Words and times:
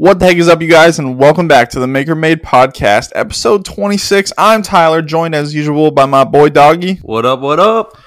What 0.00 0.18
the 0.18 0.24
heck 0.24 0.38
is 0.38 0.48
up, 0.48 0.62
you 0.62 0.66
guys, 0.66 0.98
and 0.98 1.18
welcome 1.18 1.46
back 1.46 1.68
to 1.72 1.78
the 1.78 1.86
Maker 1.86 2.14
Made 2.14 2.42
Podcast, 2.42 3.12
episode 3.14 3.66
26. 3.66 4.32
I'm 4.38 4.62
Tyler, 4.62 5.02
joined 5.02 5.34
as 5.34 5.54
usual 5.54 5.90
by 5.90 6.06
my 6.06 6.24
boy 6.24 6.48
Doggy. 6.48 6.94
What 7.02 7.26
up? 7.26 7.40
What 7.40 7.60
up? 7.60 7.98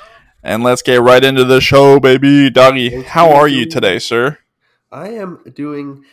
And 0.41 0.63
let's 0.63 0.81
get 0.81 1.01
right 1.01 1.23
into 1.23 1.43
the 1.43 1.61
show, 1.61 1.99
baby. 1.99 2.49
Doggy, 2.49 3.03
how 3.03 3.31
are 3.31 3.47
you 3.47 3.67
today, 3.67 3.99
sir? 3.99 4.39
I 4.91 5.09
am 5.09 5.43
doing 5.53 6.03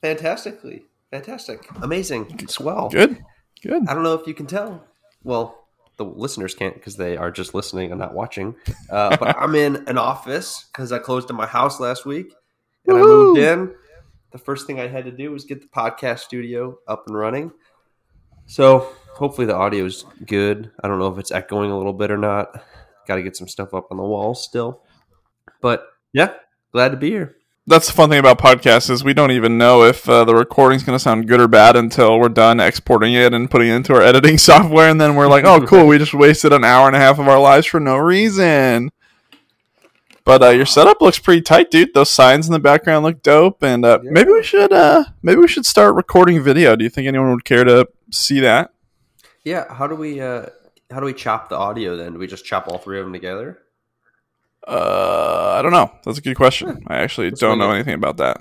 fantastically. 0.00 0.86
Fantastic. 1.12 1.64
Amazing. 1.80 2.48
Swell. 2.48 2.88
Good. 2.88 3.22
Good. 3.62 3.86
I 3.86 3.94
don't 3.94 4.02
know 4.02 4.14
if 4.14 4.26
you 4.26 4.34
can 4.34 4.46
tell. 4.46 4.82
Well, 5.22 5.64
the 5.96 6.06
listeners 6.06 6.56
can't 6.56 6.74
because 6.74 6.96
they 6.96 7.16
are 7.16 7.30
just 7.30 7.54
listening 7.54 7.92
and 7.92 8.00
not 8.00 8.14
watching. 8.14 8.56
Uh, 8.90 9.16
but 9.16 9.36
I'm 9.38 9.54
in 9.54 9.88
an 9.88 9.96
office 9.96 10.64
because 10.72 10.90
I 10.90 10.98
closed 10.98 11.30
in 11.30 11.36
my 11.36 11.46
house 11.46 11.78
last 11.78 12.04
week 12.04 12.32
and 12.84 12.96
I 12.96 13.00
moved 13.00 13.38
in. 13.38 13.76
The 14.32 14.38
first 14.38 14.66
thing 14.66 14.78
I 14.78 14.86
had 14.86 15.04
to 15.06 15.10
do 15.10 15.32
was 15.32 15.44
get 15.44 15.60
the 15.60 15.68
podcast 15.68 16.20
studio 16.20 16.78
up 16.86 17.04
and 17.06 17.16
running. 17.16 17.52
So 18.46 18.92
hopefully 19.14 19.46
the 19.46 19.56
audio 19.56 19.84
is 19.84 20.04
good. 20.26 20.70
I 20.82 20.88
don't 20.88 20.98
know 20.98 21.12
if 21.12 21.18
it's 21.18 21.30
echoing 21.30 21.70
a 21.70 21.76
little 21.76 21.92
bit 21.92 22.10
or 22.10 22.16
not. 22.16 22.62
Got 23.06 23.16
to 23.16 23.22
get 23.22 23.36
some 23.36 23.48
stuff 23.48 23.74
up 23.74 23.88
on 23.90 23.96
the 23.96 24.02
walls 24.04 24.44
still. 24.44 24.82
But 25.60 25.86
yeah, 26.12 26.34
glad 26.72 26.90
to 26.90 26.96
be 26.96 27.10
here. 27.10 27.36
That's 27.66 27.86
the 27.86 27.92
fun 27.92 28.08
thing 28.08 28.18
about 28.18 28.38
podcasts 28.38 28.90
is 28.90 29.04
we 29.04 29.14
don't 29.14 29.30
even 29.30 29.58
know 29.58 29.84
if 29.84 30.08
uh, 30.08 30.24
the 30.24 30.34
recording's 30.34 30.82
going 30.82 30.96
to 30.96 31.02
sound 31.02 31.28
good 31.28 31.40
or 31.40 31.46
bad 31.46 31.76
until 31.76 32.18
we're 32.18 32.28
done 32.28 32.58
exporting 32.58 33.14
it 33.14 33.32
and 33.32 33.50
putting 33.50 33.68
it 33.68 33.74
into 33.74 33.94
our 33.94 34.02
editing 34.10 34.38
software, 34.38 34.88
and 34.88 35.00
then 35.00 35.14
we're 35.14 35.28
like, 35.28 35.44
"Oh, 35.44 35.64
cool! 35.66 35.86
We 35.86 35.98
just 35.98 36.14
wasted 36.14 36.52
an 36.52 36.64
hour 36.64 36.88
and 36.88 36.96
a 36.96 36.98
half 36.98 37.18
of 37.20 37.28
our 37.28 37.38
lives 37.38 37.66
for 37.66 37.78
no 37.78 37.96
reason." 37.96 38.90
But 40.30 40.44
uh, 40.44 40.48
your 40.50 40.64
setup 40.64 41.00
looks 41.00 41.18
pretty 41.18 41.42
tight, 41.42 41.72
dude. 41.72 41.92
Those 41.92 42.08
signs 42.08 42.46
in 42.46 42.52
the 42.52 42.60
background 42.60 43.04
look 43.04 43.20
dope, 43.20 43.64
and 43.64 43.84
uh, 43.84 43.98
Yeah. 44.00 44.10
maybe 44.12 44.30
we 44.30 44.44
should 44.44 44.72
uh, 44.72 45.02
maybe 45.24 45.40
we 45.40 45.48
should 45.48 45.66
start 45.66 45.96
recording 45.96 46.40
video. 46.40 46.76
Do 46.76 46.84
you 46.84 46.88
think 46.88 47.08
anyone 47.08 47.30
would 47.32 47.44
care 47.44 47.64
to 47.64 47.88
see 48.12 48.38
that? 48.38 48.72
Yeah, 49.42 49.64
how 49.74 49.88
do 49.88 49.96
we 49.96 50.20
uh 50.20 50.46
how 50.88 51.00
do 51.00 51.06
we 51.06 51.14
chop 51.14 51.48
the 51.48 51.56
audio 51.56 51.96
then? 51.96 52.12
Do 52.12 52.20
we 52.20 52.28
just 52.28 52.44
chop 52.44 52.68
all 52.68 52.78
three 52.78 53.00
of 53.00 53.06
them 53.06 53.12
together? 53.12 53.58
Uh, 54.68 55.56
I 55.58 55.62
don't 55.62 55.72
know. 55.72 55.90
That's 56.04 56.18
a 56.18 56.22
good 56.22 56.36
question. 56.36 56.84
I 56.86 56.98
actually 56.98 57.30
Let's 57.30 57.40
don't 57.40 57.58
know 57.58 57.72
it. 57.72 57.74
anything 57.74 57.94
about 57.94 58.18
that. 58.18 58.36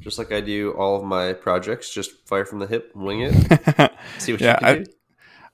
Just 0.00 0.18
like 0.18 0.30
I 0.30 0.42
do 0.42 0.72
all 0.72 0.96
of 0.96 1.04
my 1.04 1.32
projects, 1.32 1.88
just 1.94 2.10
fire 2.28 2.44
from 2.44 2.58
the 2.58 2.66
hip, 2.66 2.92
wing 2.94 3.22
it, 3.22 3.32
see 4.18 4.32
what 4.32 4.42
Yeah, 4.42 4.52
you 4.52 4.58
can 4.58 4.66
I- 4.66 4.78
do. 4.80 4.84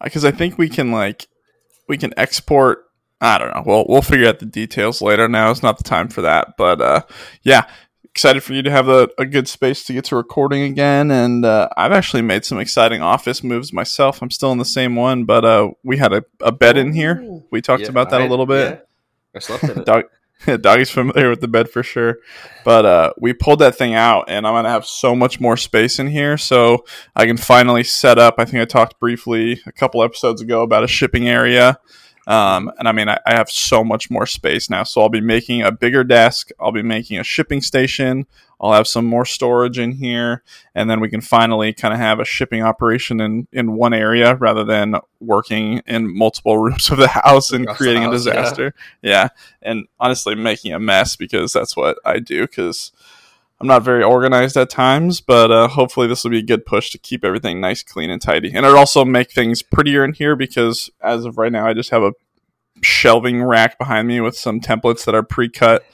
because 0.03 0.25
I 0.25 0.33
think 0.33 0.59
we 0.59 0.69
can 0.69 0.91
like 0.91 1.29
we 1.89 1.97
can 1.97 2.13
export. 2.17 2.87
I 3.21 3.39
don't 3.39 3.55
know. 3.55 3.63
Well, 3.67 3.85
we'll 3.89 4.03
figure 4.03 4.29
out 4.29 4.39
the 4.39 4.47
details 4.47 5.03
later. 5.03 5.29
Now 5.29 5.51
is 5.51 5.63
not 5.63 5.79
the 5.79 5.85
time 5.85 6.09
for 6.09 6.23
that. 6.23 6.57
But 6.57 6.81
uh, 6.81 7.03
yeah, 7.43 7.69
excited 8.05 8.43
for 8.43 8.53
you 8.53 8.63
to 8.63 8.71
have 8.71 8.89
a, 8.89 9.09
a 9.19 9.27
good 9.27 9.49
space 9.49 9.85
to 9.87 9.93
get 9.93 10.05
to 10.07 10.17
recording 10.17 10.63
again. 10.63 11.11
And 11.11 11.45
uh, 11.45 11.69
I've 11.77 11.93
actually 11.93 12.23
made 12.23 12.45
some 12.45 12.59
exciting 12.61 13.03
office 13.03 13.43
moves 13.43 13.73
myself. 13.73 14.23
I'm 14.23 14.31
still 14.31 14.53
in 14.53 14.59
the 14.59 14.65
same 14.65 14.95
one, 14.95 15.25
but 15.25 15.45
uh, 15.45 15.71
we 15.83 15.97
had 15.97 16.13
a, 16.13 16.25
a 16.41 16.53
bed 16.53 16.77
in 16.77 16.93
here. 16.93 17.43
We 17.51 17.61
talked 17.61 17.83
Yeah, 17.83 17.89
about 17.89 18.11
that 18.11 18.21
I- 18.21 18.25
a 18.25 18.29
little 18.29 18.47
bit. 18.47 18.71
yeah. 18.75 18.81
I 19.35 19.39
slept 19.41 19.65
in 19.65 19.79
it. 19.81 19.85
Dog, 19.85 20.05
doggy's 20.63 20.91
familiar 20.91 21.29
with 21.29 21.41
the 21.41 21.49
bed 21.49 21.69
for 21.69 21.83
sure. 21.83 22.19
But 22.65 22.87
uh, 22.87 23.13
we 23.21 23.33
pulled 23.33 23.59
that 23.59 23.75
thing 23.77 23.95
out, 23.95 24.27
and 24.29 24.47
I'm 24.47 24.55
gonna 24.55 24.71
have 24.71 24.87
so 24.87 25.15
much 25.17 25.39
more 25.41 25.57
space 25.57 25.99
in 25.99 26.07
here, 26.07 26.39
so 26.39 26.85
I 27.17 27.27
can 27.27 27.37
finally 27.37 27.83
set 27.85 28.19
up. 28.19 28.37
I 28.39 28.45
think 28.45 28.63
I 28.63 28.65
talked 28.65 28.99
briefly 29.01 29.61
a 29.67 29.73
couple 29.73 30.03
episodes 30.05 30.41
ago 30.41 30.63
about 30.63 30.85
a 30.85 30.89
shipping 30.89 31.29
area. 31.29 31.79
Um, 32.29 32.71
and 32.79 32.87
I 32.87 32.93
mean, 32.93 33.09
I, 33.09 33.19
I 33.25 33.33
have 33.35 33.49
so 33.49 33.83
much 33.83 34.11
more 34.11 34.27
space 34.27 34.69
now. 34.69 34.83
So 34.83 35.01
I'll 35.01 35.09
be 35.09 35.23
making 35.23 35.63
a 35.63 35.73
bigger 35.73 36.05
desk. 36.05 36.51
I'll 36.61 36.73
be 36.73 36.83
making 36.83 37.19
a 37.19 37.25
shipping 37.25 37.63
station. 37.63 38.27
I'll 38.61 38.75
have 38.75 38.87
some 38.87 39.07
more 39.07 39.25
storage 39.25 39.79
in 39.79 39.93
here, 39.93 40.43
and 40.75 40.91
then 40.91 41.01
we 41.01 41.09
can 41.09 41.21
finally 41.21 41.73
kind 41.73 41.95
of 41.95 42.01
have 42.01 42.21
a 42.21 42.25
shipping 42.25 42.61
operation 42.63 43.21
in 43.21 43.47
in 43.53 43.77
one 43.77 43.95
area 43.95 44.35
rather 44.35 44.65
than 44.65 44.97
working 45.21 45.81
in 45.87 46.15
multiple 46.15 46.59
rooms 46.63 46.91
of 46.91 46.99
the 46.99 47.09
house 47.09 47.51
and 47.51 47.65
Across 47.65 47.79
creating 47.79 48.05
a 48.05 48.11
house, 48.11 48.27
yeah. 48.27 48.33
disaster. 48.33 48.75
Yeah, 49.01 49.29
and 49.63 49.87
honestly, 49.99 50.35
making 50.35 50.73
a 50.75 50.81
mess 50.81 51.17
because 51.17 51.53
that's 51.53 51.77
what 51.77 51.99
I 52.05 52.19
do. 52.19 52.43
Because 52.43 52.93
I'm 53.61 53.67
not 53.67 53.83
very 53.83 54.05
organized 54.05 54.57
at 54.57 54.71
times, 54.71 55.21
but 55.21 55.51
uh, 55.51 55.69
hopefully 55.69 56.07
this 56.07 56.23
will 56.23 56.31
be 56.31 56.39
a 56.39 56.43
good 56.43 56.65
push 56.65 56.91
to 56.91 56.99
keep 56.99 57.25
everything 57.25 57.61
nice, 57.61 57.83
clean, 57.83 58.09
and 58.09 58.23
tidy. 58.23 58.53
And 58.55 58.65
it'll 58.65 58.79
also 58.79 59.05
make 59.05 59.33
things 59.33 59.63
prettier 59.63 60.05
in 60.05 60.13
here 60.13 60.37
because 60.37 60.91
as 61.03 61.25
of 61.25 61.39
right 61.39 61.51
now, 61.51 61.67
I 61.67 61.75
just 61.75 61.91
have 61.91 62.03
a 62.03 62.13
shelving 62.83 63.43
rack 63.43 63.77
behind 63.77 64.07
me 64.07 64.21
with 64.21 64.37
some 64.37 64.61
templates 64.61 65.05
that 65.07 65.15
are 65.15 65.25
pre-cut 65.25 65.85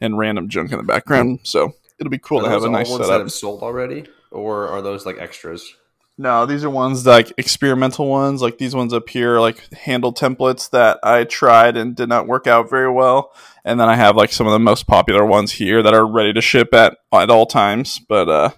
and 0.00 0.16
random 0.16 0.48
junk 0.48 0.72
in 0.72 0.78
the 0.78 0.84
background. 0.84 1.40
So 1.42 1.74
it'll 1.98 2.10
be 2.10 2.18
cool 2.18 2.40
Are 2.40 2.44
to 2.44 2.48
have 2.48 2.64
a 2.64 2.70
nice 2.70 2.88
ones 2.88 3.06
that 3.06 3.20
have 3.20 3.32
sold 3.32 3.62
already, 3.62 4.06
or 4.30 4.68
are 4.68 4.80
those 4.80 5.04
like 5.04 5.18
extras? 5.18 5.76
No, 6.18 6.44
these 6.44 6.64
are 6.64 6.70
ones 6.70 7.06
like 7.06 7.32
experimental 7.38 8.06
ones, 8.06 8.42
like 8.42 8.58
these 8.58 8.74
ones 8.74 8.92
up 8.92 9.08
here, 9.08 9.40
like 9.40 9.72
handle 9.72 10.12
templates 10.12 10.68
that 10.70 10.98
I 11.02 11.24
tried 11.24 11.78
and 11.78 11.96
did 11.96 12.10
not 12.10 12.26
work 12.26 12.46
out 12.46 12.68
very 12.68 12.90
well. 12.90 13.32
And 13.64 13.80
then 13.80 13.88
I 13.88 13.96
have 13.96 14.16
like 14.16 14.30
some 14.32 14.46
of 14.46 14.52
the 14.52 14.58
most 14.58 14.86
popular 14.86 15.24
ones 15.24 15.52
here 15.52 15.82
that 15.82 15.94
are 15.94 16.06
ready 16.06 16.34
to 16.34 16.42
ship 16.42 16.74
at 16.74 16.98
at 17.12 17.30
all 17.30 17.46
times. 17.46 18.00
But 18.06 18.28
uh, 18.28 18.50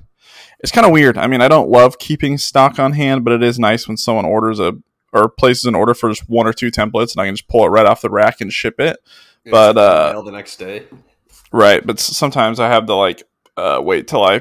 it's 0.58 0.72
kind 0.72 0.86
of 0.86 0.92
weird. 0.92 1.16
I 1.16 1.28
mean, 1.28 1.40
I 1.40 1.46
don't 1.46 1.70
love 1.70 1.98
keeping 1.98 2.36
stock 2.36 2.80
on 2.80 2.92
hand, 2.92 3.24
but 3.24 3.32
it 3.32 3.44
is 3.44 3.60
nice 3.60 3.86
when 3.86 3.96
someone 3.96 4.24
orders 4.24 4.58
a 4.58 4.72
or 5.12 5.28
places 5.28 5.66
an 5.66 5.74
order 5.74 5.94
for 5.94 6.08
just 6.08 6.28
one 6.28 6.46
or 6.46 6.52
two 6.52 6.70
templates, 6.70 7.12
and 7.12 7.20
I 7.20 7.26
can 7.26 7.36
just 7.36 7.46
pull 7.46 7.64
it 7.64 7.68
right 7.68 7.86
off 7.86 8.00
the 8.00 8.10
rack 8.10 8.40
and 8.40 8.52
ship 8.52 8.80
it. 8.80 8.96
But, 9.44 9.76
uh, 9.76 10.20
the 10.22 10.30
next 10.30 10.56
day. 10.56 10.86
Right, 11.52 11.86
but 11.86 12.00
sometimes 12.00 12.58
I 12.58 12.68
have 12.68 12.86
to 12.86 12.94
like 12.94 13.22
uh, 13.56 13.80
wait 13.82 14.08
till 14.08 14.24
I 14.24 14.40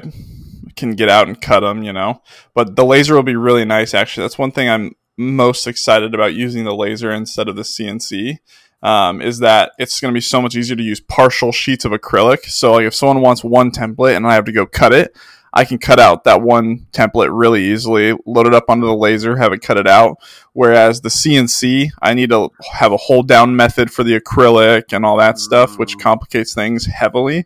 can 0.76 0.92
get 0.92 1.08
out 1.08 1.28
and 1.28 1.40
cut 1.40 1.60
them, 1.60 1.82
you 1.82 1.92
know. 1.92 2.22
But 2.54 2.76
the 2.76 2.84
laser 2.84 3.14
will 3.14 3.22
be 3.22 3.36
really 3.36 3.64
nice. 3.64 3.94
Actually, 3.94 4.24
that's 4.24 4.38
one 4.38 4.52
thing 4.52 4.68
I'm 4.68 4.94
most 5.16 5.66
excited 5.66 6.14
about 6.14 6.34
using 6.34 6.64
the 6.64 6.74
laser 6.74 7.12
instead 7.12 7.48
of 7.48 7.56
the 7.56 7.62
CNC. 7.62 8.38
Um, 8.82 9.22
is 9.22 9.38
that 9.38 9.72
it's 9.78 10.00
going 10.00 10.12
to 10.12 10.16
be 10.16 10.20
so 10.20 10.42
much 10.42 10.56
easier 10.56 10.74
to 10.74 10.82
use 10.82 10.98
partial 10.98 11.52
sheets 11.52 11.84
of 11.84 11.92
acrylic. 11.92 12.46
So 12.46 12.72
like 12.72 12.84
if 12.86 12.94
someone 12.96 13.20
wants 13.20 13.44
one 13.44 13.70
template 13.70 14.16
and 14.16 14.26
I 14.26 14.34
have 14.34 14.46
to 14.46 14.52
go 14.52 14.66
cut 14.66 14.92
it, 14.92 15.16
I 15.52 15.64
can 15.64 15.78
cut 15.78 16.00
out 16.00 16.24
that 16.24 16.42
one 16.42 16.86
template 16.92 17.28
really 17.30 17.62
easily, 17.62 18.16
load 18.26 18.48
it 18.48 18.54
up 18.54 18.64
onto 18.68 18.86
the 18.86 18.96
laser, 18.96 19.36
have 19.36 19.52
it 19.52 19.60
cut 19.60 19.76
it 19.76 19.86
out. 19.86 20.16
Whereas 20.52 21.02
the 21.02 21.10
CNC, 21.10 21.90
I 22.00 22.14
need 22.14 22.30
to 22.30 22.50
have 22.72 22.90
a 22.90 22.96
hold 22.96 23.28
down 23.28 23.54
method 23.54 23.92
for 23.92 24.02
the 24.02 24.18
acrylic 24.18 24.92
and 24.92 25.06
all 25.06 25.18
that 25.18 25.38
stuff, 25.38 25.78
which 25.78 25.96
Mm. 25.96 26.00
complicates 26.00 26.52
things 26.52 26.86
heavily. 26.86 27.44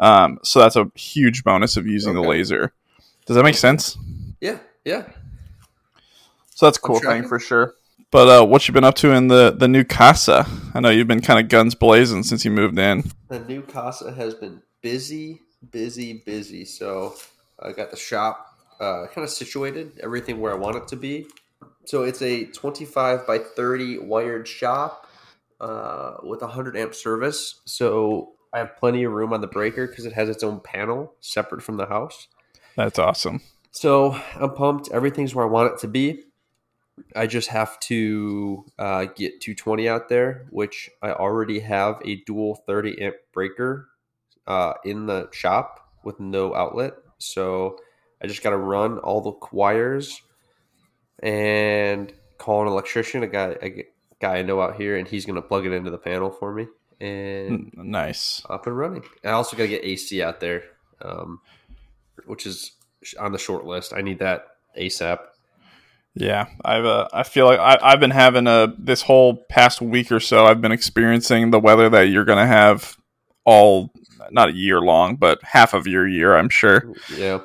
Um, 0.00 0.38
so 0.42 0.58
that's 0.58 0.76
a 0.76 0.90
huge 0.94 1.44
bonus 1.44 1.76
of 1.76 1.86
using 1.86 2.14
the 2.14 2.22
laser. 2.22 2.72
Does 3.26 3.36
that 3.36 3.44
make 3.44 3.54
sense? 3.54 3.96
Yeah, 4.40 4.58
yeah. 4.84 5.04
So 6.54 6.66
that's 6.66 6.78
a 6.78 6.80
cool 6.80 6.98
thing 6.98 7.28
for 7.28 7.38
sure. 7.38 7.74
But 8.10 8.28
uh, 8.28 8.44
what 8.44 8.66
you 8.66 8.74
been 8.74 8.82
up 8.82 8.96
to 8.96 9.12
in 9.12 9.28
the 9.28 9.50
the 9.52 9.68
new 9.68 9.84
casa? 9.84 10.46
I 10.74 10.80
know 10.80 10.88
you've 10.88 11.06
been 11.06 11.20
kind 11.20 11.38
of 11.38 11.48
guns 11.48 11.74
blazing 11.74 12.24
since 12.24 12.44
you 12.44 12.50
moved 12.50 12.78
in. 12.78 13.04
The 13.28 13.38
new 13.40 13.62
casa 13.62 14.12
has 14.12 14.34
been 14.34 14.62
busy, 14.80 15.42
busy, 15.70 16.14
busy. 16.26 16.64
So 16.64 17.14
I 17.60 17.72
got 17.72 17.90
the 17.90 17.96
shop 17.96 18.58
uh, 18.80 19.06
kind 19.06 19.24
of 19.24 19.30
situated, 19.30 20.00
everything 20.02 20.40
where 20.40 20.52
I 20.52 20.56
want 20.56 20.76
it 20.76 20.88
to 20.88 20.96
be. 20.96 21.26
So 21.84 22.02
it's 22.02 22.22
a 22.22 22.46
25 22.46 23.26
by 23.26 23.38
30 23.38 23.98
wired 23.98 24.48
shop 24.48 25.06
uh, 25.60 26.16
with 26.22 26.42
a 26.42 26.46
100 26.46 26.76
amp 26.76 26.94
service. 26.94 27.60
So 27.64 28.32
I 28.52 28.58
have 28.58 28.76
plenty 28.76 29.04
of 29.04 29.12
room 29.12 29.32
on 29.32 29.40
the 29.40 29.46
breaker 29.46 29.86
because 29.86 30.06
it 30.06 30.12
has 30.12 30.28
its 30.28 30.42
own 30.42 30.60
panel 30.60 31.14
separate 31.20 31.62
from 31.62 31.76
the 31.76 31.86
house. 31.86 32.28
That's 32.76 32.98
awesome. 32.98 33.42
So 33.70 34.20
I'm 34.34 34.54
pumped. 34.54 34.90
Everything's 34.90 35.34
where 35.34 35.46
I 35.46 35.48
want 35.48 35.72
it 35.72 35.78
to 35.80 35.88
be. 35.88 36.24
I 37.14 37.26
just 37.26 37.48
have 37.48 37.78
to 37.80 38.64
uh, 38.78 39.04
get 39.04 39.40
220 39.40 39.88
out 39.88 40.08
there, 40.08 40.46
which 40.50 40.90
I 41.00 41.12
already 41.12 41.60
have 41.60 42.00
a 42.04 42.16
dual 42.26 42.56
30 42.66 43.00
amp 43.00 43.16
breaker 43.32 43.88
uh, 44.46 44.74
in 44.84 45.06
the 45.06 45.28
shop 45.32 45.88
with 46.04 46.18
no 46.20 46.54
outlet. 46.54 46.94
So 47.18 47.78
I 48.22 48.26
just 48.26 48.42
got 48.42 48.50
to 48.50 48.56
run 48.56 48.98
all 48.98 49.20
the 49.20 49.32
wires 49.52 50.20
and 51.22 52.12
call 52.38 52.62
an 52.62 52.68
electrician, 52.68 53.22
a 53.22 53.28
guy, 53.28 53.56
a 53.62 53.84
guy 54.20 54.38
I 54.38 54.42
know 54.42 54.60
out 54.60 54.76
here, 54.76 54.96
and 54.96 55.06
he's 55.06 55.24
going 55.24 55.36
to 55.36 55.42
plug 55.42 55.66
it 55.66 55.72
into 55.72 55.90
the 55.90 55.98
panel 55.98 56.30
for 56.30 56.52
me 56.52 56.66
and 57.00 57.70
Nice. 57.76 58.42
up 58.48 58.66
and 58.66 58.76
running. 58.76 59.04
I 59.24 59.30
also 59.30 59.56
got 59.56 59.64
to 59.64 59.68
get 59.68 59.84
AC 59.84 60.22
out 60.22 60.40
there, 60.40 60.64
um, 61.02 61.40
which 62.26 62.46
is 62.46 62.72
on 63.18 63.32
the 63.32 63.38
short 63.38 63.64
list. 63.64 63.92
I 63.94 64.00
need 64.02 64.18
that 64.18 64.46
ASAP. 64.78 65.18
Yeah, 66.14 66.46
I've 66.64 66.84
uh, 66.84 67.08
I 67.12 67.22
feel 67.22 67.46
like 67.46 67.60
I, 67.60 67.78
I've 67.80 68.00
been 68.00 68.10
having 68.10 68.46
a 68.48 68.74
this 68.76 69.02
whole 69.02 69.36
past 69.48 69.80
week 69.80 70.10
or 70.10 70.18
so. 70.20 70.44
I've 70.44 70.60
been 70.60 70.72
experiencing 70.72 71.50
the 71.50 71.60
weather 71.60 71.88
that 71.88 72.08
you're 72.08 72.24
gonna 72.24 72.46
have 72.48 72.96
all 73.44 73.92
not 74.32 74.48
a 74.50 74.52
year 74.52 74.80
long, 74.80 75.16
but 75.16 75.38
half 75.44 75.72
of 75.72 75.86
your 75.86 76.06
year. 76.06 76.36
I'm 76.36 76.48
sure 76.48 76.92
Yeah. 77.16 77.40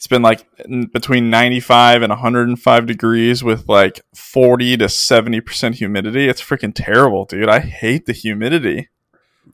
It's 0.00 0.06
been 0.06 0.22
like 0.22 0.46
between 0.94 1.28
95 1.28 2.00
and 2.00 2.08
105 2.10 2.86
degrees 2.86 3.44
with 3.44 3.68
like 3.68 4.00
40 4.14 4.78
to 4.78 4.88
70 4.88 5.42
percent 5.42 5.74
humidity. 5.74 6.26
It's 6.26 6.40
freaking 6.40 6.72
terrible, 6.74 7.26
dude. 7.26 7.50
I 7.50 7.58
hate 7.58 8.06
the 8.06 8.14
humidity. 8.14 8.88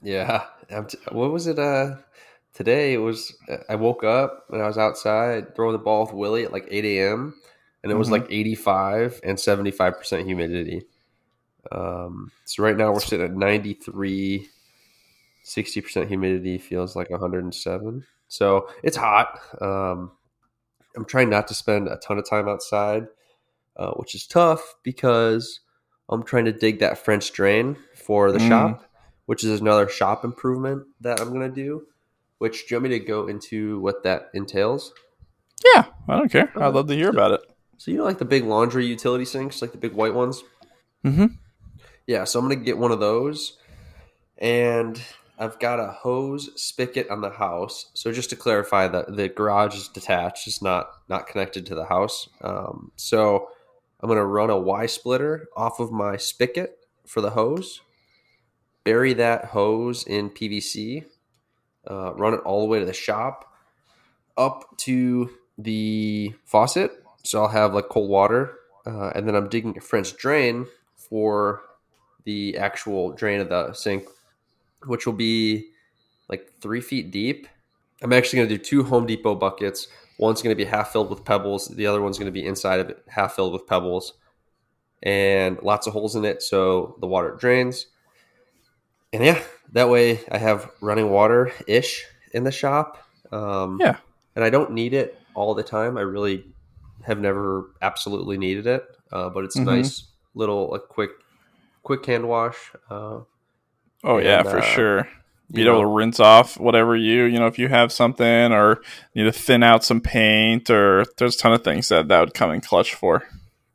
Yeah. 0.01 0.45
T- 0.87 0.97
what 1.11 1.33
was 1.33 1.47
it? 1.47 1.59
Uh, 1.59 1.97
today 2.53 2.93
it 2.93 2.99
was 2.99 3.35
I 3.67 3.75
woke 3.75 4.05
up 4.05 4.45
and 4.49 4.61
I 4.61 4.67
was 4.67 4.77
outside 4.77 5.53
throwing 5.53 5.73
the 5.73 5.79
ball 5.79 6.05
with 6.05 6.13
Willie 6.13 6.45
at 6.45 6.53
like 6.53 6.65
8 6.71 6.85
a.m. 6.85 7.35
and 7.83 7.91
it 7.91 7.95
was 7.95 8.07
Mhm. 8.07 8.11
like 8.11 8.27
85 8.29 9.19
and 9.25 9.37
75 9.37 9.97
percent 9.97 10.25
humidity. 10.27 10.83
Um, 11.73 12.31
so 12.45 12.63
right 12.63 12.77
now 12.77 12.93
we're 12.93 13.01
sitting 13.01 13.25
at 13.25 13.35
93, 13.35 14.47
60 15.43 15.81
percent 15.81 16.07
humidity 16.07 16.57
feels 16.57 16.95
like 16.95 17.09
107. 17.09 18.05
So 18.29 18.69
it's 18.81 18.95
hot. 18.95 19.41
Um, 19.61 20.11
I'm 20.97 21.05
trying 21.05 21.29
not 21.29 21.47
to 21.49 21.53
spend 21.53 21.87
a 21.87 21.95
ton 21.97 22.17
of 22.17 22.27
time 22.27 22.49
outside, 22.49 23.07
uh, 23.77 23.91
which 23.91 24.15
is 24.15 24.25
tough 24.27 24.75
because 24.83 25.59
I'm 26.09 26.23
trying 26.23 26.45
to 26.45 26.51
dig 26.51 26.79
that 26.79 26.97
French 26.97 27.31
drain 27.31 27.77
for 27.95 28.31
the 28.31 28.39
Mm. 28.39 28.47
shop, 28.49 28.85
which 29.27 29.43
is 29.43 29.61
another 29.61 29.87
shop 29.87 30.25
improvement 30.25 30.87
that 31.01 31.21
I'm 31.21 31.31
gonna 31.31 31.49
do. 31.49 31.85
Which 32.39 32.67
do 32.67 32.75
you 32.75 32.81
want 32.81 32.91
me 32.91 32.99
to 32.99 33.05
go 33.05 33.27
into 33.27 33.79
what 33.79 34.03
that 34.03 34.29
entails? 34.33 34.93
Yeah, 35.73 35.85
I 36.07 36.17
don't 36.17 36.31
care. 36.31 36.51
I'd 36.55 36.73
love 36.73 36.87
to 36.87 36.95
hear 36.95 37.09
about 37.09 37.31
it. 37.31 37.41
So 37.77 37.91
you 37.91 37.97
know, 37.97 38.03
like 38.03 38.17
the 38.17 38.25
big 38.25 38.43
laundry 38.43 38.85
utility 38.85 39.25
sinks, 39.25 39.61
like 39.61 39.71
the 39.71 39.77
big 39.77 39.93
white 39.93 40.13
ones. 40.13 40.43
Mm-hmm. 41.05 41.27
Yeah, 42.07 42.23
so 42.23 42.39
I'm 42.39 42.45
gonna 42.45 42.55
get 42.55 42.77
one 42.77 42.91
of 42.91 42.99
those, 42.99 43.57
and 44.37 44.99
I've 45.39 45.59
got 45.59 45.79
a 45.79 45.87
hose 45.87 46.49
spigot 46.55 47.09
on 47.09 47.21
the 47.21 47.29
house. 47.29 47.87
So 47.93 48.11
just 48.11 48.29
to 48.31 48.35
clarify, 48.35 48.87
that 48.87 49.15
the 49.15 49.29
garage 49.29 49.75
is 49.75 49.87
detached; 49.87 50.47
it's 50.47 50.61
not 50.61 50.89
not 51.07 51.27
connected 51.27 51.65
to 51.67 51.75
the 51.75 51.85
house. 51.85 52.29
Um, 52.41 52.91
so 52.95 53.49
I'm 53.99 54.09
gonna 54.09 54.25
run 54.25 54.49
a 54.49 54.57
Y 54.57 54.85
splitter 54.85 55.47
off 55.55 55.79
of 55.79 55.91
my 55.91 56.17
spigot 56.17 56.79
for 57.05 57.21
the 57.21 57.31
hose, 57.31 57.81
bury 58.83 59.13
that 59.13 59.45
hose 59.45 60.05
in 60.05 60.29
PVC, 60.29 61.05
uh, 61.89 62.13
run 62.15 62.33
it 62.33 62.41
all 62.41 62.61
the 62.61 62.67
way 62.67 62.79
to 62.79 62.85
the 62.85 62.93
shop, 62.93 63.53
up 64.37 64.77
to 64.77 65.29
the 65.57 66.33
faucet. 66.45 66.91
So 67.23 67.41
I'll 67.41 67.49
have 67.49 67.73
like 67.73 67.89
cold 67.89 68.09
water, 68.09 68.55
uh, 68.85 69.11
and 69.13 69.27
then 69.27 69.35
I'm 69.35 69.49
digging 69.49 69.77
a 69.77 69.81
French 69.81 70.15
drain 70.17 70.65
for 70.95 71.61
the 72.23 72.57
actual 72.57 73.11
drain 73.13 73.39
of 73.39 73.49
the 73.49 73.73
sink, 73.73 74.05
which 74.85 75.05
will 75.05 75.13
be 75.13 75.69
like 76.29 76.51
three 76.61 76.81
feet 76.81 77.11
deep. 77.11 77.47
I'm 78.01 78.13
actually 78.13 78.37
going 78.37 78.49
to 78.49 78.57
do 78.57 78.63
two 78.63 78.83
Home 78.83 79.05
Depot 79.05 79.35
buckets. 79.35 79.87
One's 80.19 80.41
going 80.41 80.55
to 80.55 80.63
be 80.63 80.69
half 80.69 80.91
filled 80.91 81.09
with 81.09 81.25
pebbles. 81.25 81.67
The 81.67 81.87
other 81.87 82.01
one's 82.01 82.17
going 82.17 82.27
to 82.27 82.31
be 82.31 82.45
inside 82.45 82.79
of 82.79 82.89
it, 82.89 83.03
half 83.07 83.35
filled 83.35 83.53
with 83.53 83.65
pebbles, 83.67 84.13
and 85.03 85.61
lots 85.61 85.87
of 85.87 85.93
holes 85.93 86.15
in 86.15 86.25
it 86.25 86.41
so 86.41 86.95
the 86.99 87.07
water 87.07 87.35
drains. 87.39 87.87
And 89.13 89.23
yeah, 89.23 89.41
that 89.73 89.89
way 89.89 90.19
I 90.31 90.37
have 90.37 90.69
running 90.81 91.09
water 91.09 91.51
ish 91.67 92.05
in 92.33 92.43
the 92.43 92.51
shop. 92.51 93.03
Um, 93.31 93.79
Yeah. 93.81 93.97
and 94.35 94.43
I 94.43 94.49
don't 94.49 94.71
need 94.71 94.93
it 94.93 95.19
all 95.33 95.53
the 95.55 95.63
time. 95.63 95.97
I 95.97 96.01
really 96.01 96.45
have 97.03 97.19
never 97.19 97.71
absolutely 97.81 98.37
needed 98.37 98.67
it, 98.67 98.85
uh, 99.11 99.29
but 99.29 99.43
it's 99.43 99.55
a 99.55 99.61
Mhm. 99.61 99.65
nice 99.65 100.07
little 100.35 100.73
a 100.73 100.79
quick 100.79 101.11
quick 101.83 102.05
hand 102.05 102.27
wash. 102.27 102.73
Uh, 102.89 103.21
Oh 104.03 104.17
yeah, 104.19 104.43
for 104.43 104.59
uh, 104.59 104.61
sure. 104.61 105.07
Be 105.51 105.61
able 105.63 105.75
know, 105.75 105.81
to 105.81 105.87
rinse 105.87 106.19
off 106.19 106.59
whatever 106.59 106.95
you 106.95 107.23
you 107.23 107.39
know 107.39 107.47
if 107.47 107.57
you 107.57 107.69
have 107.69 107.91
something 107.93 108.51
or 108.51 108.81
need 109.15 109.23
to 109.23 109.31
thin 109.31 109.63
out 109.63 109.83
some 109.83 110.01
paint 110.01 110.69
or 110.69 111.05
there's 111.17 111.35
a 111.35 111.37
ton 111.37 111.53
of 111.53 111.63
things 111.63 111.87
that 111.89 112.09
that 112.09 112.19
would 112.19 112.33
come 112.33 112.51
in 112.51 112.59
clutch 112.61 112.93
for. 112.93 113.23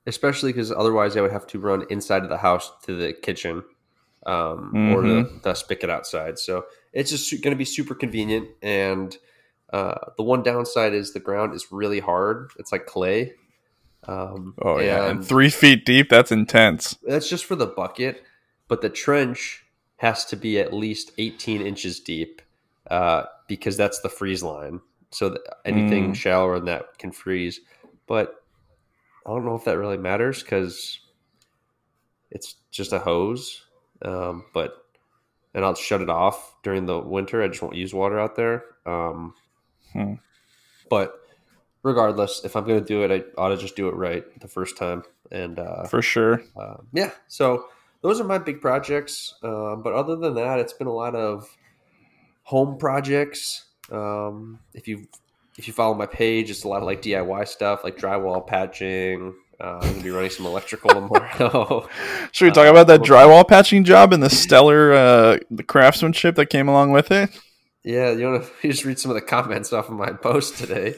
especially 0.06 0.52
because 0.52 0.70
otherwise 0.70 1.16
I 1.16 1.22
would 1.22 1.32
have 1.32 1.46
to 1.48 1.58
run 1.58 1.86
inside 1.88 2.24
of 2.24 2.28
the 2.28 2.36
house 2.36 2.70
to 2.84 2.94
the 2.94 3.12
kitchen 3.14 3.62
um, 4.26 4.92
or 4.92 5.00
the, 5.02 5.08
Mm-hmm. 5.08 5.38
the 5.42 5.54
spigot 5.54 5.88
outside. 5.90 6.38
So 6.38 6.64
it's 6.92 7.10
just 7.10 7.30
going 7.42 7.52
to 7.54 7.58
be 7.58 7.64
super 7.64 7.94
convenient. 7.94 8.48
And 8.62 9.16
uh, 9.72 9.94
the 10.18 10.22
one 10.22 10.42
downside 10.42 10.92
is 10.92 11.12
the 11.12 11.20
ground 11.20 11.54
is 11.54 11.72
really 11.72 12.00
hard. 12.00 12.50
It's 12.58 12.70
like 12.70 12.84
clay. 12.86 13.32
Um, 14.06 14.54
Oh 14.60 14.78
yeah, 14.78 15.04
and 15.08 15.18
and 15.20 15.26
three 15.26 15.48
feet 15.50 15.86
deep. 15.86 16.10
That's 16.10 16.30
intense. 16.32 16.96
that's 17.06 17.28
just 17.28 17.44
for 17.46 17.54
the 17.56 17.66
bucket, 17.66 18.22
but 18.68 18.82
the 18.82 18.90
trench 18.90 19.61
has 20.02 20.24
to 20.26 20.36
be 20.36 20.58
at 20.58 20.72
least 20.74 21.12
18 21.18 21.62
inches 21.62 22.00
deep 22.00 22.42
uh, 22.90 23.22
because 23.46 23.76
that's 23.76 24.00
the 24.00 24.08
freeze 24.08 24.42
line. 24.42 24.80
So 25.10 25.38
anything 25.64 26.10
Mm. 26.10 26.16
shallower 26.16 26.56
than 26.56 26.66
that 26.66 26.98
can 26.98 27.12
freeze. 27.12 27.60
But 28.08 28.34
I 29.24 29.30
don't 29.30 29.44
know 29.44 29.54
if 29.54 29.64
that 29.64 29.78
really 29.78 29.96
matters 29.98 30.42
because 30.42 30.98
it's 32.32 32.56
just 32.72 32.92
a 32.92 32.98
hose. 32.98 33.64
Um, 34.02 34.44
but 34.52 34.74
and 35.54 35.64
I'll 35.64 35.74
shut 35.76 36.00
it 36.00 36.10
off 36.10 36.56
during 36.64 36.86
the 36.86 36.98
winter. 36.98 37.40
I 37.42 37.48
just 37.48 37.62
won't 37.62 37.76
use 37.76 37.94
water 37.94 38.18
out 38.18 38.34
there. 38.36 38.64
Um, 38.84 39.34
Hmm. 39.92 40.14
But 40.88 41.14
regardless, 41.82 42.44
if 42.44 42.56
I'm 42.56 42.64
going 42.66 42.80
to 42.80 42.84
do 42.84 43.02
it, 43.04 43.10
I 43.36 43.40
ought 43.40 43.50
to 43.50 43.56
just 43.58 43.76
do 43.76 43.88
it 43.88 43.94
right 43.94 44.24
the 44.40 44.48
first 44.48 44.76
time. 44.76 45.04
And 45.30 45.58
uh, 45.58 45.84
For 45.84 46.02
sure. 46.02 46.42
uh, 46.56 46.78
yeah, 46.92 47.10
so 47.28 47.66
those 48.02 48.20
are 48.20 48.24
my 48.24 48.38
big 48.38 48.60
projects. 48.60 49.34
Uh, 49.42 49.76
but 49.76 49.94
other 49.94 50.16
than 50.16 50.34
that, 50.34 50.58
it's 50.58 50.72
been 50.72 50.86
a 50.86 50.92
lot 50.92 51.14
of 51.14 51.48
home 52.42 52.76
projects. 52.78 53.66
Um, 53.90 54.58
if 54.74 54.86
you 54.86 55.06
if 55.56 55.66
you 55.66 55.72
follow 55.72 55.94
my 55.94 56.06
page, 56.06 56.50
it's 56.50 56.64
a 56.64 56.68
lot 56.68 56.78
of 56.78 56.84
like 56.84 57.02
DIY 57.02 57.48
stuff, 57.48 57.84
like 57.84 57.96
drywall 57.96 58.46
patching. 58.46 59.34
Uh, 59.60 59.78
I'm 59.80 59.90
gonna 59.92 60.02
be 60.02 60.10
running 60.10 60.30
some 60.30 60.46
electrical 60.46 60.90
tomorrow. 60.90 61.88
Should 62.32 62.46
we 62.46 62.50
talk 62.50 62.66
about 62.66 62.88
that 62.88 63.00
drywall 63.00 63.46
patching 63.46 63.84
job 63.84 64.12
and 64.12 64.22
the 64.22 64.30
stellar 64.30 64.92
uh, 64.92 65.38
the 65.50 65.62
craftsmanship 65.62 66.36
that 66.36 66.46
came 66.46 66.68
along 66.68 66.92
with 66.92 67.10
it? 67.10 67.30
yeah, 67.84 68.12
you 68.12 68.26
want 68.26 68.44
to 68.44 68.68
just 68.68 68.84
read 68.84 68.98
some 68.98 69.10
of 69.10 69.14
the 69.14 69.22
comments 69.22 69.72
off 69.72 69.88
of 69.88 69.94
my 69.94 70.12
post 70.12 70.56
today? 70.56 70.94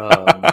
Um, 0.00 0.44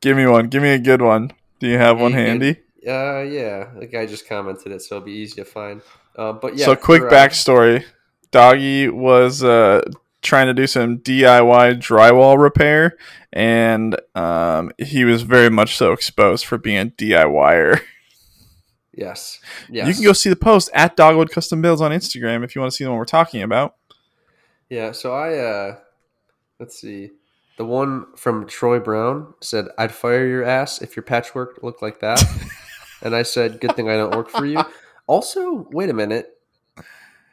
Give 0.00 0.16
me 0.16 0.26
one. 0.26 0.48
Give 0.48 0.62
me 0.62 0.70
a 0.70 0.78
good 0.78 1.00
one. 1.00 1.30
Do 1.60 1.68
you 1.68 1.78
have 1.78 2.00
one 2.00 2.12
handy? 2.12 2.58
Uh, 2.86 3.22
yeah, 3.22 3.70
the 3.78 3.86
guy 3.86 4.06
just 4.06 4.28
commented 4.28 4.72
it, 4.72 4.82
so 4.82 4.96
it'll 4.96 5.06
be 5.06 5.12
easy 5.12 5.36
to 5.36 5.44
find. 5.44 5.82
Uh, 6.16 6.32
but 6.32 6.56
yeah, 6.56 6.66
so 6.66 6.76
quick 6.76 7.02
backstory: 7.04 7.84
Doggy 8.30 8.88
was 8.88 9.44
uh, 9.44 9.82
trying 10.20 10.46
to 10.46 10.54
do 10.54 10.66
some 10.66 10.98
DIY 10.98 11.78
drywall 11.78 12.38
repair, 12.38 12.96
and 13.32 13.98
um, 14.14 14.72
he 14.78 15.04
was 15.04 15.22
very 15.22 15.50
much 15.50 15.76
so 15.76 15.92
exposed 15.92 16.44
for 16.44 16.58
being 16.58 16.78
a 16.78 16.86
DIYer. 16.86 17.80
Yes, 18.94 19.40
yes. 19.70 19.88
You 19.88 19.94
can 19.94 20.02
go 20.02 20.12
see 20.12 20.28
the 20.28 20.36
post 20.36 20.70
at 20.74 20.96
Dogwood 20.96 21.30
Custom 21.30 21.62
Builds 21.62 21.80
on 21.80 21.92
Instagram 21.92 22.44
if 22.44 22.54
you 22.54 22.60
want 22.60 22.72
to 22.72 22.76
see 22.76 22.84
the 22.84 22.90
one 22.90 22.98
we're 22.98 23.04
talking 23.04 23.42
about. 23.42 23.76
Yeah, 24.68 24.92
so 24.92 25.14
I 25.14 25.38
uh 25.38 25.76
let's 26.58 26.80
see. 26.80 27.10
The 27.58 27.64
one 27.64 28.06
from 28.16 28.46
Troy 28.46 28.80
Brown 28.80 29.34
said, 29.40 29.66
I'd 29.78 29.92
fire 29.92 30.26
your 30.26 30.44
ass 30.44 30.80
if 30.80 30.96
your 30.96 31.02
patchwork 31.02 31.62
looked 31.62 31.82
like 31.82 32.00
that. 32.00 32.22
and 33.02 33.14
I 33.14 33.22
said, 33.22 33.60
Good 33.60 33.76
thing 33.76 33.88
I 33.88 33.96
don't 33.96 34.14
work 34.14 34.30
for 34.30 34.46
you. 34.46 34.62
Also, 35.08 35.66
wait 35.72 35.90
a 35.90 35.92
minute. 35.92 36.38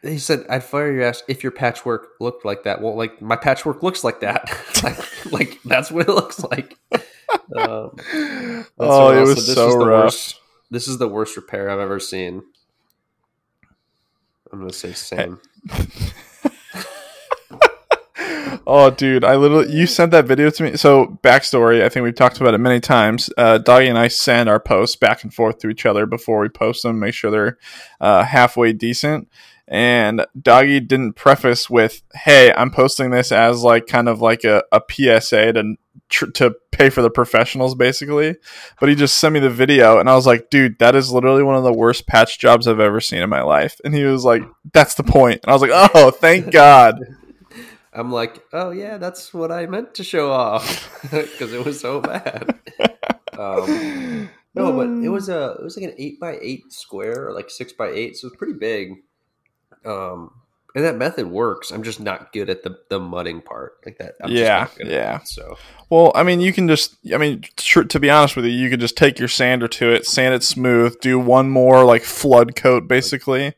He 0.02 0.18
said, 0.18 0.44
I'd 0.50 0.64
fire 0.64 0.92
your 0.92 1.04
ass 1.04 1.22
if 1.28 1.44
your 1.44 1.52
patchwork 1.52 2.08
looked 2.20 2.44
like 2.44 2.64
that. 2.64 2.82
Well, 2.82 2.98
like 2.98 3.22
my 3.22 3.36
patchwork 3.36 3.84
looks 3.84 4.04
like 4.04 4.22
that. 4.22 4.50
like, 4.84 5.32
like 5.32 5.60
that's 5.64 5.92
what 5.92 6.10
it 6.10 6.12
looks 6.12 6.44
like. 6.44 6.78
Um, 7.56 7.96
oh, 8.80 9.12
it 9.16 9.22
was 9.22 9.46
this 9.46 9.54
so 9.54 9.68
is 9.68 9.76
the 9.76 9.86
rough. 9.86 10.06
worst- 10.06 10.40
this 10.72 10.88
is 10.88 10.98
the 10.98 11.08
worst 11.08 11.36
repair 11.38 11.70
I've 11.70 11.80
ever 11.80 12.00
seen. 12.00 12.42
I'm 14.52 14.60
gonna 14.60 14.74
say 14.74 14.92
same. 14.94 15.40
oh, 18.70 18.92
dude, 18.92 19.24
I 19.24 19.36
literally 19.36 19.74
you 19.74 19.88
sent 19.88 20.12
that 20.12 20.26
video 20.26 20.52
to 20.52 20.64
me. 20.64 20.78
So 20.78 21.20
backstory, 21.24 21.82
I 21.84 21.90
think 21.90 22.04
we've 22.04 22.16
talked 22.16 22.40
about 22.40 22.54
it 22.54 22.60
many 22.60 22.80
times. 22.80 23.30
Uh, 23.36 23.58
Doggy 23.58 23.88
and 23.88 23.98
I 23.98 24.08
send 24.10 24.48
our 24.48 24.60
posts 24.60 24.96
back 24.96 25.24
and 25.24 25.34
forth 25.34 25.58
to 25.60 25.70
each 25.70 25.88
other 25.88 26.06
before 26.06 26.40
we 26.40 26.50
post 26.50 26.84
them, 26.84 27.00
make 27.00 27.16
sure 27.16 27.32
they're 27.32 27.58
uh, 28.00 28.24
halfway 28.24 28.72
decent. 28.74 29.28
And 29.68 30.26
Doggy 30.40 30.80
didn't 30.82 31.14
preface 31.14 31.70
with, 31.70 32.04
"Hey, 32.14 32.54
I'm 32.54 32.72
posting 32.72 33.10
this 33.10 33.32
as 33.32 33.64
like 33.64 33.88
kind 33.88 34.08
of 34.08 34.22
like 34.22 34.44
a, 34.44 34.64
a 34.72 34.82
PSA 34.88 35.54
to 35.54 35.76
tr- 36.10 36.32
to 36.32 36.56
pay 36.72 36.90
for 36.90 37.02
the 37.02 37.10
professionals, 37.10 37.76
basically." 37.76 38.36
But 38.80 38.90
he 38.90 38.96
just 38.96 39.18
sent 39.18 39.34
me 39.34 39.40
the 39.40 39.50
video, 39.50 40.00
and 40.00 40.10
I 40.10 40.16
was 40.16 40.26
like, 40.26 40.50
"Dude, 40.50 40.80
that 40.80 40.96
is 40.96 41.12
literally 41.12 41.44
one 41.44 41.56
of 41.56 41.64
the 41.64 41.74
worst 41.74 42.08
patch 42.08 42.40
jobs 42.40 42.68
I've 42.68 42.80
ever 42.80 43.00
seen 43.00 43.22
in 43.22 43.30
my 43.30 43.42
life." 43.42 43.80
And 43.84 43.94
he 43.94 44.04
was 44.06 44.26
like, 44.26 44.44
"That's 44.74 44.96
the 44.96 45.04
point." 45.04 45.42
And 45.44 45.52
I 45.52 45.54
was 45.54 45.62
like, 45.62 45.92
"Oh, 45.94 46.10
thank 46.12 46.52
God." 46.52 47.00
I'm 47.94 48.12
like, 48.12 48.44
oh 48.54 48.72
yeah, 48.72 48.98
that's 48.98 49.34
what 49.34 49.52
I 49.52 49.66
meant 49.66 49.96
to 49.96 50.04
show 50.04 50.32
off 50.32 51.02
because 51.12 51.54
it 51.54 51.66
was 51.66 51.80
so 51.80 52.02
bad. 52.02 52.60
um, 53.38 54.30
no, 54.54 54.74
but 54.74 54.88
it 55.04 55.10
was 55.10 55.30
a 55.30 55.56
it 55.60 55.64
was 55.64 55.78
like 55.78 55.90
an 55.90 55.96
eight 55.98 56.20
by 56.20 56.38
eight 56.42 56.72
square 56.72 57.28
or 57.28 57.34
like 57.34 57.50
six 57.50 57.74
by 57.74 57.90
eight, 57.90 58.18
so 58.18 58.28
it's 58.28 58.38
pretty 58.38 58.54
big. 58.54 59.04
Um, 59.86 60.32
and 60.76 60.86
that 60.86 60.98
method 60.98 61.28
works. 61.28 61.72
I'm 61.72 61.84
just 61.84 62.00
not 62.00 62.32
good 62.32 62.50
at 62.50 62.64
the 62.64 62.78
the 62.90 63.00
mudding 63.00 63.42
part 63.42 63.78
like 63.86 63.98
that. 63.98 64.16
I'm 64.22 64.30
just 64.30 64.42
Yeah, 64.42 64.60
not 64.60 64.76
good 64.78 64.88
at 64.88 64.94
yeah. 64.94 65.20
so 65.24 65.58
Well, 65.90 66.12
I 66.14 66.24
mean, 66.24 66.42
you 66.42 66.54
can 66.54 66.68
just, 66.68 66.96
I 67.14 67.18
mean, 67.18 67.44
to 67.58 68.00
be 68.00 68.10
honest 68.10 68.36
with 68.36 68.46
you, 68.46 68.52
you 68.52 68.70
could 68.70 68.80
just 68.80 68.96
take 68.98 69.18
your 69.18 69.28
sander 69.28 69.68
to 69.68 69.92
it, 69.92 70.06
sand 70.06 70.36
it 70.36 70.44
smooth, 70.44 71.00
do 71.00 71.18
one 71.18 71.50
more 71.50 71.84
like 71.86 72.04
flood 72.04 72.56
coat 72.56 72.88
basically, 72.88 73.54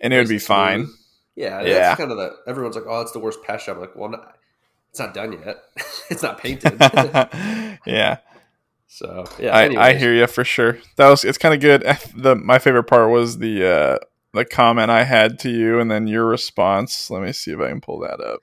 and 0.00 0.12
it 0.14 0.18
would 0.18 0.28
be 0.28 0.38
fine. 0.38 0.88
Yeah, 1.36 1.62
Yeah. 1.62 1.74
that's 1.74 1.98
kind 1.98 2.10
of 2.10 2.16
the 2.16 2.36
everyone's 2.46 2.76
like, 2.76 2.84
oh, 2.88 3.00
it's 3.00 3.12
the 3.12 3.18
worst 3.18 3.42
patch 3.42 3.66
job. 3.66 3.76
I'm 3.76 3.80
like, 3.80 3.96
well, 3.96 4.10
not, 4.10 4.36
it's 4.90 4.98
not 5.00 5.14
done 5.14 5.32
yet. 5.32 5.62
it's 6.10 6.22
not 6.22 6.38
painted. 6.38 6.76
yeah, 7.86 8.18
so 8.86 9.24
yeah, 9.40 9.56
I, 9.56 9.88
I 9.88 9.94
hear 9.94 10.14
you 10.14 10.26
for 10.28 10.44
sure. 10.44 10.78
That 10.96 11.08
was 11.08 11.24
it's 11.24 11.38
kind 11.38 11.54
of 11.54 11.60
good. 11.60 11.82
The 12.16 12.36
my 12.36 12.58
favorite 12.60 12.84
part 12.84 13.10
was 13.10 13.38
the 13.38 13.66
uh, 13.66 13.98
the 14.32 14.44
comment 14.44 14.90
I 14.90 15.02
had 15.04 15.38
to 15.40 15.50
you, 15.50 15.80
and 15.80 15.90
then 15.90 16.06
your 16.06 16.24
response. 16.26 17.10
Let 17.10 17.22
me 17.22 17.32
see 17.32 17.50
if 17.50 17.58
I 17.60 17.68
can 17.68 17.80
pull 17.80 17.98
that 18.00 18.20
up. 18.20 18.40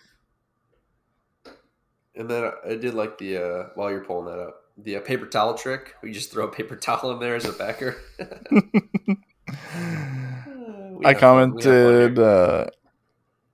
And 2.16 2.30
then 2.30 2.52
I 2.68 2.76
did 2.76 2.94
like 2.94 3.18
the 3.18 3.38
uh, 3.38 3.64
while 3.76 3.90
you're 3.90 4.04
pulling 4.04 4.26
that 4.26 4.42
up, 4.42 4.64
the 4.78 4.98
uh, 4.98 5.00
paper 5.00 5.26
towel 5.28 5.54
trick. 5.54 5.96
We 6.04 6.12
just 6.12 6.32
throw 6.32 6.46
a 6.48 6.52
paper 6.52 6.76
towel 6.88 7.12
in 7.12 7.20
there 7.20 7.36
as 7.36 7.46
a 7.46 7.54
backer. 7.54 7.96
I 11.04 11.14
have 11.14 11.20
fun- 11.20 11.54
we 11.54 11.64
have 11.64 11.80
fun 11.82 11.98
here. 11.98 12.14
commented 12.14 12.20
uh, 12.20 12.68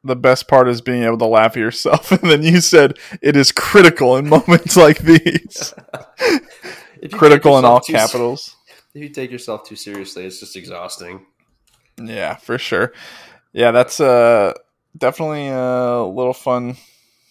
the 0.03 0.15
best 0.15 0.47
part 0.47 0.67
is 0.69 0.81
being 0.81 1.03
able 1.03 1.17
to 1.17 1.25
laugh 1.25 1.51
at 1.57 1.59
yourself, 1.59 2.11
and 2.23 2.29
then 2.31 2.43
you 2.43 2.61
said 2.61 2.97
it 3.21 3.35
is 3.35 3.51
critical 3.51 4.15
in 4.17 4.29
moments 4.29 4.75
like 4.77 4.99
these. 4.99 5.73
Critical 7.11 7.57
in 7.59 7.65
all 7.65 7.79
capitals. 7.79 8.55
If 8.95 9.01
you 9.03 9.09
take 9.09 9.29
yourself 9.31 9.63
too 9.67 9.75
seriously, 9.75 10.25
it's 10.25 10.39
just 10.39 10.55
exhausting. 10.55 11.25
Yeah, 12.01 12.35
for 12.35 12.57
sure. 12.57 12.93
Yeah, 13.53 13.71
that's 13.71 13.99
uh 13.99 14.53
definitely 14.97 15.47
a 15.47 16.03
little 16.03 16.33
fun 16.33 16.75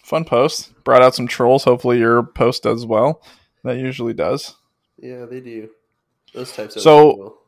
fun 0.03 0.23
post. 0.23 0.73
Brought 0.85 1.01
out 1.01 1.15
some 1.15 1.27
trolls. 1.27 1.65
Hopefully 1.65 1.99
your 1.99 2.23
post 2.23 2.63
does 2.63 2.85
well. 2.85 3.21
That 3.65 3.77
usually 3.77 4.13
does. 4.13 4.55
Yeah, 4.97 5.25
they 5.25 5.41
do. 5.41 5.69
Those 6.33 6.53
types 6.53 6.77
of 6.77 6.81
So- 6.83 7.39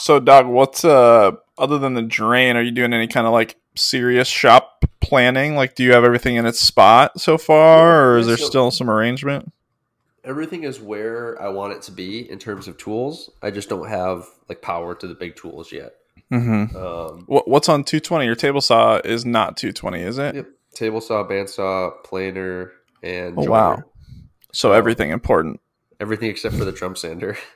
So 0.00 0.18
Doug, 0.20 0.46
what's 0.46 0.84
uh 0.84 1.32
other 1.58 1.78
than 1.78 1.94
the 1.94 2.02
drain, 2.02 2.56
are 2.56 2.62
you 2.62 2.70
doing 2.70 2.92
any 2.92 3.06
kind 3.06 3.26
of 3.26 3.32
like 3.32 3.56
serious 3.76 4.28
shop 4.28 4.84
planning? 5.00 5.54
Like 5.54 5.74
do 5.74 5.84
you 5.84 5.92
have 5.92 6.04
everything 6.04 6.36
in 6.36 6.46
its 6.46 6.58
spot 6.60 7.20
so 7.20 7.38
far 7.38 8.10
or 8.12 8.18
is 8.18 8.26
there 8.26 8.36
so- 8.36 8.46
still 8.46 8.70
some 8.70 8.90
arrangement? 8.90 9.52
everything 10.22 10.64
is 10.64 10.78
where 10.78 11.40
I 11.40 11.48
want 11.48 11.72
it 11.72 11.80
to 11.82 11.92
be 11.92 12.30
in 12.30 12.38
terms 12.38 12.68
of 12.68 12.76
tools. 12.76 13.30
I 13.40 13.50
just 13.50 13.70
don't 13.70 13.88
have 13.88 14.26
like 14.50 14.60
power 14.60 14.94
to 14.94 15.06
the 15.06 15.14
big 15.14 15.34
tools 15.34 15.72
yet. 15.72 15.94
Mm-hmm. 16.30 16.76
Um, 16.76 17.24
What, 17.26 17.48
what's 17.48 17.70
on 17.70 17.84
220? 17.84 18.26
Your 18.26 18.34
table 18.34 18.60
saw 18.60 19.00
is 19.02 19.24
not 19.24 19.56
220, 19.56 20.02
is 20.02 20.18
it? 20.18 20.34
yep, 20.34 20.48
table 20.74 21.00
saw, 21.00 21.26
bandsaw, 21.26 22.04
planer, 22.04 22.70
and 23.02 23.34
Oh, 23.38 23.44
wow. 23.50 23.82
So 24.52 24.72
everything 24.72 25.10
important. 25.10 25.58
everything 25.98 26.28
except 26.28 26.54
for 26.54 26.66
the 26.66 26.72
drum 26.72 26.96
sander. 26.96 27.38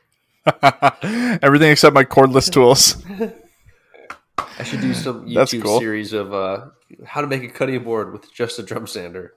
everything 1.43 1.71
except 1.71 1.95
my 1.95 2.05
cordless 2.05 2.51
tools. 2.51 3.03
I 4.59 4.63
should 4.63 4.81
do 4.81 4.95
some 4.95 5.27
YouTube 5.29 5.63
cool. 5.63 5.79
series 5.79 6.13
of 6.13 6.33
uh, 6.33 6.67
how 7.07 7.21
to 7.21 7.27
make 7.27 7.43
a 7.43 7.49
cutting 7.49 7.83
board 7.83 8.13
with 8.13 8.33
just 8.33 8.59
a 8.59 8.63
drum 8.63 8.87
sander. 8.87 9.35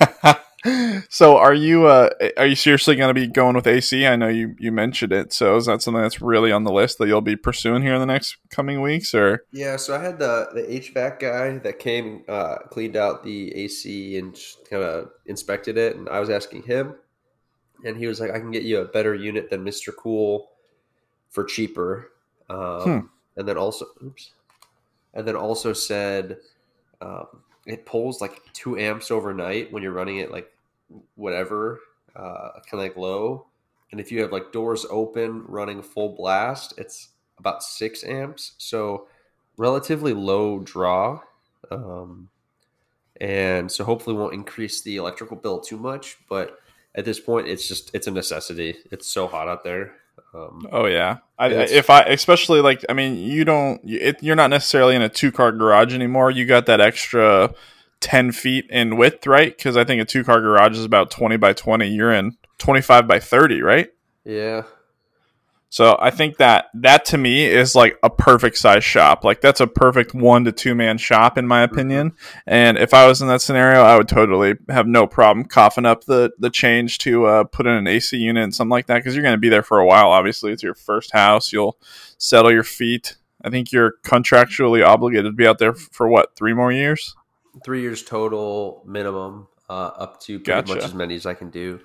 so 1.08 1.36
are 1.36 1.54
you 1.54 1.86
uh 1.86 2.10
are 2.36 2.46
you 2.46 2.56
seriously 2.56 2.96
going 2.96 3.08
to 3.08 3.14
be 3.14 3.26
going 3.26 3.54
with 3.54 3.66
AC? 3.66 4.06
I 4.06 4.16
know 4.16 4.28
you 4.28 4.54
you 4.58 4.72
mentioned 4.72 5.12
it. 5.12 5.32
So 5.32 5.56
is 5.56 5.66
that 5.66 5.82
something 5.82 6.02
that's 6.02 6.20
really 6.20 6.52
on 6.52 6.64
the 6.64 6.72
list 6.72 6.98
that 6.98 7.06
you'll 7.06 7.20
be 7.20 7.36
pursuing 7.36 7.82
here 7.82 7.94
in 7.94 8.00
the 8.00 8.06
next 8.06 8.36
coming 8.50 8.80
weeks 8.80 9.14
or 9.14 9.44
Yeah, 9.52 9.76
so 9.76 9.94
I 9.96 10.02
had 10.02 10.18
the 10.18 10.48
the 10.52 10.62
HVAC 10.62 11.20
guy 11.20 11.58
that 11.58 11.78
came, 11.78 12.24
uh, 12.28 12.56
cleaned 12.70 12.96
out 12.96 13.22
the 13.22 13.54
AC 13.54 14.18
and 14.18 14.36
kind 14.68 14.82
of 14.82 15.10
inspected 15.26 15.78
it, 15.78 15.96
and 15.96 16.08
I 16.08 16.20
was 16.20 16.30
asking 16.30 16.64
him, 16.64 16.94
and 17.84 17.96
he 17.96 18.06
was 18.06 18.20
like, 18.20 18.30
"I 18.30 18.38
can 18.38 18.50
get 18.50 18.62
you 18.62 18.80
a 18.80 18.84
better 18.84 19.14
unit 19.14 19.50
than 19.50 19.64
Mister 19.64 19.92
Cool 19.92 20.50
for 21.30 21.44
cheaper," 21.44 22.12
um, 22.50 22.82
Hmm. 22.82 23.06
and 23.36 23.48
then 23.48 23.56
also, 23.56 23.86
oops, 24.02 24.32
and 25.14 25.26
then 25.26 25.36
also 25.36 25.72
said 25.72 26.38
um, 27.00 27.26
it 27.66 27.86
pulls 27.86 28.20
like 28.20 28.42
two 28.52 28.78
amps 28.78 29.10
overnight 29.10 29.72
when 29.72 29.82
you're 29.82 29.92
running 29.92 30.18
it 30.18 30.30
like 30.30 30.52
whatever, 31.16 31.80
uh, 32.16 32.52
kind 32.68 32.74
of 32.74 32.80
like 32.80 32.96
low, 32.96 33.46
and 33.92 34.00
if 34.00 34.10
you 34.10 34.20
have 34.22 34.32
like 34.32 34.52
doors 34.52 34.86
open 34.90 35.44
running 35.46 35.82
full 35.82 36.10
blast, 36.16 36.74
it's 36.78 37.08
about 37.38 37.62
six 37.62 38.04
amps. 38.04 38.52
So 38.58 39.06
relatively 39.56 40.12
low 40.12 40.60
draw. 40.60 41.20
Um, 41.70 42.28
and 43.20 43.70
so 43.70 43.84
hopefully 43.84 44.16
won't 44.16 44.32
increase 44.32 44.80
the 44.82 44.96
electrical 44.96 45.36
bill 45.36 45.60
too 45.60 45.76
much. 45.76 46.16
But 46.28 46.60
at 46.98 47.04
this 47.04 47.20
point, 47.20 47.48
it's 47.48 47.66
just 47.68 47.90
it's 47.94 48.06
a 48.06 48.10
necessity. 48.10 48.76
It's 48.90 49.06
so 49.06 49.26
hot 49.28 49.48
out 49.48 49.62
there. 49.64 49.92
Um, 50.34 50.66
Oh 50.72 50.86
yeah. 50.86 51.18
I, 51.38 51.46
if 51.48 51.88
I 51.88 52.02
especially 52.02 52.60
like 52.60 52.84
I 52.88 52.92
mean 52.92 53.16
you 53.16 53.44
don't 53.44 53.80
you- 53.84 54.00
it, 54.00 54.22
you're 54.22 54.36
not 54.36 54.50
necessarily 54.50 54.94
in 54.96 55.02
a 55.02 55.08
two 55.08 55.30
car 55.32 55.52
garage 55.52 55.94
anymore. 55.94 56.30
You 56.30 56.44
got 56.44 56.66
that 56.66 56.80
extra 56.80 57.54
10 58.00 58.32
feet 58.32 58.66
in 58.70 58.96
width, 58.96 59.26
right? 59.26 59.56
Cuz 59.56 59.76
I 59.76 59.84
think 59.84 60.02
a 60.02 60.04
two 60.04 60.24
car 60.24 60.40
garage 60.40 60.76
is 60.76 60.84
about 60.84 61.10
20 61.10 61.36
by 61.36 61.52
20. 61.52 61.86
You're 61.88 62.12
in 62.12 62.36
25 62.58 63.06
by 63.06 63.20
30, 63.20 63.62
right? 63.62 63.88
yeah, 64.24 64.62
So 65.70 65.98
I 66.00 66.10
think 66.10 66.38
that 66.38 66.66
that 66.74 67.04
to 67.06 67.18
me 67.18 67.44
is 67.44 67.74
like 67.74 67.98
a 68.02 68.08
perfect 68.08 68.56
size 68.56 68.84
shop. 68.84 69.22
Like 69.22 69.42
that's 69.42 69.60
a 69.60 69.66
perfect 69.66 70.14
one 70.14 70.44
to 70.44 70.52
two 70.52 70.74
man 70.74 70.96
shop 70.96 71.36
in 71.36 71.46
my 71.46 71.62
opinion. 71.62 72.14
And 72.46 72.78
if 72.78 72.94
I 72.94 73.06
was 73.06 73.20
in 73.20 73.28
that 73.28 73.42
scenario, 73.42 73.82
I 73.82 73.96
would 73.96 74.08
totally 74.08 74.54
have 74.70 74.86
no 74.86 75.06
problem 75.06 75.44
coughing 75.44 75.84
up 75.84 76.04
the 76.04 76.32
the 76.38 76.48
change 76.48 76.98
to 76.98 77.26
uh, 77.26 77.44
put 77.44 77.66
in 77.66 77.74
an 77.74 77.86
AC 77.86 78.16
unit 78.16 78.44
and 78.44 78.54
something 78.54 78.70
like 78.70 78.86
that 78.86 78.96
because 78.98 79.14
you're 79.14 79.22
going 79.22 79.34
to 79.34 79.38
be 79.38 79.50
there 79.50 79.62
for 79.62 79.78
a 79.78 79.86
while. 79.86 80.08
Obviously, 80.08 80.52
it's 80.52 80.62
your 80.62 80.74
first 80.74 81.12
house. 81.12 81.52
You'll 81.52 81.78
settle 82.16 82.50
your 82.50 82.64
feet. 82.64 83.16
I 83.44 83.50
think 83.50 83.70
you're 83.70 83.94
contractually 84.04 84.84
obligated 84.84 85.26
to 85.26 85.32
be 85.32 85.46
out 85.46 85.58
there 85.58 85.74
for 85.74 86.08
what 86.08 86.34
three 86.34 86.54
more 86.54 86.72
years. 86.72 87.14
three 87.62 87.82
years 87.82 88.02
total 88.02 88.82
minimum, 88.86 89.48
uh, 89.68 89.90
up 89.96 90.20
to 90.22 90.40
pretty 90.40 90.72
much 90.72 90.82
as 90.82 90.94
many 90.94 91.14
as 91.14 91.26
I 91.26 91.34
can 91.34 91.50
do. 91.50 91.80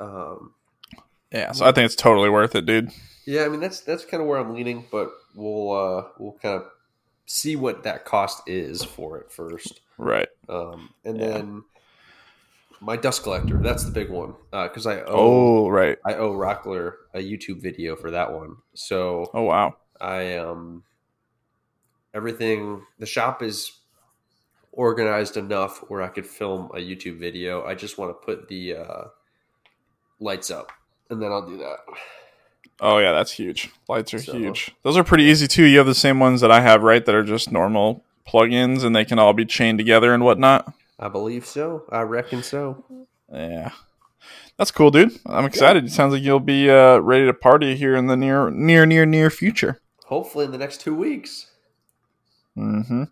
Um, 0.00 0.54
Yeah, 1.32 1.52
so 1.52 1.64
I 1.64 1.72
think 1.72 1.86
it's 1.86 1.94
totally 1.94 2.28
worth 2.28 2.56
it, 2.56 2.66
dude. 2.66 2.90
Yeah, 3.26 3.44
I 3.44 3.48
mean 3.48 3.60
that's 3.60 3.80
that's 3.80 4.04
kind 4.04 4.20
of 4.22 4.28
where 4.28 4.38
I'm 4.38 4.54
leaning, 4.54 4.86
but 4.90 5.10
we'll 5.34 5.72
uh, 5.72 6.04
we'll 6.18 6.38
kind 6.42 6.56
of 6.56 6.66
see 7.26 7.56
what 7.56 7.84
that 7.84 8.04
cost 8.04 8.42
is 8.48 8.82
for 8.84 9.18
it 9.18 9.30
first. 9.30 9.80
Right. 9.98 10.28
Um, 10.48 10.90
and 11.04 11.18
Yeah. 11.18 11.26
then 11.28 11.64
my 12.80 12.96
dust 12.96 13.22
collector, 13.22 13.58
that's 13.58 13.84
the 13.84 13.90
big 13.90 14.10
one. 14.10 14.34
Because 14.50 14.86
I 14.86 15.00
owe 15.02 15.64
Oh, 15.66 15.68
right. 15.68 15.98
I 16.04 16.14
owe 16.14 16.32
Rockler 16.32 16.94
a 17.14 17.18
YouTube 17.18 17.60
video 17.62 17.94
for 17.94 18.10
that 18.10 18.32
one. 18.32 18.56
So 18.74 19.30
Oh, 19.34 19.42
wow. 19.42 19.76
I 20.00 20.36
um 20.36 20.82
everything 22.14 22.84
the 22.98 23.06
shop 23.06 23.42
is 23.42 23.70
organized 24.72 25.36
enough 25.36 25.78
where 25.88 26.02
I 26.02 26.08
could 26.08 26.26
film 26.26 26.70
a 26.74 26.78
YouTube 26.78 27.18
video. 27.18 27.64
I 27.64 27.74
just 27.74 27.98
want 27.98 28.10
to 28.10 28.24
put 28.26 28.48
the 28.48 28.76
uh, 28.76 29.04
lights 30.20 30.50
up 30.50 30.72
and 31.10 31.20
then 31.20 31.30
I'll 31.32 31.46
do 31.46 31.58
that. 31.58 31.78
Oh 32.80 32.98
yeah, 32.98 33.12
that's 33.12 33.32
huge. 33.32 33.70
Lights 33.88 34.14
are 34.14 34.18
So- 34.18 34.32
huge. 34.32 34.70
Those 34.82 34.96
are 34.96 35.04
pretty 35.04 35.24
easy 35.24 35.46
too. 35.46 35.64
You 35.64 35.78
have 35.78 35.86
the 35.86 35.94
same 35.94 36.18
ones 36.20 36.40
that 36.40 36.50
I 36.50 36.60
have, 36.60 36.82
right? 36.82 37.04
That 37.04 37.14
are 37.14 37.22
just 37.24 37.52
normal 37.52 38.04
plugins, 38.26 38.84
and 38.84 38.94
they 38.96 39.04
can 39.04 39.18
all 39.18 39.32
be 39.32 39.44
chained 39.44 39.78
together 39.78 40.14
and 40.14 40.22
whatnot. 40.24 40.72
I 40.98 41.08
believe 41.08 41.46
so. 41.46 41.84
I 41.90 42.02
reckon 42.02 42.42
so. 42.42 42.84
Yeah, 43.32 43.70
that's 44.56 44.70
cool, 44.70 44.90
dude. 44.90 45.12
I'm 45.26 45.44
excited. 45.44 45.84
It 45.84 45.92
sounds 45.92 46.12
like 46.12 46.22
you'll 46.22 46.40
be 46.40 46.70
uh, 46.70 46.98
ready 46.98 47.26
to 47.26 47.32
party 47.34 47.76
here 47.76 47.94
in 47.96 48.06
the 48.06 48.16
near, 48.16 48.50
near, 48.50 48.86
near, 48.86 49.04
near 49.06 49.30
future. 49.30 49.80
Hopefully 50.06 50.44
in 50.46 50.50
the 50.50 50.58
next 50.58 50.80
two 50.80 50.94
weeks. 50.94 51.46
Mm 52.56 52.86
hmm 52.86 53.02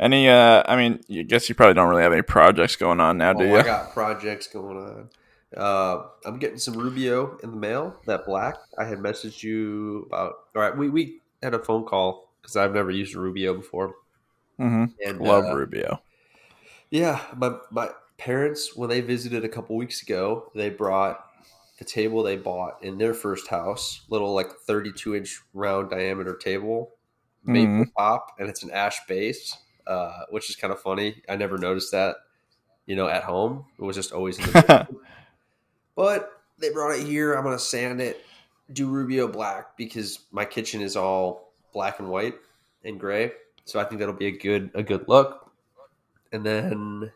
Any? 0.00 0.28
Uh, 0.28 0.62
I 0.66 0.76
mean, 0.76 1.00
I 1.10 1.22
guess 1.22 1.48
you 1.48 1.54
probably 1.54 1.74
don't 1.74 1.88
really 1.88 2.02
have 2.02 2.12
any 2.12 2.22
projects 2.22 2.76
going 2.76 3.00
on 3.00 3.18
now, 3.18 3.32
do 3.32 3.44
Oh, 3.44 3.46
you? 3.48 3.56
I 3.58 3.62
got 3.62 3.92
projects 3.92 4.46
going 4.46 4.76
on. 4.78 5.10
Uh, 5.56 6.04
I'm 6.26 6.38
getting 6.38 6.58
some 6.58 6.76
Rubio 6.76 7.38
in 7.38 7.50
the 7.52 7.56
mail. 7.56 8.00
That 8.06 8.26
black 8.26 8.56
I 8.78 8.84
had 8.84 8.98
messaged 8.98 9.42
you 9.42 10.04
about. 10.08 10.34
All 10.54 10.62
right, 10.62 10.76
we 10.76 10.90
we 10.90 11.20
had 11.42 11.54
a 11.54 11.58
phone 11.58 11.84
call 11.86 12.30
because 12.42 12.56
I've 12.56 12.74
never 12.74 12.90
used 12.90 13.14
Rubio 13.14 13.54
before. 13.54 13.94
hmm 14.58 14.84
And 15.04 15.20
Love 15.20 15.44
uh, 15.44 15.56
Rubio. 15.56 16.00
Yeah, 16.90 17.20
my 17.36 17.56
my 17.70 17.90
parents 18.16 18.74
when 18.76 18.88
they 18.90 19.00
visited 19.00 19.44
a 19.44 19.48
couple 19.48 19.76
weeks 19.76 20.02
ago, 20.02 20.50
they 20.54 20.70
brought 20.70 21.24
the 21.78 21.84
table 21.84 22.22
they 22.22 22.36
bought 22.36 22.82
in 22.82 22.98
their 22.98 23.14
first 23.14 23.48
house, 23.48 24.04
little 24.08 24.34
like 24.34 24.52
32 24.66 25.14
inch 25.14 25.40
round 25.54 25.90
diameter 25.90 26.36
table, 26.36 26.94
maple 27.44 27.86
Mhm. 27.86 27.92
top, 27.96 28.34
and 28.38 28.48
it's 28.48 28.62
an 28.62 28.70
ash 28.70 28.98
base, 29.06 29.56
uh, 29.86 30.24
which 30.30 30.50
is 30.50 30.56
kind 30.56 30.72
of 30.72 30.80
funny. 30.80 31.22
I 31.28 31.36
never 31.36 31.58
noticed 31.58 31.92
that, 31.92 32.16
you 32.86 32.96
know, 32.96 33.08
at 33.08 33.24
home. 33.24 33.66
It 33.78 33.82
was 33.84 33.96
just 33.96 34.12
always 34.12 34.38
in 34.40 34.46
the. 34.46 34.54
But 35.98 36.40
they 36.60 36.70
brought 36.70 36.96
it 36.96 37.04
here. 37.04 37.34
I'm 37.34 37.42
gonna 37.42 37.58
sand 37.58 38.00
it, 38.00 38.24
do 38.72 38.86
Rubio 38.86 39.26
black 39.26 39.76
because 39.76 40.20
my 40.30 40.44
kitchen 40.44 40.80
is 40.80 40.94
all 40.94 41.50
black 41.72 41.98
and 41.98 42.08
white 42.08 42.36
and 42.84 43.00
gray. 43.00 43.32
So 43.64 43.80
I 43.80 43.84
think 43.84 43.98
that'll 43.98 44.14
be 44.14 44.28
a 44.28 44.38
good 44.38 44.70
a 44.74 44.82
good 44.84 45.08
look. 45.08 45.50
And 46.30 46.46
then 46.46 47.10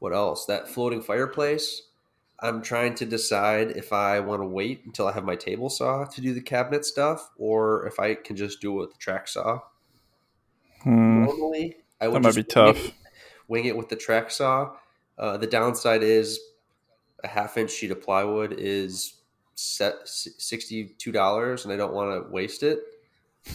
what 0.00 0.12
else? 0.12 0.44
That 0.44 0.68
floating 0.68 1.00
fireplace. 1.00 1.80
I'm 2.40 2.60
trying 2.60 2.94
to 2.96 3.06
decide 3.06 3.70
if 3.70 3.90
I 3.90 4.20
want 4.20 4.42
to 4.42 4.46
wait 4.46 4.82
until 4.84 5.08
I 5.08 5.12
have 5.12 5.24
my 5.24 5.34
table 5.34 5.70
saw 5.70 6.04
to 6.04 6.20
do 6.20 6.34
the 6.34 6.42
cabinet 6.42 6.84
stuff, 6.84 7.30
or 7.38 7.86
if 7.86 7.98
I 7.98 8.14
can 8.16 8.36
just 8.36 8.60
do 8.60 8.74
it 8.74 8.80
with 8.80 8.92
the 8.92 8.98
track 8.98 9.28
saw. 9.28 9.60
Hmm. 10.82 11.24
Normally, 11.24 11.78
I 12.02 12.08
That 12.08 12.20
might 12.20 12.34
be 12.34 12.42
wing 12.42 12.44
it- 12.44 12.48
tough. 12.50 12.90
Wing 13.48 13.64
it 13.64 13.76
with 13.78 13.88
the 13.88 13.96
track 13.96 14.30
saw. 14.30 14.76
Uh, 15.16 15.38
the 15.38 15.46
downside 15.46 16.02
is 16.02 16.38
a 17.24 17.28
half 17.28 17.56
inch 17.56 17.70
sheet 17.70 17.90
of 17.90 18.02
plywood 18.02 18.54
is 18.58 19.14
set 19.54 19.96
sixty 20.06 20.94
two 20.98 21.12
dollars, 21.12 21.64
and 21.64 21.72
I 21.72 21.76
don't 21.76 21.92
want 21.94 22.10
to 22.26 22.30
waste 22.32 22.62
it. 22.62 22.80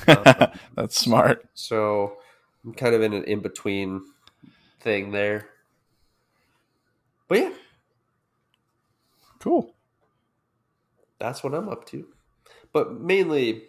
Um, 0.08 0.24
That's 0.76 0.98
smart. 1.00 1.46
so 1.54 2.18
I'm 2.66 2.74
kind 2.74 2.96
of 2.96 3.02
in 3.02 3.14
an 3.14 3.24
in 3.26 3.40
between 3.42 4.06
thing 4.82 5.12
there. 5.12 5.50
But 7.28 7.38
yeah, 7.40 7.54
Cool. 9.40 9.74
that's 11.20 11.44
what 11.44 11.54
I'm 11.54 11.70
up 11.70 11.86
to. 11.88 12.08
But 12.72 12.94
mainly 13.00 13.64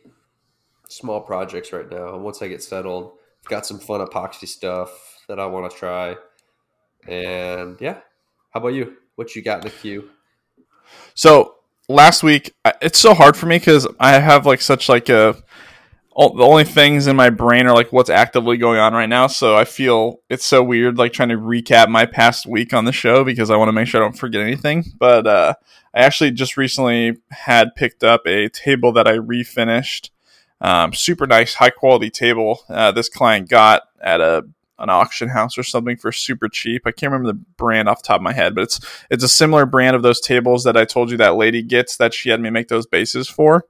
small 0.89 1.21
projects 1.21 1.73
right 1.73 1.89
now. 1.91 2.17
Once 2.19 2.43
I 2.43 2.49
get 2.49 2.63
settled, 2.63 3.13
I've 3.43 3.49
got 3.51 3.67
some 3.67 3.79
fun 3.79 4.05
epoxy 4.07 4.47
stuff 4.49 4.91
that 5.29 5.39
I 5.41 5.47
want 5.47 5.71
to 5.71 5.77
try. 5.77 6.17
And 7.09 7.81
yeah, 7.81 8.01
how 8.51 8.61
about 8.61 8.69
you? 8.69 8.97
What 9.17 9.35
you 9.37 9.43
got 9.43 9.59
in 9.59 9.65
the 9.65 9.71
queue? 9.71 10.11
So 11.15 11.57
last 11.89 12.23
week, 12.23 12.55
it's 12.83 12.99
so 12.99 13.15
hard 13.15 13.37
for 13.37 13.47
me 13.47 13.59
because 13.59 13.87
I 14.01 14.19
have 14.19 14.47
like 14.47 14.61
such 14.61 14.89
like 14.89 15.09
a. 15.09 15.37
all- 16.13 16.35
The 16.37 16.43
only 16.45 16.65
things 16.65 17.07
in 17.07 17.17
my 17.17 17.31
brain 17.31 17.67
are 17.67 17.75
like 17.75 17.93
what's 17.93 18.11
actively 18.11 18.57
going 18.57 18.79
on 18.79 18.93
right 18.93 19.09
now, 19.09 19.27
so 19.27 19.57
I 19.57 19.65
feel 19.65 20.21
it's 20.29 20.45
so 20.45 20.63
weird 20.63 20.99
like 20.99 21.13
trying 21.13 21.29
to 21.31 21.37
recap 21.39 21.89
my 21.89 22.07
past 22.07 22.47
week 22.47 22.73
on 22.73 22.85
the 22.85 22.93
show 22.93 23.25
because 23.25 23.51
I 23.51 23.57
want 23.57 23.69
to 23.69 23.73
make 23.73 23.87
sure 23.89 24.01
I 24.03 24.05
don't 24.05 24.19
forget 24.19 24.41
anything. 24.43 24.85
But 24.99 25.27
uh, 25.27 25.55
I 25.95 26.01
actually 26.01 26.33
just 26.33 26.57
recently 26.57 27.17
had 27.31 27.75
picked 27.77 28.03
up 28.03 28.27
a 28.27 28.49
table 28.49 28.93
that 28.93 29.07
I 29.07 29.17
refinished, 29.19 30.11
um, 30.61 30.93
super 30.93 31.27
nice, 31.27 31.55
high 31.55 31.71
quality 31.71 32.11
table. 32.11 32.61
Uh, 32.69 32.91
this 32.93 33.09
client 33.09 33.49
got 33.49 33.83
at 34.01 34.21
a 34.21 34.45
an 34.79 34.91
auction 34.91 35.29
house 35.29 35.57
or 35.57 35.63
something 35.63 35.97
for 35.97 36.13
super 36.13 36.49
cheap. 36.49 36.83
I 36.87 36.91
can't 36.91 37.13
remember 37.13 37.33
the 37.33 37.45
brand 37.57 37.89
off 37.89 38.03
the 38.03 38.07
top 38.09 38.17
of 38.17 38.23
my 38.23 38.33
head, 38.33 38.55
but 38.55 38.65
it's 38.65 38.81
it's 39.11 39.25
a 39.25 39.29
similar 39.29 39.67
brand 39.67 39.97
of 39.97 40.03
those 40.03 40.21
tables 40.21 40.65
that 40.65 40.77
I 40.77 40.85
told 40.85 41.11
you 41.11 41.17
that 41.19 41.37
lady 41.37 41.63
gets 41.63 41.97
that 41.99 42.15
she 42.15 42.31
had 42.31 42.41
me 42.41 42.51
make 42.51 42.69
those 42.69 42.87
bases 42.87 43.29
for. 43.29 43.67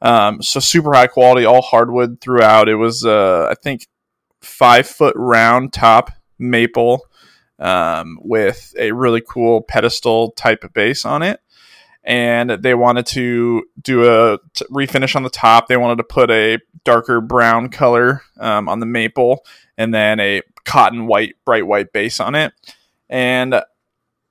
Um, 0.00 0.42
so 0.42 0.60
super 0.60 0.92
high 0.92 1.06
quality, 1.06 1.46
all 1.46 1.62
hardwood 1.62 2.20
throughout. 2.20 2.68
It 2.68 2.74
was 2.74 3.04
uh, 3.04 3.48
I 3.50 3.54
think 3.54 3.86
five 4.40 4.86
foot 4.86 5.14
round 5.16 5.72
top 5.72 6.10
maple 6.38 7.06
um, 7.58 8.18
with 8.20 8.74
a 8.78 8.92
really 8.92 9.22
cool 9.26 9.62
pedestal 9.62 10.32
type 10.32 10.64
base 10.74 11.04
on 11.04 11.22
it. 11.22 11.40
And 12.04 12.50
they 12.50 12.74
wanted 12.74 13.06
to 13.06 13.64
do 13.80 14.10
a 14.10 14.38
t- 14.54 14.64
refinish 14.70 15.14
on 15.14 15.22
the 15.22 15.30
top. 15.30 15.68
They 15.68 15.76
wanted 15.76 15.98
to 15.98 16.04
put 16.04 16.30
a 16.30 16.58
darker 16.84 17.20
brown 17.20 17.68
color 17.68 18.22
um, 18.40 18.68
on 18.68 18.80
the 18.80 18.86
maple, 18.86 19.44
and 19.78 19.94
then 19.94 20.18
a 20.18 20.42
cotton 20.64 21.06
white, 21.06 21.36
bright 21.44 21.66
white 21.66 21.92
base 21.92 22.18
on 22.18 22.34
it. 22.34 22.52
And 23.08 23.62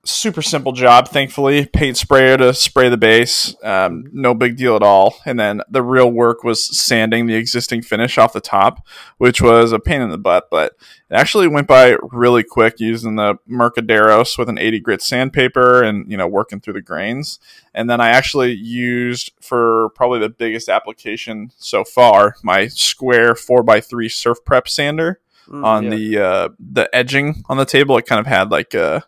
super 0.04 0.42
simple 0.42 0.72
job, 0.72 1.08
thankfully. 1.08 1.66
Paint 1.66 1.96
sprayer 1.96 2.36
to 2.36 2.52
spray 2.52 2.88
the 2.88 2.96
base, 2.96 3.54
um, 3.62 4.04
no 4.12 4.34
big 4.34 4.56
deal 4.56 4.74
at 4.74 4.82
all. 4.82 5.16
And 5.24 5.38
then 5.38 5.62
the 5.70 5.82
real 5.82 6.10
work 6.10 6.42
was 6.42 6.64
sanding 6.64 7.26
the 7.26 7.34
existing 7.34 7.82
finish 7.82 8.18
off 8.18 8.32
the 8.32 8.40
top, 8.40 8.86
which 9.18 9.40
was 9.40 9.72
a 9.72 9.78
pain 9.78 10.00
in 10.00 10.10
the 10.10 10.18
butt, 10.18 10.48
but 10.50 10.72
it 11.10 11.14
actually 11.14 11.46
went 11.46 11.68
by 11.68 11.96
really 12.10 12.42
quick 12.42 12.80
using 12.80 13.16
the 13.16 13.36
Mirka 13.48 13.86
Deros 13.86 14.36
with 14.36 14.48
an 14.48 14.58
80 14.58 14.80
grit 14.80 15.02
sandpaper 15.02 15.82
and 15.82 16.10
you 16.10 16.16
know 16.16 16.26
working 16.26 16.60
through 16.60 16.74
the 16.74 16.82
grains. 16.82 17.38
And 17.72 17.88
then 17.88 18.00
I 18.00 18.08
actually 18.08 18.52
used 18.52 19.30
for 19.40 19.90
probably 19.90 20.18
the 20.18 20.28
biggest 20.28 20.68
application 20.68 21.52
so 21.58 21.84
far 21.84 22.36
my 22.42 22.66
square 22.66 23.34
4x3 23.34 24.10
surf 24.10 24.38
prep 24.44 24.68
sander 24.68 25.20
Mm, 25.48 25.64
on 25.64 25.84
yeah. 25.84 25.90
the 25.90 26.18
uh, 26.18 26.48
the 26.60 26.94
edging 26.94 27.42
on 27.48 27.56
the 27.56 27.64
table. 27.64 27.98
It 27.98 28.06
kind 28.06 28.20
of 28.20 28.26
had 28.26 28.52
like 28.52 28.74
a 28.74 29.02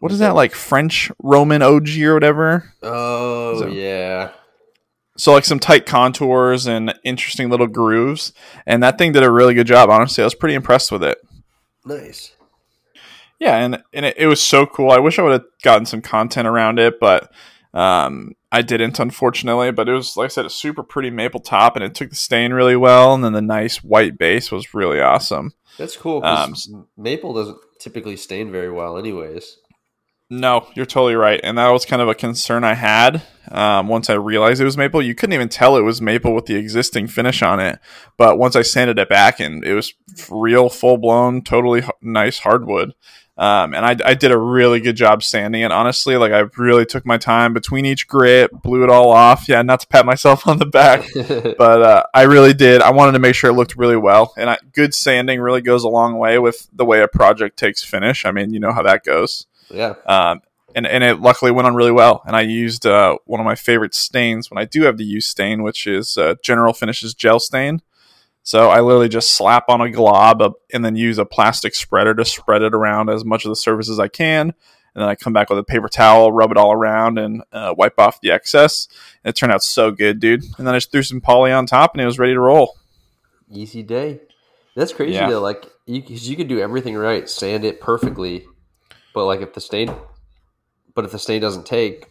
what 0.00 0.12
is 0.12 0.18
that 0.18 0.34
like 0.34 0.54
French 0.54 1.10
Roman 1.22 1.62
OG 1.62 1.88
or 2.02 2.14
whatever. 2.14 2.72
Oh 2.82 3.60
So- 3.60 3.66
yeah. 3.68 4.30
So 5.18 5.32
like 5.32 5.46
some 5.46 5.58
tight 5.58 5.86
contours 5.86 6.66
and 6.66 6.92
interesting 7.02 7.48
little 7.48 7.66
grooves, 7.66 8.34
and 8.66 8.82
that 8.82 8.98
thing 8.98 9.12
did 9.12 9.22
a 9.22 9.30
really 9.30 9.54
good 9.54 9.66
job. 9.66 9.88
Honestly, 9.88 10.22
I 10.22 10.26
was 10.26 10.34
pretty 10.34 10.54
impressed 10.54 10.92
with 10.92 11.02
it. 11.02 11.16
Nice. 11.86 12.34
Yeah, 13.40 13.56
and 13.56 13.82
and 13.94 14.04
it, 14.04 14.16
it 14.18 14.26
was 14.26 14.42
so 14.42 14.66
cool. 14.66 14.90
I 14.90 14.98
wish 14.98 15.18
I 15.18 15.22
would 15.22 15.32
have 15.32 15.44
gotten 15.62 15.86
some 15.86 16.02
content 16.02 16.46
around 16.46 16.78
it, 16.78 17.00
but 17.00 17.32
um, 17.72 18.32
I 18.52 18.60
didn't, 18.60 18.98
unfortunately. 18.98 19.70
But 19.72 19.88
it 19.88 19.92
was 19.94 20.18
like 20.18 20.26
I 20.26 20.28
said, 20.28 20.44
a 20.44 20.50
super 20.50 20.82
pretty 20.82 21.10
maple 21.10 21.40
top, 21.40 21.76
and 21.76 21.84
it 21.84 21.94
took 21.94 22.10
the 22.10 22.16
stain 22.16 22.52
really 22.52 22.76
well, 22.76 23.14
and 23.14 23.24
then 23.24 23.32
the 23.32 23.40
nice 23.40 23.78
white 23.82 24.18
base 24.18 24.52
was 24.52 24.74
really 24.74 25.00
awesome. 25.00 25.54
That's 25.78 25.96
cool. 25.96 26.22
Um, 26.24 26.54
maple 26.98 27.32
doesn't 27.32 27.56
typically 27.78 28.16
stain 28.16 28.52
very 28.52 28.70
well, 28.70 28.98
anyways. 28.98 29.58
No, 30.28 30.66
you're 30.74 30.86
totally 30.86 31.14
right, 31.14 31.40
and 31.44 31.56
that 31.56 31.70
was 31.70 31.86
kind 31.86 32.02
of 32.02 32.08
a 32.08 32.14
concern 32.14 32.64
I 32.64 32.74
had. 32.74 33.22
Um, 33.48 33.86
once 33.86 34.10
I 34.10 34.14
realized 34.14 34.60
it 34.60 34.64
was 34.64 34.76
maple, 34.76 35.00
you 35.00 35.14
couldn't 35.14 35.34
even 35.34 35.48
tell 35.48 35.76
it 35.76 35.82
was 35.82 36.02
maple 36.02 36.34
with 36.34 36.46
the 36.46 36.56
existing 36.56 37.06
finish 37.06 37.42
on 37.42 37.60
it. 37.60 37.78
But 38.16 38.36
once 38.36 38.56
I 38.56 38.62
sanded 38.62 38.98
it 38.98 39.08
back, 39.08 39.38
and 39.38 39.64
it 39.64 39.74
was 39.74 39.94
real, 40.28 40.68
full 40.68 40.98
blown, 40.98 41.42
totally 41.42 41.80
h- 41.80 41.90
nice 42.02 42.40
hardwood. 42.40 42.94
Um, 43.38 43.74
and 43.74 43.84
I, 43.84 43.96
I 44.04 44.14
did 44.14 44.32
a 44.32 44.38
really 44.38 44.80
good 44.80 44.96
job 44.96 45.22
sanding 45.22 45.60
it. 45.60 45.70
Honestly, 45.70 46.16
like 46.16 46.32
I 46.32 46.44
really 46.56 46.86
took 46.86 47.06
my 47.06 47.18
time 47.18 47.52
between 47.52 47.84
each 47.84 48.08
grit, 48.08 48.50
blew 48.62 48.82
it 48.82 48.90
all 48.90 49.10
off. 49.10 49.48
Yeah, 49.48 49.62
not 49.62 49.80
to 49.80 49.86
pat 49.86 50.06
myself 50.06 50.48
on 50.48 50.58
the 50.58 50.66
back, 50.66 51.08
but 51.14 51.82
uh, 51.82 52.02
I 52.14 52.22
really 52.22 52.54
did. 52.54 52.82
I 52.82 52.90
wanted 52.90 53.12
to 53.12 53.18
make 53.20 53.36
sure 53.36 53.50
it 53.50 53.54
looked 53.54 53.76
really 53.76 53.96
well, 53.96 54.32
and 54.36 54.50
I, 54.50 54.58
good 54.72 54.92
sanding 54.92 55.40
really 55.40 55.60
goes 55.60 55.84
a 55.84 55.88
long 55.88 56.18
way 56.18 56.38
with 56.40 56.68
the 56.72 56.84
way 56.84 57.00
a 57.00 57.06
project 57.08 57.58
takes 57.58 57.84
finish. 57.84 58.24
I 58.24 58.32
mean, 58.32 58.52
you 58.52 58.58
know 58.58 58.72
how 58.72 58.82
that 58.82 59.04
goes. 59.04 59.46
Yeah. 59.70 59.94
Um, 60.06 60.40
and, 60.74 60.86
and 60.86 61.02
it 61.02 61.20
luckily 61.20 61.50
went 61.50 61.66
on 61.66 61.74
really 61.74 61.92
well. 61.92 62.22
And 62.26 62.36
I 62.36 62.42
used 62.42 62.86
uh, 62.86 63.18
one 63.24 63.40
of 63.40 63.46
my 63.46 63.54
favorite 63.54 63.94
stains 63.94 64.50
when 64.50 64.58
I 64.58 64.64
do 64.66 64.82
have 64.82 64.98
the 64.98 65.04
use 65.04 65.26
stain, 65.26 65.62
which 65.62 65.86
is 65.86 66.18
uh, 66.18 66.34
General 66.42 66.72
Finishes 66.72 67.14
gel 67.14 67.40
stain. 67.40 67.80
So 68.42 68.68
I 68.68 68.80
literally 68.80 69.08
just 69.08 69.32
slap 69.34 69.68
on 69.68 69.80
a 69.80 69.90
glob 69.90 70.40
of, 70.40 70.54
and 70.72 70.84
then 70.84 70.94
use 70.94 71.18
a 71.18 71.24
plastic 71.24 71.74
spreader 71.74 72.14
to 72.14 72.24
spread 72.24 72.62
it 72.62 72.74
around 72.74 73.08
as 73.10 73.24
much 73.24 73.44
of 73.44 73.48
the 73.48 73.56
surface 73.56 73.88
as 73.88 73.98
I 73.98 74.08
can. 74.08 74.54
And 74.94 75.02
then 75.02 75.08
I 75.08 75.14
come 75.14 75.32
back 75.32 75.50
with 75.50 75.58
a 75.58 75.64
paper 75.64 75.88
towel, 75.88 76.30
rub 76.30 76.52
it 76.52 76.56
all 76.56 76.72
around, 76.72 77.18
and 77.18 77.42
uh, 77.52 77.74
wipe 77.76 77.98
off 77.98 78.20
the 78.20 78.30
excess. 78.30 78.88
And 79.24 79.30
it 79.30 79.36
turned 79.36 79.52
out 79.52 79.62
so 79.62 79.90
good, 79.90 80.20
dude. 80.20 80.44
And 80.58 80.66
then 80.66 80.74
I 80.74 80.78
just 80.78 80.92
threw 80.92 81.02
some 81.02 81.20
poly 81.20 81.52
on 81.52 81.66
top, 81.66 81.92
and 81.94 82.00
it 82.00 82.06
was 82.06 82.18
ready 82.18 82.34
to 82.34 82.40
roll. 82.40 82.78
Easy 83.50 83.82
day. 83.82 84.20
That's 84.74 84.92
crazy 84.92 85.14
Yeah. 85.14 85.28
though. 85.28 85.40
Like 85.40 85.66
you, 85.86 86.02
cause 86.02 86.28
you 86.28 86.36
could 86.36 86.48
do 86.48 86.60
everything 86.60 86.96
right, 86.96 87.28
sand 87.28 87.64
it 87.64 87.80
perfectly, 87.80 88.46
but 89.16 89.24
like 89.24 89.40
if 89.40 89.54
the 89.54 89.62
state, 89.62 89.88
but 90.94 91.06
if 91.06 91.10
the 91.10 91.18
state 91.18 91.40
doesn't 91.40 91.64
take, 91.64 92.04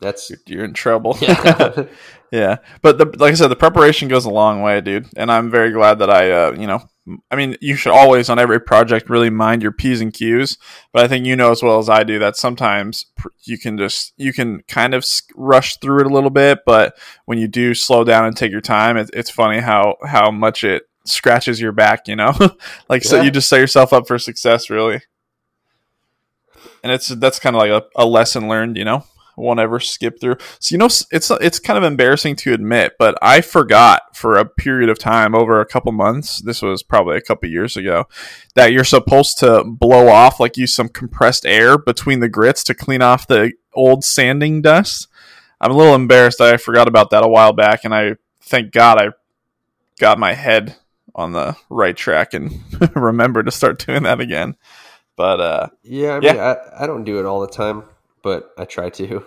that's 0.00 0.32
You're 0.44 0.64
in 0.64 0.74
trouble. 0.74 1.16
yeah. 1.20 1.84
Yeah, 2.32 2.56
but 2.82 2.98
the, 2.98 3.04
like 3.04 3.30
I 3.30 3.34
said, 3.34 3.46
the 3.46 3.54
preparation 3.54 4.08
goes 4.08 4.24
a 4.24 4.30
long 4.30 4.60
way, 4.60 4.80
dude. 4.80 5.06
And 5.16 5.30
I'm 5.30 5.52
very 5.52 5.70
glad 5.70 6.00
that 6.00 6.10
I, 6.10 6.32
uh, 6.32 6.56
you 6.58 6.66
know, 6.66 6.82
I 7.30 7.36
mean, 7.36 7.56
you 7.60 7.76
should 7.76 7.92
always 7.92 8.28
on 8.28 8.40
every 8.40 8.60
project 8.60 9.08
really 9.08 9.30
mind 9.30 9.62
your 9.62 9.70
p's 9.70 10.00
and 10.00 10.12
q's. 10.12 10.58
But 10.92 11.04
I 11.04 11.06
think 11.06 11.26
you 11.26 11.36
know 11.36 11.52
as 11.52 11.62
well 11.62 11.78
as 11.78 11.88
I 11.88 12.02
do 12.02 12.18
that 12.18 12.34
sometimes 12.36 13.06
you 13.44 13.56
can 13.56 13.78
just 13.78 14.14
you 14.16 14.32
can 14.32 14.64
kind 14.66 14.94
of 14.94 15.06
rush 15.36 15.76
through 15.76 16.00
it 16.00 16.06
a 16.06 16.12
little 16.12 16.30
bit, 16.30 16.60
but 16.66 16.98
when 17.26 17.38
you 17.38 17.46
do 17.46 17.72
slow 17.72 18.02
down 18.02 18.24
and 18.24 18.36
take 18.36 18.50
your 18.50 18.60
time, 18.60 18.96
it, 18.96 19.10
it's 19.12 19.30
funny 19.30 19.60
how 19.60 19.94
how 20.04 20.32
much 20.32 20.64
it 20.64 20.88
scratches 21.04 21.60
your 21.60 21.70
back. 21.70 22.08
You 22.08 22.16
know, 22.16 22.32
like 22.88 23.04
so 23.04 23.22
you 23.22 23.30
just 23.30 23.48
set 23.48 23.60
yourself 23.60 23.92
up 23.92 24.08
for 24.08 24.18
success, 24.18 24.70
really. 24.70 25.02
And 26.84 26.92
it's 26.92 27.08
that's 27.08 27.40
kind 27.40 27.56
of 27.56 27.60
like 27.60 27.70
a, 27.70 27.82
a 27.96 28.06
lesson 28.06 28.48
learned, 28.48 28.76
you 28.76 28.84
know 28.84 29.04
won't 29.36 29.60
ever 29.60 29.80
skip 29.80 30.20
through. 30.20 30.36
So 30.58 30.74
you 30.74 30.78
know, 30.78 30.86
it's 30.86 31.30
it's 31.30 31.58
kind 31.58 31.76
of 31.76 31.84
embarrassing 31.84 32.36
to 32.36 32.52
admit, 32.52 32.94
but 32.98 33.16
I 33.22 33.40
forgot 33.40 34.16
for 34.16 34.36
a 34.36 34.44
period 34.44 34.90
of 34.90 34.98
time 34.98 35.34
over 35.34 35.60
a 35.60 35.66
couple 35.66 35.92
months. 35.92 36.40
This 36.40 36.62
was 36.62 36.82
probably 36.82 37.16
a 37.16 37.22
couple 37.22 37.48
years 37.48 37.76
ago 37.76 38.06
that 38.54 38.72
you're 38.72 38.84
supposed 38.84 39.38
to 39.38 39.64
blow 39.64 40.08
off, 40.08 40.40
like 40.40 40.56
use 40.56 40.74
some 40.74 40.88
compressed 40.88 41.46
air 41.46 41.78
between 41.78 42.20
the 42.20 42.28
grits 42.28 42.64
to 42.64 42.74
clean 42.74 43.02
off 43.02 43.26
the 43.26 43.52
old 43.72 44.04
sanding 44.04 44.62
dust. 44.62 45.08
I'm 45.60 45.70
a 45.70 45.76
little 45.76 45.94
embarrassed 45.94 46.40
I 46.40 46.56
forgot 46.56 46.88
about 46.88 47.10
that 47.10 47.24
a 47.24 47.28
while 47.28 47.52
back, 47.52 47.84
and 47.84 47.94
I 47.94 48.16
thank 48.42 48.72
God 48.72 49.00
I 49.00 49.08
got 49.98 50.18
my 50.18 50.34
head 50.34 50.76
on 51.14 51.32
the 51.32 51.56
right 51.70 51.96
track 51.96 52.34
and 52.34 52.60
remember 52.96 53.42
to 53.42 53.50
start 53.50 53.84
doing 53.84 54.02
that 54.02 54.20
again. 54.20 54.56
But 55.16 55.40
uh, 55.40 55.68
yeah. 55.82 56.14
I 56.14 56.20
mean, 56.20 56.34
Yeah. 56.36 56.54
I, 56.78 56.84
I 56.84 56.86
don't 56.86 57.04
do 57.04 57.18
it 57.18 57.24
all 57.26 57.40
the 57.40 57.48
time, 57.48 57.84
but 58.22 58.52
I 58.58 58.64
try 58.64 58.90
to. 58.90 59.24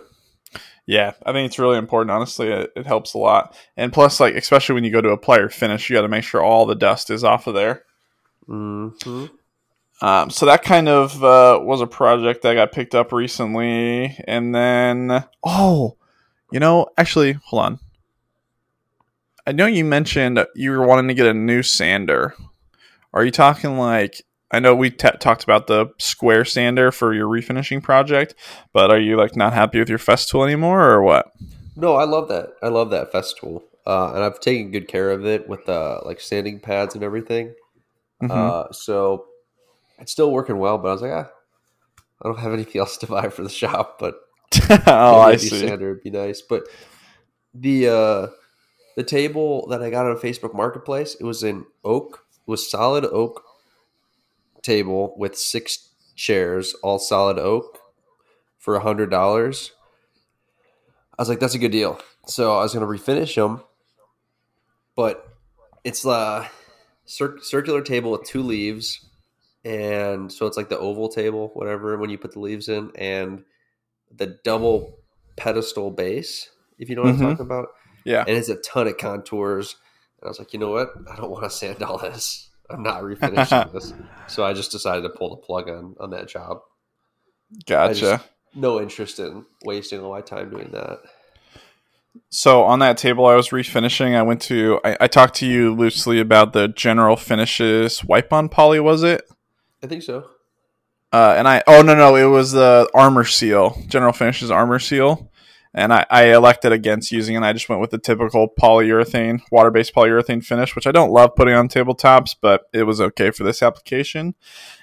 Yeah, 0.86 1.12
I 1.26 1.32
think 1.32 1.46
it's 1.46 1.58
really 1.58 1.76
important. 1.76 2.10
Honestly, 2.10 2.48
it, 2.48 2.72
it 2.74 2.86
helps 2.86 3.12
a 3.12 3.18
lot. 3.18 3.54
And 3.76 3.92
plus, 3.92 4.20
like 4.20 4.34
especially 4.34 4.74
when 4.74 4.84
you 4.84 4.90
go 4.90 5.02
to 5.02 5.10
apply 5.10 5.38
your 5.38 5.50
finish, 5.50 5.88
you 5.90 5.96
got 5.96 6.02
to 6.02 6.08
make 6.08 6.24
sure 6.24 6.42
all 6.42 6.64
the 6.64 6.74
dust 6.74 7.10
is 7.10 7.24
off 7.24 7.46
of 7.46 7.54
there. 7.54 7.84
hmm 8.46 8.88
Um, 10.00 10.30
so 10.30 10.46
that 10.46 10.62
kind 10.62 10.88
of 10.88 11.22
uh, 11.22 11.60
was 11.62 11.80
a 11.82 11.86
project 11.86 12.42
that 12.42 12.54
got 12.54 12.72
picked 12.72 12.94
up 12.94 13.12
recently, 13.12 14.16
and 14.26 14.54
then 14.54 15.24
oh, 15.44 15.96
you 16.50 16.60
know, 16.60 16.86
actually, 16.96 17.32
hold 17.32 17.62
on. 17.64 17.78
I 19.46 19.52
know 19.52 19.66
you 19.66 19.84
mentioned 19.84 20.44
you 20.54 20.70
were 20.70 20.86
wanting 20.86 21.08
to 21.08 21.14
get 21.14 21.26
a 21.26 21.34
new 21.34 21.62
sander. 21.62 22.34
Are 23.12 23.24
you 23.24 23.30
talking 23.30 23.76
like 23.76 24.22
I 24.50 24.60
know 24.60 24.74
we 24.74 24.90
t- 24.90 25.08
talked 25.20 25.44
about 25.44 25.66
the 25.66 25.92
square 25.98 26.44
sander 26.44 26.90
for 26.90 27.12
your 27.12 27.26
refinishing 27.26 27.82
project, 27.82 28.34
but 28.72 28.90
are 28.90 28.98
you 28.98 29.16
like 29.16 29.36
not 29.36 29.52
happy 29.52 29.78
with 29.78 29.88
your 29.90 29.98
Festool 29.98 30.44
anymore 30.44 30.82
or 30.88 31.02
what? 31.02 31.32
No, 31.76 31.96
I 31.96 32.04
love 32.04 32.28
that. 32.28 32.54
I 32.62 32.68
love 32.68 32.90
that 32.90 33.12
Festool, 33.12 33.62
uh, 33.86 34.12
and 34.14 34.24
I've 34.24 34.40
taken 34.40 34.70
good 34.70 34.88
care 34.88 35.10
of 35.10 35.26
it 35.26 35.48
with 35.48 35.68
uh, 35.68 36.00
like 36.04 36.20
sanding 36.20 36.60
pads 36.60 36.94
and 36.94 37.04
everything. 37.04 37.54
Mhm. 38.22 38.30
Uh, 38.30 38.72
so 38.72 39.26
it's 39.98 40.12
still 40.12 40.32
working 40.32 40.58
well, 40.58 40.78
but 40.78 40.88
I 40.88 40.92
was 40.92 41.02
like, 41.02 41.12
ah, 41.12 41.30
I 42.22 42.28
don't 42.28 42.38
have 42.38 42.52
anything 42.52 42.80
else 42.80 42.96
to 42.98 43.06
buy 43.06 43.28
for 43.28 43.42
the 43.42 43.48
shop, 43.50 43.98
but 44.00 44.14
oh, 44.86 45.20
I 45.20 45.36
see. 45.36 45.60
sander 45.60 45.90
would 45.90 46.02
be 46.02 46.10
nice. 46.10 46.40
But 46.40 46.64
the 47.52 47.88
uh, 47.88 48.26
the 48.96 49.04
table 49.04 49.66
that 49.68 49.82
I 49.82 49.90
got 49.90 50.06
on 50.06 50.16
Facebook 50.16 50.54
Marketplace, 50.54 51.16
it 51.20 51.24
was 51.24 51.42
in 51.42 51.66
oak, 51.84 52.24
it 52.46 52.50
was 52.50 52.68
solid 52.68 53.04
oak 53.04 53.44
table 54.62 55.14
with 55.16 55.36
six 55.38 55.90
chairs, 56.14 56.74
all 56.82 56.98
solid 56.98 57.38
oak, 57.38 57.78
for 58.58 58.74
a 58.76 58.80
hundred 58.80 59.10
dollars. 59.10 59.72
I 61.18 61.22
was 61.22 61.28
like, 61.28 61.40
that's 61.40 61.54
a 61.54 61.58
good 61.58 61.72
deal. 61.72 62.00
So 62.26 62.56
I 62.56 62.62
was 62.62 62.74
gonna 62.74 62.86
refinish 62.86 63.34
them, 63.34 63.62
but 64.94 65.28
it's 65.84 66.04
a 66.04 66.48
cir- 67.04 67.38
circular 67.40 67.82
table 67.82 68.10
with 68.12 68.24
two 68.24 68.42
leaves, 68.42 69.04
and 69.64 70.30
so 70.32 70.46
it's 70.46 70.56
like 70.56 70.68
the 70.68 70.78
oval 70.78 71.08
table, 71.08 71.50
whatever. 71.54 71.96
When 71.96 72.10
you 72.10 72.18
put 72.18 72.32
the 72.32 72.40
leaves 72.40 72.68
in, 72.68 72.90
and 72.96 73.44
the 74.14 74.38
double 74.44 74.98
pedestal 75.36 75.90
base, 75.90 76.50
if 76.78 76.88
you 76.88 76.96
know 76.96 77.02
what 77.02 77.14
Mhm. 77.14 77.20
I'm 77.22 77.30
talking 77.30 77.46
about, 77.46 77.68
Yeah. 78.04 78.24
and 78.26 78.36
it's 78.36 78.48
a 78.48 78.56
ton 78.56 78.86
of 78.88 78.96
contours. 78.96 79.76
And 80.20 80.26
I 80.26 80.28
was 80.30 80.38
like, 80.38 80.52
you 80.52 80.58
know 80.58 80.70
what? 80.70 80.90
I 81.10 81.16
don't 81.16 81.30
want 81.30 81.44
to 81.44 81.50
sand 81.50 81.82
all 81.82 81.98
this. 81.98 82.47
I'm 82.70 82.82
not 82.82 83.02
refinishing 83.02 83.72
this. 83.72 83.92
So 84.26 84.44
I 84.44 84.52
just 84.52 84.70
decided 84.70 85.02
to 85.02 85.10
pull 85.10 85.30
the 85.30 85.36
plug 85.36 85.68
on 85.68 85.96
on 86.00 86.10
that 86.10 86.28
job. 86.28 86.60
Gotcha. 87.66 88.22
No 88.54 88.80
interest 88.80 89.18
in 89.18 89.44
wasting 89.64 90.00
all 90.00 90.10
my 90.10 90.20
time 90.20 90.50
doing 90.50 90.70
that. 90.72 91.00
So 92.30 92.64
on 92.64 92.80
that 92.80 92.98
table 92.98 93.26
I 93.26 93.34
was 93.34 93.48
refinishing, 93.50 94.14
I 94.14 94.22
went 94.22 94.42
to 94.42 94.80
I, 94.84 94.96
I 95.02 95.06
talked 95.06 95.36
to 95.36 95.46
you 95.46 95.74
loosely 95.74 96.20
about 96.20 96.52
the 96.52 96.68
General 96.68 97.16
Finishes 97.16 98.04
wipe 98.04 98.32
on 98.32 98.48
poly, 98.48 98.80
was 98.80 99.02
it? 99.02 99.22
I 99.82 99.86
think 99.86 100.02
so. 100.02 100.28
Uh, 101.12 101.34
and 101.38 101.48
I 101.48 101.62
oh 101.66 101.82
no 101.82 101.94
no 101.94 102.16
it 102.16 102.24
was 102.24 102.52
the 102.52 102.88
Arm-R-Seal 102.92 103.82
General 103.86 104.12
Finishes 104.12 104.50
armor 104.50 104.78
seal, 104.78 105.30
and 105.74 105.92
I, 105.92 106.06
I 106.10 106.32
elected 106.32 106.72
against 106.72 107.12
using 107.12 107.36
it. 107.36 107.42
I 107.42 107.52
just 107.52 107.68
went 107.68 107.80
with 107.80 107.90
the 107.90 107.98
typical 107.98 108.48
polyurethane 108.48 109.40
water 109.50 109.70
based 109.70 109.94
polyurethane 109.94 110.44
finish, 110.44 110.74
which 110.74 110.86
I 110.86 110.92
don't 110.92 111.10
love 111.12 111.34
putting 111.36 111.54
on 111.54 111.68
tabletops, 111.68 112.34
but 112.40 112.62
it 112.72 112.84
was 112.84 113.00
okay 113.00 113.30
for 113.30 113.44
this 113.44 113.62
application. 113.62 114.34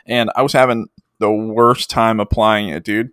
And 0.06 0.30
I 0.36 0.42
was 0.42 0.54
having 0.54 0.88
the 1.20 1.32
worst 1.32 1.90
time 1.90 2.20
applying 2.20 2.70
it, 2.70 2.84
dude. 2.84 3.12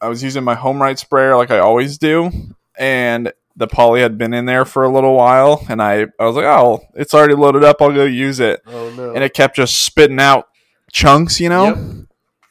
I 0.00 0.08
was 0.08 0.22
using 0.22 0.44
my 0.44 0.54
HomeRight 0.56 0.98
sprayer 0.98 1.36
like 1.36 1.50
I 1.50 1.58
always 1.58 1.98
do, 1.98 2.30
and 2.78 3.32
the 3.56 3.66
poly 3.66 4.00
had 4.00 4.16
been 4.16 4.32
in 4.32 4.46
there 4.46 4.64
for 4.64 4.84
a 4.84 4.88
little 4.88 5.14
while, 5.14 5.64
and 5.68 5.82
I 5.82 6.06
I 6.18 6.24
was 6.24 6.36
like, 6.36 6.46
oh, 6.46 6.80
it's 6.94 7.12
already 7.12 7.34
loaded 7.34 7.64
up. 7.64 7.82
I'll 7.82 7.92
go 7.92 8.04
use 8.04 8.40
it, 8.40 8.60
Oh 8.66 8.90
no. 8.96 9.14
and 9.14 9.22
it 9.22 9.34
kept 9.34 9.56
just 9.56 9.82
spitting 9.84 10.18
out 10.20 10.46
chunks, 10.90 11.38
you 11.40 11.48
know. 11.50 11.64
Yep. 11.66 11.76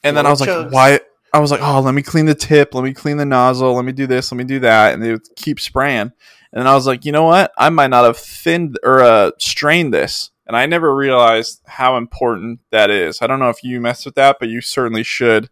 And 0.03 0.15
then 0.17 0.25
I 0.25 0.29
was 0.29 0.39
like, 0.41 0.71
why? 0.71 0.99
I 1.33 1.39
was 1.39 1.51
like, 1.51 1.61
oh, 1.61 1.79
let 1.81 1.93
me 1.93 2.01
clean 2.01 2.25
the 2.25 2.35
tip, 2.35 2.73
let 2.73 2.83
me 2.83 2.93
clean 2.93 3.17
the 3.17 3.25
nozzle, 3.25 3.73
let 3.73 3.85
me 3.85 3.91
do 3.91 4.07
this, 4.07 4.31
let 4.31 4.37
me 4.37 4.43
do 4.43 4.59
that, 4.59 4.93
and 4.93 5.03
they 5.03 5.11
would 5.11 5.35
keep 5.35 5.59
spraying. 5.59 6.11
And 6.51 6.67
I 6.67 6.73
was 6.73 6.87
like, 6.87 7.05
you 7.05 7.11
know 7.11 7.25
what? 7.25 7.51
I 7.57 7.69
might 7.69 7.91
not 7.91 8.05
have 8.05 8.17
thinned 8.17 8.79
or 8.83 9.01
uh, 9.01 9.31
strained 9.37 9.93
this, 9.93 10.31
and 10.47 10.57
I 10.57 10.65
never 10.65 10.95
realized 10.95 11.61
how 11.65 11.97
important 11.97 12.59
that 12.71 12.89
is. 12.89 13.21
I 13.21 13.27
don't 13.27 13.39
know 13.39 13.49
if 13.49 13.63
you 13.63 13.79
messed 13.79 14.05
with 14.05 14.15
that, 14.15 14.37
but 14.39 14.49
you 14.49 14.61
certainly 14.61 15.03
should. 15.03 15.49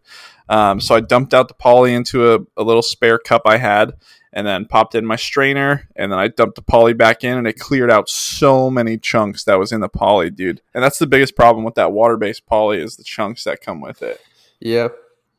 Um, 0.48 0.80
so 0.80 0.94
I 0.94 1.00
dumped 1.00 1.34
out 1.34 1.48
the 1.48 1.54
poly 1.54 1.94
into 1.94 2.34
a, 2.34 2.40
a 2.56 2.64
little 2.64 2.82
spare 2.82 3.18
cup 3.18 3.42
I 3.44 3.58
had, 3.58 3.94
and 4.32 4.46
then 4.46 4.66
popped 4.66 4.94
in 4.94 5.06
my 5.06 5.16
strainer, 5.16 5.88
and 5.94 6.10
then 6.10 6.18
I 6.18 6.28
dumped 6.28 6.56
the 6.56 6.62
poly 6.62 6.94
back 6.94 7.22
in, 7.22 7.38
and 7.38 7.46
it 7.46 7.58
cleared 7.58 7.90
out 7.90 8.08
so 8.08 8.70
many 8.70 8.98
chunks 8.98 9.44
that 9.44 9.58
was 9.58 9.72
in 9.72 9.80
the 9.80 9.88
poly, 9.88 10.30
dude. 10.30 10.60
And 10.74 10.82
that's 10.82 10.98
the 10.98 11.06
biggest 11.06 11.36
problem 11.36 11.64
with 11.64 11.76
that 11.76 11.92
water-based 11.92 12.46
poly 12.46 12.78
is 12.78 12.96
the 12.96 13.04
chunks 13.04 13.44
that 13.44 13.60
come 13.60 13.80
with 13.80 14.02
it. 14.02 14.20
Yeah. 14.60 14.88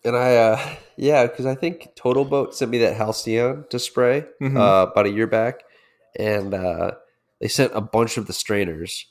And 0.04 0.16
I, 0.16 0.36
uh, 0.38 0.76
yeah, 0.98 1.26
because 1.28 1.46
I 1.46 1.56
think 1.56 1.96
TotalBoat 1.96 2.54
sent 2.54 2.72
me 2.72 2.78
that 2.80 2.96
Halcyon 2.98 3.66
to 3.70 3.80
spray 3.80 4.26
Mhm. 4.42 4.58
uh, 4.58 4.92
about 4.92 5.06
a 5.06 5.12
year 5.12 5.28
back, 5.28 5.64
and 6.18 6.54
uh, 6.54 6.92
they 7.40 7.48
sent 7.48 7.72
a 7.76 7.82
bunch 7.82 8.18
of 8.18 8.28
the 8.28 8.34
strainers, 8.34 9.06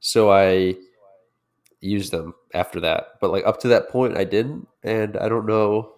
so 0.00 0.30
I 0.30 0.76
used 1.80 2.12
them 2.12 2.34
after 2.54 2.80
that. 2.80 3.14
But 3.20 3.30
like 3.30 3.46
up 3.46 3.60
to 3.60 3.68
that 3.68 3.88
point, 3.90 4.16
I 4.16 4.24
didn't, 4.24 4.68
and 4.82 5.16
I 5.16 5.28
don't 5.28 5.46
know. 5.46 5.92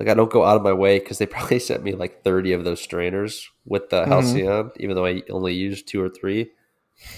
Like 0.00 0.08
I 0.08 0.14
don't 0.14 0.32
go 0.32 0.44
out 0.44 0.56
of 0.56 0.62
my 0.62 0.72
way 0.72 0.98
because 0.98 1.18
they 1.18 1.26
probably 1.36 1.58
sent 1.58 1.82
me 1.84 1.92
like 1.92 2.22
thirty 2.24 2.52
of 2.52 2.64
those 2.64 2.80
strainers 2.80 3.48
with 3.64 3.90
the 3.90 4.02
Mhm. 4.02 4.08
Halcyon, 4.08 4.70
even 4.76 4.96
though 4.96 5.06
I 5.06 5.22
only 5.30 5.54
used 5.54 5.86
two 5.88 6.02
or 6.02 6.08
three. 6.08 6.50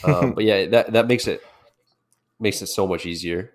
Um, 0.05 0.35
but 0.35 0.45
yeah, 0.45 0.67
that 0.67 0.93
that 0.93 1.07
makes 1.07 1.27
it 1.27 1.43
makes 2.41 2.61
it 2.63 2.67
so 2.67 2.87
much 2.87 3.07
easier. 3.07 3.55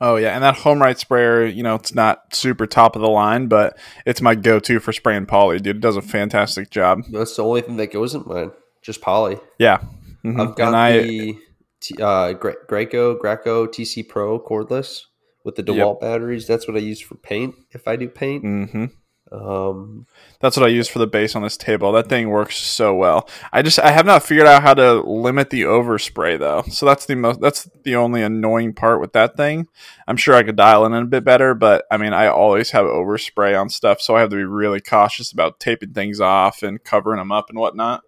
Oh 0.00 0.16
yeah, 0.16 0.34
and 0.34 0.44
that 0.44 0.54
HomeRight 0.56 0.98
sprayer, 0.98 1.44
you 1.44 1.62
know, 1.62 1.74
it's 1.74 1.94
not 1.94 2.34
super 2.34 2.66
top 2.66 2.94
of 2.94 3.02
the 3.02 3.08
line, 3.08 3.48
but 3.48 3.76
it's 4.06 4.20
my 4.20 4.34
go-to 4.36 4.78
for 4.78 4.92
spraying 4.92 5.26
poly, 5.26 5.58
dude. 5.58 5.76
It 5.76 5.80
does 5.80 5.96
a 5.96 6.02
fantastic 6.02 6.70
job. 6.70 7.02
That's 7.10 7.34
the 7.34 7.42
only 7.44 7.62
thing 7.62 7.76
that 7.78 7.92
goes 7.92 8.14
in 8.14 8.22
mine. 8.26 8.52
Just 8.80 9.00
poly. 9.00 9.38
Yeah, 9.58 9.80
Mhm. 10.24 10.40
I've 10.40 10.54
got 10.56 10.68
and 10.68 10.76
I 10.76 10.98
the 11.02 11.38
T, 11.80 11.94
uh, 12.00 12.34
Graco 12.34 13.18
Graco 13.18 13.66
TC 13.70 14.02
Pro 14.08 14.38
cordless 14.38 15.02
with 15.44 15.56
the 15.56 15.62
DeWalt 15.64 16.00
batteries. 16.00 16.46
That's 16.46 16.68
what 16.68 16.76
I 16.76 16.80
use 16.80 17.00
for 17.00 17.16
paint. 17.16 17.54
If 17.72 17.88
I 17.88 17.96
do 17.96 18.08
paint, 18.08 18.42
hmm 18.42 18.84
um, 19.30 20.06
that's 20.40 20.56
what 20.56 20.66
I 20.66 20.70
use 20.70 20.88
for 20.88 20.98
the 20.98 21.06
base 21.06 21.34
on 21.36 21.42
this 21.42 21.56
table. 21.56 21.92
That 21.92 22.08
thing 22.08 22.30
works 22.30 22.56
so 22.56 22.94
well. 22.94 23.28
I 23.52 23.62
just 23.62 23.78
I 23.78 23.90
have 23.90 24.06
not 24.06 24.22
figured 24.22 24.46
out 24.46 24.62
how 24.62 24.74
to 24.74 25.00
limit 25.00 25.50
the 25.50 25.62
overspray 25.62 26.38
though. 26.38 26.62
So 26.70 26.86
that's 26.86 27.06
the 27.06 27.16
most 27.16 27.40
that's 27.40 27.68
the 27.84 27.96
only 27.96 28.22
annoying 28.22 28.72
part 28.74 29.00
with 29.00 29.12
that 29.12 29.36
thing. 29.36 29.66
I'm 30.06 30.16
sure 30.16 30.34
I 30.34 30.42
could 30.42 30.56
dial 30.56 30.86
in 30.86 30.94
a 30.94 31.04
bit 31.04 31.24
better, 31.24 31.54
but 31.54 31.84
I 31.90 31.96
mean 31.96 32.12
I 32.12 32.28
always 32.28 32.70
have 32.70 32.86
overspray 32.86 33.58
on 33.60 33.68
stuff, 33.68 34.00
so 34.00 34.16
I 34.16 34.20
have 34.20 34.30
to 34.30 34.36
be 34.36 34.44
really 34.44 34.80
cautious 34.80 35.32
about 35.32 35.60
taping 35.60 35.92
things 35.92 36.20
off 36.20 36.62
and 36.62 36.82
covering 36.82 37.18
them 37.18 37.32
up 37.32 37.50
and 37.50 37.58
whatnot. 37.58 38.02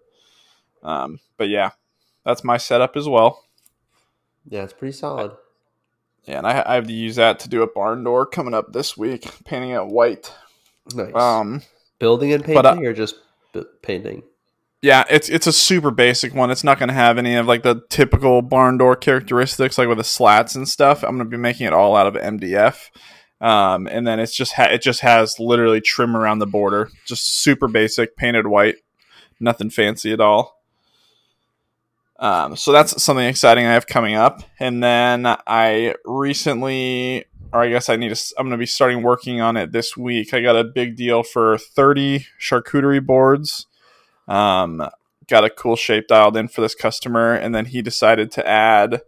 Um, 0.83 1.21
but 1.37 1.49
yeah, 1.49 1.71
that's 2.25 2.45
my 2.45 2.57
setup 2.57 2.97
as 2.97 3.09
well. 3.09 3.45
yeah, 4.49 4.63
it's 4.63 4.73
pretty 4.73 4.93
solid. 4.93 5.33
Yeah, 6.25 6.39
and 6.39 6.47
I, 6.47 6.63
I 6.65 6.75
have 6.75 6.87
to 6.87 6.93
use 6.93 7.17
that 7.17 7.41
to 7.41 7.49
do 7.49 7.63
a 7.63 7.67
barn 7.67 8.05
door 8.05 8.27
coming 8.27 8.55
up 8.55 8.73
this 8.73 8.97
week, 8.97 9.27
painting 9.45 9.71
it 9.71 9.87
white. 9.87 10.33
Nice. 10.95 11.15
Um, 11.15 11.63
Building 11.99 12.33
and 12.33 12.45
but, 12.45 12.65
uh, 12.65 12.73
painting, 12.73 12.87
or 12.87 12.93
just 12.95 13.17
b- 13.53 13.65
painting? 13.83 14.23
yeah, 14.83 15.05
it's 15.11 15.29
it's 15.29 15.47
a 15.47 15.53
super 15.53 15.91
basic 15.91 16.35
one. 16.35 16.51
It's 16.51 16.65
not 16.65 16.79
going 16.79 16.89
to 16.89 16.95
have 16.95 17.19
any 17.19 17.37
of 17.37 17.47
like 17.47 17.63
the 17.63 17.83
typical 17.91 18.41
barn 18.41 18.79
door 18.79 18.97
characteristics, 18.97 19.77
like 19.77 19.89
with 19.89 19.99
the 19.99 20.05
slats 20.05 20.55
and 20.55 20.67
stuff. 20.69 21.03
I'm 21.03 21.17
going 21.17 21.31
to 21.31 21.37
be 21.37 21.37
making 21.37 21.67
it 21.67 21.75
all 21.75 21.95
out 21.97 22.07
of 22.07 22.15
MDF, 22.15 22.89
um, 23.43 23.87
and 23.87 24.07
then 24.07 24.19
it's 24.19 24.35
just 24.35 24.55
ha- 24.55 24.71
it 24.73 24.81
just 24.81 25.01
has 25.01 25.39
literally 25.39 25.83
trim 25.83 26.17
around 26.17 26.39
the 26.39 26.47
border, 26.47 26.89
just 27.07 27.43
super 27.43 27.69
basic, 27.69 28.17
painted 28.17 28.47
white, 28.47 28.77
nothing 29.39 29.69
fancy 29.69 30.13
at 30.13 30.21
all. 30.21 30.57
Um, 32.19 32.55
so 32.57 32.73
that's 32.73 33.03
something 33.03 33.27
exciting 33.27 33.67
I 33.67 33.73
have 33.73 33.87
coming 33.87 34.15
up, 34.15 34.43
and 34.59 34.83
then 34.83 35.27
I 35.27 35.95
recently, 36.05 37.25
or 37.53 37.61
I 37.61 37.69
guess 37.69 37.89
I 37.89 37.97
need 37.97 38.15
to. 38.15 38.35
I'm 38.39 38.47
going 38.47 38.53
to 38.53 38.59
be 38.59 38.67
starting 38.67 39.03
working 39.03 39.41
on 39.41 39.57
it 39.57 39.73
this 39.73 39.97
week. 39.97 40.33
I 40.33 40.41
got 40.41 40.57
a 40.57 40.65
big 40.65 40.97
deal 40.97 41.23
for 41.23 41.59
30 41.59 42.27
charcuterie 42.41 43.05
boards. 43.05 43.67
Um, 44.29 44.89
got 45.27 45.45
a 45.45 45.51
cool 45.51 45.77
shape 45.77 46.09
dialed 46.09 46.37
in 46.37 46.49
for 46.49 46.61
this 46.61 46.75
customer, 46.75 47.35
and 47.35 47.55
then 47.55 47.67
he 47.67 47.83
decided 47.83 48.31
to 48.33 48.47
add. 48.47 49.03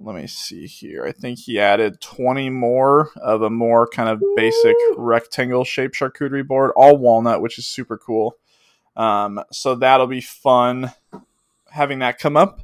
Let 0.00 0.16
me 0.16 0.26
see 0.26 0.66
here. 0.66 1.04
I 1.06 1.12
think 1.12 1.38
he 1.38 1.58
added 1.58 2.00
20 2.00 2.50
more 2.50 3.10
of 3.16 3.42
a 3.42 3.48
more 3.48 3.86
kind 3.86 4.08
of 4.08 4.22
basic 4.36 4.76
rectangle 4.96 5.64
shaped 5.64 5.94
charcuterie 5.94 6.46
board, 6.46 6.72
all 6.74 6.98
walnut, 6.98 7.40
which 7.40 7.58
is 7.58 7.66
super 7.66 7.96
cool. 7.96 8.36
Um, 8.96 9.40
so 9.52 9.76
that'll 9.76 10.08
be 10.08 10.20
fun 10.20 10.92
having 11.70 12.00
that 12.00 12.18
come 12.18 12.36
up 12.36 12.60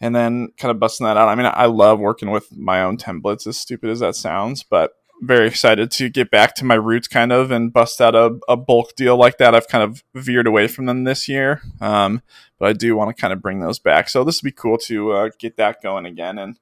and 0.00 0.14
then 0.14 0.48
kind 0.58 0.70
of 0.70 0.80
busting 0.80 1.04
that 1.04 1.16
out. 1.16 1.28
I 1.28 1.34
mean, 1.34 1.50
I 1.52 1.66
love 1.66 1.98
working 1.98 2.30
with 2.30 2.54
my 2.56 2.82
own 2.82 2.96
templates, 2.96 3.46
as 3.46 3.56
stupid 3.56 3.90
as 3.90 4.00
that 4.00 4.16
sounds, 4.16 4.62
but 4.62 4.92
very 5.22 5.46
excited 5.46 5.90
to 5.92 6.08
get 6.08 6.30
back 6.30 6.54
to 6.56 6.64
my 6.64 6.74
roots 6.74 7.08
kind 7.08 7.32
of 7.32 7.50
and 7.50 7.72
bust 7.72 8.00
out 8.00 8.14
a, 8.14 8.38
a 8.48 8.56
bulk 8.56 8.94
deal 8.96 9.16
like 9.16 9.38
that. 9.38 9.54
I've 9.54 9.68
kind 9.68 9.84
of 9.84 10.02
veered 10.14 10.46
away 10.46 10.68
from 10.68 10.86
them 10.86 11.04
this 11.04 11.28
year, 11.28 11.62
um, 11.80 12.22
but 12.58 12.68
I 12.68 12.72
do 12.72 12.96
want 12.96 13.14
to 13.14 13.20
kind 13.20 13.32
of 13.32 13.40
bring 13.40 13.60
those 13.60 13.78
back. 13.78 14.08
So 14.08 14.24
this 14.24 14.42
would 14.42 14.48
be 14.48 14.52
cool 14.52 14.78
to 14.78 15.12
uh, 15.12 15.30
get 15.38 15.56
that 15.56 15.82
going 15.82 16.06
again 16.06 16.38
and 16.38 16.58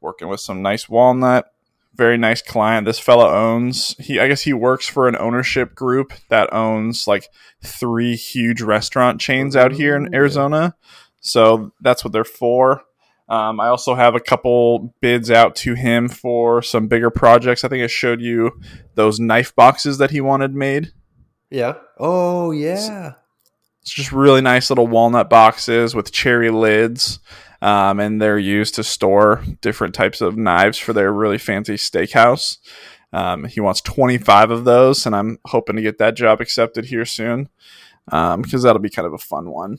working 0.00 0.28
with 0.28 0.40
some 0.40 0.62
nice 0.62 0.88
walnut. 0.88 1.46
Very 1.94 2.18
nice 2.18 2.42
client. 2.42 2.86
This 2.86 2.98
fella 2.98 3.32
owns 3.32 3.94
he 4.00 4.18
I 4.18 4.26
guess 4.26 4.42
he 4.42 4.52
works 4.52 4.88
for 4.88 5.06
an 5.06 5.16
ownership 5.16 5.76
group 5.76 6.12
that 6.28 6.52
owns 6.52 7.06
like 7.06 7.28
three 7.62 8.16
huge 8.16 8.60
restaurant 8.60 9.20
chains 9.20 9.54
out 9.54 9.72
here 9.72 9.94
in. 9.94 10.12
Arizona. 10.12 10.74
So 11.24 11.72
that's 11.80 12.04
what 12.04 12.12
they're 12.12 12.22
for. 12.22 12.82
Um, 13.28 13.58
I 13.58 13.68
also 13.68 13.94
have 13.94 14.14
a 14.14 14.20
couple 14.20 14.94
bids 15.00 15.30
out 15.30 15.56
to 15.56 15.74
him 15.74 16.08
for 16.08 16.60
some 16.60 16.86
bigger 16.86 17.10
projects. 17.10 17.64
I 17.64 17.68
think 17.68 17.82
I 17.82 17.86
showed 17.86 18.20
you 18.20 18.60
those 18.94 19.18
knife 19.18 19.56
boxes 19.56 19.98
that 19.98 20.10
he 20.10 20.20
wanted 20.20 20.54
made. 20.54 20.92
Yeah. 21.50 21.74
Oh 21.98 22.50
yeah. 22.50 23.12
It's 23.80 23.92
just 23.92 24.12
really 24.12 24.42
nice 24.42 24.70
little 24.70 24.86
walnut 24.86 25.30
boxes 25.30 25.94
with 25.94 26.12
cherry 26.12 26.50
lids. 26.50 27.18
Um, 27.62 27.98
and 27.98 28.20
they're 28.20 28.38
used 28.38 28.74
to 28.74 28.84
store 28.84 29.42
different 29.62 29.94
types 29.94 30.20
of 30.20 30.36
knives 30.36 30.76
for 30.76 30.92
their 30.92 31.10
really 31.10 31.38
fancy 31.38 31.74
steakhouse. 31.74 32.58
Um, 33.14 33.44
he 33.44 33.60
wants 33.60 33.80
25 33.80 34.50
of 34.50 34.64
those, 34.64 35.06
and 35.06 35.16
I'm 35.16 35.38
hoping 35.46 35.76
to 35.76 35.82
get 35.82 35.96
that 35.98 36.16
job 36.16 36.42
accepted 36.42 36.86
here 36.86 37.06
soon 37.06 37.48
because 38.04 38.34
um, 38.34 38.60
that'll 38.60 38.80
be 38.80 38.90
kind 38.90 39.06
of 39.06 39.14
a 39.14 39.18
fun 39.18 39.48
one. 39.48 39.78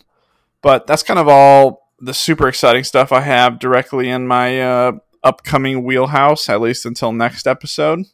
But 0.65 0.87
that's 0.87 1.03
kind 1.03 1.19
of 1.19 1.27
all 1.27 1.91
the 1.99 2.11
super 2.11 2.47
exciting 2.47 2.83
stuff 2.83 3.11
I 3.11 3.21
have 3.21 3.59
directly 3.59 4.09
in 4.09 4.25
my 4.25 4.59
uh, 4.59 4.93
upcoming 5.23 5.83
wheelhouse, 5.83 6.49
at 6.49 6.59
least 6.59 6.87
until 6.87 7.11
next 7.11 7.45
episode. 7.45 8.05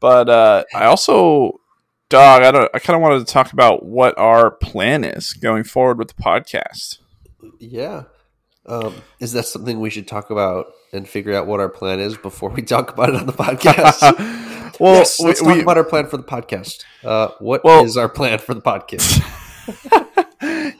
But 0.00 0.28
uh, 0.28 0.64
I 0.74 0.86
also, 0.86 1.60
dog, 2.08 2.42
I 2.42 2.50
don't. 2.50 2.68
I 2.74 2.80
kind 2.80 2.96
of 2.96 3.00
wanted 3.00 3.24
to 3.24 3.32
talk 3.32 3.52
about 3.52 3.86
what 3.86 4.18
our 4.18 4.50
plan 4.50 5.04
is 5.04 5.34
going 5.34 5.62
forward 5.62 6.00
with 6.00 6.08
the 6.08 6.20
podcast. 6.20 6.98
Yeah, 7.60 8.06
um, 8.66 8.96
is 9.20 9.32
that 9.34 9.44
something 9.44 9.78
we 9.78 9.90
should 9.90 10.08
talk 10.08 10.30
about 10.30 10.72
and 10.92 11.08
figure 11.08 11.32
out 11.36 11.46
what 11.46 11.60
our 11.60 11.68
plan 11.68 12.00
is 12.00 12.16
before 12.16 12.50
we 12.50 12.62
talk 12.62 12.92
about 12.92 13.10
it 13.10 13.14
on 13.14 13.26
the 13.26 13.32
podcast? 13.32 14.00
well, 14.80 14.94
yes, 14.94 15.20
let's 15.20 15.40
we, 15.40 15.46
talk 15.46 15.56
we, 15.58 15.62
about 15.62 15.78
our 15.78 15.84
plan 15.84 16.08
for 16.08 16.16
the 16.16 16.24
podcast. 16.24 16.82
Uh, 17.04 17.28
what 17.38 17.62
well, 17.62 17.84
is 17.84 17.96
our 17.96 18.08
plan 18.08 18.40
for 18.40 18.52
the 18.52 18.62
podcast? 18.62 19.22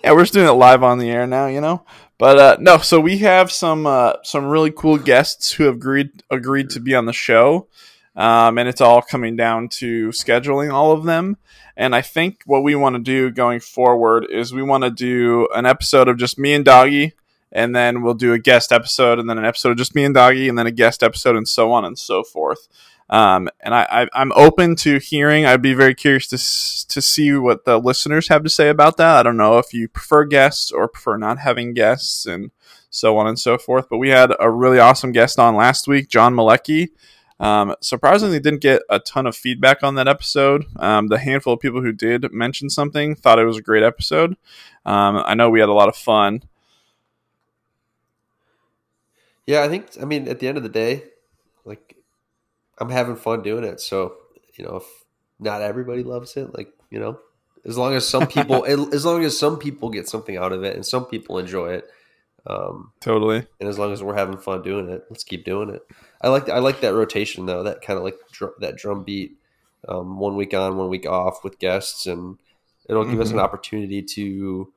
yeah, 0.05 0.13
we're 0.13 0.21
just 0.21 0.35
doing 0.35 0.47
it 0.47 0.53
live 0.53 0.83
on 0.83 0.99
the 0.99 1.11
air 1.11 1.27
now, 1.27 1.47
you 1.47 1.63
know. 1.63 1.85
But 2.19 2.39
uh, 2.39 2.57
no, 2.61 2.77
so 2.79 3.01
we 3.01 3.19
have 3.19 3.51
some 3.51 3.87
uh, 3.87 4.15
some 4.23 4.45
really 4.45 4.71
cool 4.71 4.99
guests 4.99 5.53
who 5.53 5.65
have 5.65 5.77
agreed 5.77 6.23
agreed 6.31 6.71
to 6.71 6.81
be 6.81 6.95
on 6.95 7.07
the 7.07 7.15
show, 7.15 7.69
um, 8.15 8.59
and 8.59 8.69
it's 8.69 8.83
all 8.83 9.01
coming 9.01 9.35
down 9.35 9.69
to 9.81 10.09
scheduling 10.09 10.73
all 10.73 10.93
of 10.93 11.05
them. 11.05 11.39
And 11.75 11.95
I 11.95 12.03
think 12.03 12.43
what 12.45 12.63
we 12.63 12.75
want 12.75 12.97
to 12.97 13.03
do 13.03 13.31
going 13.31 13.61
forward 13.61 14.27
is 14.31 14.53
we 14.53 14.63
want 14.63 14.85
to 14.85 14.91
do 14.91 15.49
an 15.55 15.65
episode 15.65 16.07
of 16.09 16.19
just 16.19 16.39
me 16.39 16.53
and 16.53 16.67
Doggy, 16.67 17.15
and 17.51 17.75
then 17.75 18.03
we'll 18.03 18.15
do 18.15 18.35
a 18.35 18.39
guest 18.39 18.73
episode, 18.73 19.19
and 19.19 19.29
then 19.29 19.39
an 19.39 19.47
episode 19.47 19.71
of 19.71 19.79
just 19.79 19.95
me 19.95 20.05
and 20.05 20.15
Doggy, 20.15 20.51
and 20.51 20.59
then 20.59 20.67
a 20.67 20.71
guest 20.71 21.03
episode, 21.03 21.35
and 21.35 21.49
so 21.49 21.73
on 21.73 21.87
and 21.87 21.99
so 21.99 22.23
forth. 22.23 22.69
Um, 23.11 23.49
and 23.61 23.75
I, 23.75 24.09
I, 24.15 24.23
am 24.23 24.33
open 24.35 24.77
to 24.77 24.99
hearing. 24.99 25.45
I'd 25.45 25.61
be 25.61 25.75
very 25.75 25.95
curious 25.95 26.27
to 26.29 26.39
to 26.95 27.03
see 27.03 27.33
what 27.35 27.65
the 27.65 27.79
listeners 27.79 28.29
have 28.29 28.43
to 28.45 28.51
say 28.51 28.71
about 28.71 28.97
that. 28.97 29.17
I 29.17 29.23
don't 29.23 29.37
know 29.37 29.59
if 29.59 29.75
you 29.75 29.89
prefer 29.89 30.25
guests 30.25 30.73
or 30.73 30.89
prefer 30.89 31.19
not 31.19 31.39
having 31.39 31.75
guests, 31.75 32.25
and 32.25 32.51
so 32.89 33.19
on 33.19 33.27
and 33.27 33.39
so 33.39 33.59
forth. 33.59 33.89
But 33.91 33.99
we 33.99 34.09
had 34.09 34.33
a 34.41 34.51
really 34.51 34.79
awesome 34.79 35.13
guest 35.13 35.39
on 35.39 35.55
last 35.55 35.87
week, 35.87 36.09
John 36.09 36.35
Malecki. 36.35 36.89
Um, 37.41 37.75
surprisingly, 37.83 38.41
didn't 38.41 38.63
get 38.63 38.83
a 38.89 39.01
ton 39.01 39.27
of 39.27 39.37
feedback 39.37 39.83
on 39.83 39.97
that 39.97 40.09
episode. 40.09 40.65
Um, 40.77 41.09
the 41.09 41.19
handful 41.19 41.55
of 41.55 41.61
people 41.61 41.83
who 41.83 41.93
did 41.93 42.33
mention 42.33 42.71
something 42.71 43.15
thought 43.15 43.39
it 43.39 43.45
was 43.45 43.59
a 43.59 43.63
great 43.63 43.83
episode. 43.83 44.37
Um, 44.87 45.23
I 45.27 45.35
know 45.35 45.51
we 45.51 45.61
had 45.61 45.69
a 45.69 45.75
lot 45.75 45.89
of 45.89 45.97
fun. 45.97 46.43
Yeah, 49.47 49.63
I 49.63 49.69
think. 49.69 49.89
I 50.01 50.07
mean, 50.07 50.27
at 50.29 50.39
the 50.39 50.49
end 50.49 50.57
of 50.57 50.63
the 50.63 50.71
day, 50.71 51.05
I'm 52.79 52.91
having 52.91 53.17
fun 53.17 53.43
doing 53.43 53.65
it. 53.65 53.81
So 53.81 54.17
you 54.55 54.65
know, 54.65 54.77
if 54.77 54.85
not 55.39 55.63
everybody 55.63 56.03
loves 56.03 56.37
it, 56.37 56.55
like 56.57 56.73
you 56.91 57.01
know, 57.01 57.19
as 57.65 57.79
long 57.79 57.95
as 57.95 58.07
some 58.07 58.27
people, 58.27 58.65
as 58.93 59.05
long 59.05 59.25
as 59.25 59.39
some 59.39 59.59
people 59.59 59.91
get 59.91 60.09
something 60.09 60.37
out 60.37 60.53
of 60.53 60.65
it, 60.65 60.75
and 60.75 60.85
some 60.85 61.07
people 61.07 61.39
enjoy 61.39 61.75
it, 61.75 61.91
um, 62.47 62.93
totally. 63.01 63.47
And 63.61 63.69
as 63.69 63.79
long 63.79 63.93
as 63.93 64.03
we're 64.03 64.17
having 64.17 64.39
fun 64.39 64.63
doing 64.63 64.89
it, 64.89 65.05
let's 65.11 65.25
keep 65.25 65.45
doing 65.45 65.71
it. 65.71 65.83
I 66.21 66.29
like 66.29 66.49
I 66.49 66.59
like 66.59 66.81
that 66.81 66.95
rotation 66.95 67.47
though. 67.47 67.63
That 67.63 67.83
kind 67.83 67.99
of 67.99 68.05
like 68.05 68.19
dr- 68.33 68.59
that 68.61 68.77
drum 68.77 69.05
beat, 69.05 69.39
um, 69.89 70.19
one 70.19 70.37
week 70.37 70.55
on, 70.55 70.77
one 70.77 70.89
week 70.89 71.07
off 71.07 71.45
with 71.45 71.59
guests, 71.59 72.07
and 72.07 72.39
it'll 72.89 73.05
give 73.05 73.13
mm-hmm. 73.13 73.23
us 73.23 73.31
an 73.31 73.37
mm-hmm. 73.37 73.45
opportunity 73.45 74.03
to 74.03 74.73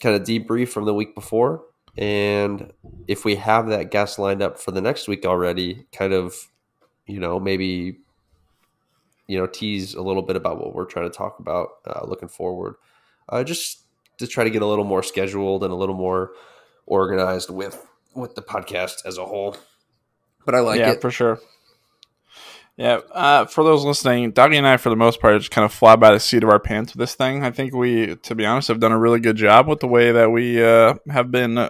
kind 0.00 0.16
of 0.16 0.22
debrief 0.22 0.68
from 0.68 0.86
the 0.86 0.94
week 0.94 1.14
before. 1.14 1.62
And 1.98 2.72
if 3.08 3.24
we 3.24 3.34
have 3.36 3.68
that 3.68 3.90
guest 3.90 4.18
lined 4.18 4.42
up 4.42 4.58
for 4.58 4.70
the 4.70 4.80
next 4.80 5.08
week 5.08 5.26
already, 5.26 5.86
kind 5.92 6.12
of 6.12 6.34
you 7.10 7.20
know, 7.20 7.40
maybe, 7.40 7.98
you 9.26 9.38
know, 9.38 9.46
tease 9.46 9.94
a 9.94 10.02
little 10.02 10.22
bit 10.22 10.36
about 10.36 10.58
what 10.58 10.74
we're 10.74 10.84
trying 10.84 11.10
to 11.10 11.16
talk 11.16 11.38
about 11.38 11.68
uh, 11.86 12.04
looking 12.06 12.28
forward. 12.28 12.74
Uh, 13.28 13.44
just 13.44 13.82
to 14.18 14.26
try 14.26 14.44
to 14.44 14.50
get 14.50 14.62
a 14.62 14.66
little 14.66 14.84
more 14.84 15.02
scheduled 15.02 15.64
and 15.64 15.72
a 15.72 15.76
little 15.76 15.94
more 15.94 16.32
organized 16.86 17.50
with 17.50 17.86
with 18.14 18.34
the 18.34 18.42
podcast 18.42 19.06
as 19.06 19.18
a 19.18 19.24
whole. 19.24 19.56
But 20.44 20.54
I 20.54 20.60
like 20.60 20.80
yeah, 20.80 20.92
it 20.92 21.00
for 21.00 21.10
sure. 21.10 21.38
Yeah, 22.76 23.00
uh, 23.12 23.44
for 23.44 23.62
those 23.62 23.84
listening, 23.84 24.30
Doggy 24.30 24.56
and 24.56 24.66
I, 24.66 24.78
for 24.78 24.88
the 24.88 24.96
most 24.96 25.20
part, 25.20 25.38
just 25.38 25.50
kind 25.50 25.66
of 25.66 25.72
fly 25.72 25.96
by 25.96 26.12
the 26.12 26.20
seat 26.20 26.42
of 26.42 26.48
our 26.48 26.58
pants 26.58 26.94
with 26.94 27.00
this 27.00 27.14
thing. 27.14 27.44
I 27.44 27.50
think 27.50 27.74
we, 27.74 28.16
to 28.16 28.34
be 28.34 28.46
honest, 28.46 28.68
have 28.68 28.80
done 28.80 28.92
a 28.92 28.98
really 28.98 29.20
good 29.20 29.36
job 29.36 29.68
with 29.68 29.80
the 29.80 29.86
way 29.86 30.12
that 30.12 30.30
we 30.30 30.64
uh, 30.64 30.94
have 31.10 31.30
been 31.30 31.68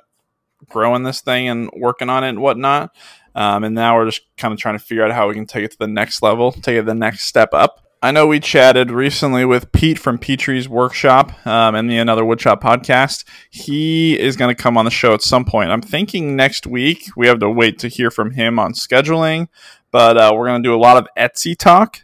growing 0.69 1.03
this 1.03 1.21
thing 1.21 1.49
and 1.49 1.69
working 1.77 2.09
on 2.09 2.23
it 2.23 2.29
and 2.29 2.41
whatnot. 2.41 2.95
Um, 3.35 3.65
and 3.65 3.75
now 3.75 3.97
we're 3.97 4.07
just 4.07 4.23
kind 4.37 4.53
of 4.53 4.59
trying 4.59 4.79
to 4.79 4.85
figure 4.85 5.05
out 5.05 5.13
how 5.13 5.29
we 5.29 5.35
can 5.35 5.47
take 5.47 5.65
it 5.65 5.71
to 5.73 5.79
the 5.79 5.87
next 5.87 6.23
level, 6.23 6.53
take 6.53 6.77
it 6.77 6.87
the 6.87 6.95
next 6.95 7.23
step 7.23 7.51
up. 7.53 7.87
I 8.03 8.13
know 8.13 8.27
we 8.27 8.41
chatted 8.41 8.91
recently 8.91 9.45
with 9.45 9.73
Pete 9.73 9.99
from 9.99 10.17
Petrie's 10.17 10.71
Workshop 10.71 11.47
um, 11.47 11.75
and 11.75 11.91
the 11.91 11.99
Another 11.99 12.23
Woodshop 12.23 12.63
podcast. 12.63 13.25
He 13.51 14.19
is 14.19 14.37
going 14.37 14.55
to 14.55 14.61
come 14.61 14.79
on 14.79 14.87
the 14.87 14.91
show 14.91 15.13
at 15.13 15.21
some 15.21 15.45
point. 15.45 15.71
I'm 15.71 15.83
thinking 15.83 16.35
next 16.35 16.67
week. 16.67 17.11
We 17.15 17.27
have 17.27 17.41
to 17.41 17.51
wait 17.51 17.79
to 17.81 17.89
hear 17.89 18.11
from 18.11 18.31
him 18.31 18.59
on 18.59 18.73
scheduling, 18.73 19.49
but 19.91 20.17
uh, 20.17 20.33
we're 20.35 20.47
going 20.47 20.63
to 20.63 20.67
do 20.67 20.75
a 20.75 20.81
lot 20.81 20.97
of 20.97 21.09
Etsy 21.15 21.55
talk, 21.55 22.01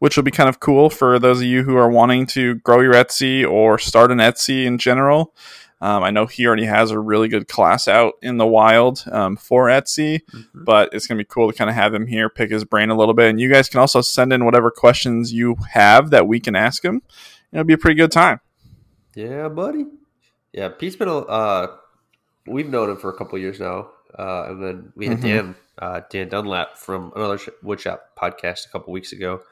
which 0.00 0.16
will 0.16 0.24
be 0.24 0.32
kind 0.32 0.48
of 0.48 0.58
cool 0.58 0.90
for 0.90 1.20
those 1.20 1.38
of 1.38 1.46
you 1.46 1.62
who 1.62 1.76
are 1.76 1.88
wanting 1.88 2.26
to 2.26 2.56
grow 2.56 2.80
your 2.80 2.94
Etsy 2.94 3.48
or 3.48 3.78
start 3.78 4.10
an 4.10 4.18
Etsy 4.18 4.64
in 4.64 4.76
general. 4.76 5.32
Um, 5.80 6.02
I 6.02 6.10
know 6.10 6.26
he 6.26 6.46
already 6.46 6.64
has 6.64 6.90
a 6.90 6.98
really 6.98 7.28
good 7.28 7.48
class 7.48 7.86
out 7.86 8.14
in 8.22 8.38
the 8.38 8.46
wild 8.46 9.04
um, 9.12 9.36
for 9.36 9.66
Etsy, 9.66 10.22
mm-hmm. 10.24 10.64
but 10.64 10.88
it's 10.92 11.06
going 11.06 11.18
to 11.18 11.22
be 11.22 11.28
cool 11.28 11.50
to 11.50 11.56
kind 11.56 11.68
of 11.68 11.76
have 11.76 11.92
him 11.92 12.06
here, 12.06 12.30
pick 12.30 12.50
his 12.50 12.64
brain 12.64 12.88
a 12.88 12.96
little 12.96 13.12
bit. 13.12 13.28
And 13.28 13.40
you 13.40 13.50
guys 13.50 13.68
can 13.68 13.80
also 13.80 14.00
send 14.00 14.32
in 14.32 14.44
whatever 14.44 14.70
questions 14.70 15.32
you 15.32 15.56
have 15.72 16.10
that 16.10 16.26
we 16.26 16.40
can 16.40 16.56
ask 16.56 16.82
him. 16.82 17.02
It'll 17.52 17.64
be 17.64 17.74
a 17.74 17.78
pretty 17.78 17.96
good 17.96 18.10
time. 18.10 18.40
Yeah, 19.14 19.48
buddy. 19.48 19.86
Yeah, 20.52 20.70
Pete's 20.70 20.96
been, 20.96 21.08
uh, 21.08 21.66
we've 22.46 22.68
known 22.68 22.90
him 22.90 22.96
for 22.96 23.10
a 23.10 23.16
couple 23.16 23.38
years 23.38 23.60
now. 23.60 23.90
Uh, 24.18 24.46
and 24.48 24.62
then 24.62 24.92
we 24.96 25.08
had 25.08 25.18
mm-hmm. 25.18 25.26
Dan, 25.26 25.54
uh, 25.78 26.00
Dan 26.08 26.30
Dunlap 26.30 26.78
from 26.78 27.12
another 27.14 27.36
Woodshop 27.62 27.98
podcast 28.16 28.66
a 28.66 28.70
couple 28.70 28.94
weeks 28.94 29.12
ago. 29.12 29.42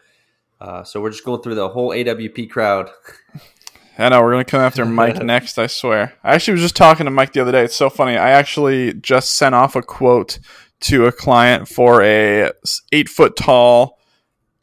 Uh, 0.58 0.84
so 0.84 1.02
we're 1.02 1.10
just 1.10 1.24
going 1.24 1.42
through 1.42 1.56
the 1.56 1.68
whole 1.68 1.90
AWP 1.90 2.48
crowd. 2.48 2.90
I 3.98 4.09
know 4.09 4.22
we're 4.22 4.33
gonna 4.33 4.44
come 4.44 4.61
after 4.61 4.85
Mike 4.87 5.22
next. 5.22 5.59
I 5.59 5.66
swear. 5.66 6.14
I 6.22 6.35
actually 6.35 6.52
was 6.52 6.62
just 6.62 6.76
talking 6.76 7.04
to 7.04 7.11
Mike 7.11 7.33
the 7.33 7.40
other 7.40 7.52
day. 7.52 7.64
It's 7.64 7.74
so 7.76 7.90
funny. 7.90 8.16
I 8.16 8.30
actually 8.30 8.94
just 8.94 9.35
sent 9.35 9.54
off 9.54 9.76
a 9.76 9.83
quote 9.83 10.38
to 10.80 11.07
a 11.07 11.12
client 11.12 11.68
for 11.68 12.02
a 12.02 12.50
eight 12.92 13.09
foot 13.09 13.37
tall 13.37 13.98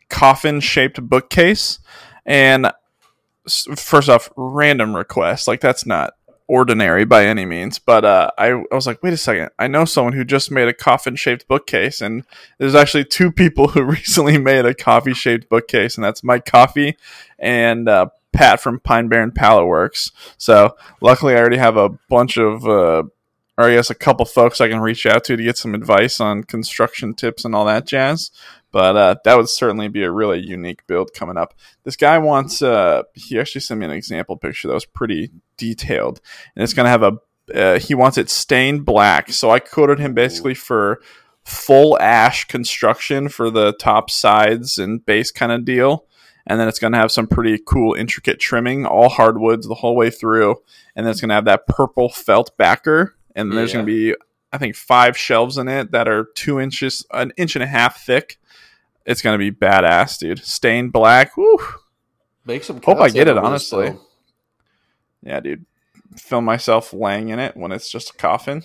coffin 0.10 0.60
shaped 0.60 1.02
bookcase, 1.02 1.80
and 2.26 2.72
first 3.76 4.10
off, 4.10 4.30
random 4.36 4.96
request. 4.96 5.48
Like 5.48 5.62
that's 5.62 5.86
not 5.86 6.14
ordinary 6.52 7.06
by 7.06 7.26
any 7.26 7.46
means. 7.46 7.80
But 7.80 8.04
uh, 8.04 8.30
I, 8.38 8.50
I 8.50 8.76
was 8.76 8.86
like, 8.86 9.02
wait 9.02 9.14
a 9.14 9.18
second. 9.18 9.52
I 9.58 9.68
know 9.68 9.86
someone 9.86 10.12
who 10.12 10.26
just 10.26 10.52
made 10.52 10.68
a 10.68 10.74
coffin 10.74 11.16
shaped 11.16 11.48
bookcase, 11.48 12.02
and 12.02 12.26
there's 12.58 12.76
actually 12.76 13.06
two 13.06 13.32
people 13.32 13.70
who 13.70 13.84
recently 13.86 14.38
made 14.38 14.66
a 14.66 14.76
coffee 14.76 15.14
shaped 15.14 15.48
bookcase, 15.48 15.96
and 15.96 16.04
that's 16.04 16.26
Mike 16.26 16.46
Coffey 16.46 16.98
and 17.40 17.88
uh, 17.88 18.08
Pat 18.34 18.62
from 18.62 18.80
Pine 18.80 19.08
Barren 19.08 19.32
Pallet 19.32 19.68
Works. 19.68 20.12
So 20.38 20.76
luckily, 21.02 21.34
I 21.34 21.40
already 21.40 21.58
have 21.58 21.78
a 21.78 21.90
bunch 22.10 22.38
of, 22.38 22.66
uh, 22.66 23.04
or 23.58 23.66
I 23.66 23.76
guess 23.76 23.90
a 23.90 23.96
couple 23.96 24.26
folks 24.26 24.62
I 24.62 24.70
can 24.70 24.80
reach 24.80 25.06
out 25.06 25.24
to 25.26 25.36
to 25.36 25.44
get 25.44 25.58
some 25.58 25.76
advice 25.76 26.20
on 26.20 26.44
construction 26.44 27.14
tips 27.14 27.46
and 27.46 27.54
all 27.54 27.66
that 27.66 27.86
jazz. 27.86 28.32
But 28.72 28.96
uh, 28.96 29.16
that 29.26 29.38
would 29.38 29.50
certainly 29.50 29.90
be 29.90 30.04
a 30.04 30.12
really 30.12 30.40
unique 30.40 30.88
build 30.88 31.14
coming 31.14 31.38
up. 31.38 31.54
This 31.84 31.98
guy 31.98 32.18
wants, 32.20 32.62
uh, 32.62 33.04
he 33.14 33.38
actually 33.38 33.62
sent 33.62 33.82
me 33.82 33.86
an 33.86 33.92
example 33.92 34.38
picture 34.38 34.70
that 34.70 34.74
was 34.74 34.86
pretty 34.86 35.30
detailed, 35.58 36.22
and 36.56 36.64
it's 36.64 36.74
going 36.74 36.86
to 36.86 36.90
have 36.90 37.04
a, 37.04 37.18
uh, 37.54 37.80
he 37.80 37.94
wants 37.94 38.18
it 38.18 38.30
stained 38.30 38.86
black. 38.86 39.34
So 39.34 39.52
I 39.52 39.60
quoted 39.60 40.00
him 40.00 40.14
basically 40.14 40.54
for 40.54 41.02
full 41.44 42.00
ash 42.00 42.46
construction 42.46 43.28
for 43.28 43.50
the 43.50 43.74
top 43.74 44.10
sides 44.10 44.78
and 44.78 45.06
base 45.06 45.32
kind 45.32 45.52
of 45.52 45.66
deal 45.66 46.06
and 46.48 46.60
then 46.60 46.68
it's 46.68 46.80
going 46.80 46.94
to 46.94 47.00
have 47.00 47.12
some 47.12 47.28
pretty 47.28 47.60
cool 47.66 47.94
intricate 47.94 48.40
trimming, 48.40 48.86
all 48.86 49.10
hardwoods 49.10 49.68
the 49.68 49.76
whole 49.76 49.96
way 49.96 50.10
through, 50.10 50.56
and 50.96 51.06
then 51.06 51.12
it's 51.12 51.22
going 51.22 51.30
to 51.30 51.36
have 51.36 51.46
that 51.46 51.68
purple 51.68 52.10
felt 52.10 52.56
backer, 52.58 53.16
and 53.36 53.50
yeah. 53.50 53.56
there's 53.56 53.74
going 53.74 53.86
to 53.86 53.92
be 53.92 54.16
I 54.54 54.58
think 54.58 54.76
five 54.76 55.18
shelves 55.18 55.58
in 55.58 55.68
it 55.70 55.92
that 55.92 56.08
are 56.10 56.26
two 56.36 56.60
inches, 56.60 57.06
an 57.12 57.32
inch 57.38 57.56
and 57.56 57.64
a 57.64 57.68
half 57.68 58.02
thick. 58.04 58.38
It's 59.06 59.22
going 59.22 59.34
to 59.34 59.38
be 59.38 59.52
badass, 59.52 60.20
dude. 60.20 60.44
Stained 60.44 60.92
black. 60.92 61.38
Woo. 61.38 61.58
Make 62.46 62.64
some. 62.64 62.82
Hope 62.82 63.00
I 63.00 63.10
get 63.10 63.28
it 63.28 63.38
honestly. 63.38 63.96
Yeah, 65.24 65.40
dude. 65.40 65.66
film 66.18 66.46
myself 66.46 66.94
laying 66.94 67.30
in 67.30 67.40
it 67.40 67.56
when 67.56 67.72
it's 67.72 67.90
just 67.90 68.10
a 68.10 68.14
coffin 68.14 68.64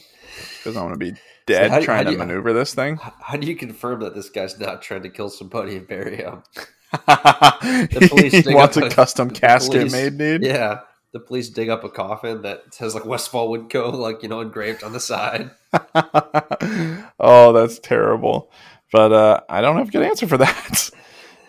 because 0.59 0.77
I'm 0.77 0.83
going 0.89 0.95
to 0.95 0.99
be 0.99 1.11
So 1.12 1.21
dead 1.47 1.71
how 1.71 1.79
do- 1.79 1.85
trying 1.85 1.99
how 1.99 2.03
to 2.05 2.12
you- 2.12 2.19
maneuver 2.19 2.53
this 2.53 2.75
thing. 2.75 2.97
How 2.97 3.37
do 3.37 3.47
you 3.47 3.55
confirm 3.57 4.01
that 4.01 4.15
this 4.15 4.29
guy's 4.31 4.59
not 4.59 4.83
trying 4.83 5.03
to 5.03 5.09
kill 5.11 5.29
somebody 5.31 5.77
and 5.77 5.87
bury 5.87 6.17
him? 6.17 6.43
Police 6.98 8.32
he 8.32 8.42
dig 8.42 8.54
wants 8.54 8.76
up 8.76 8.85
a 8.85 8.87
a- 8.87 8.90
custom 8.90 9.28
the 9.28 9.35
casket 9.35 9.72
police- 9.72 9.92
made, 9.92 10.18
dude. 10.18 10.42
Yeah, 10.44 10.80
the 11.12 11.20
police 11.20 11.48
dig 11.48 11.68
up 11.68 11.85
a 11.85 11.88
coffin 11.88 12.42
that 12.42 12.74
says 12.74 12.94
like 12.94 13.04
Westfall 13.04 13.50
would 13.50 13.68
go 13.70 13.90
like 13.90 14.22
you 14.22 14.28
know 14.28 14.40
engraved 14.40 14.82
on 14.85 14.92
the 14.92 15.00
side. 15.00 15.50
oh, 17.20 17.52
that's 17.52 17.78
terrible. 17.78 18.50
But 18.92 19.12
uh, 19.12 19.40
I 19.48 19.61
don't 19.61 19.76
have 19.76 19.88
a 19.88 19.90
good 19.90 20.02
answer 20.04 20.26
for 20.26 20.38
that. 20.38 20.90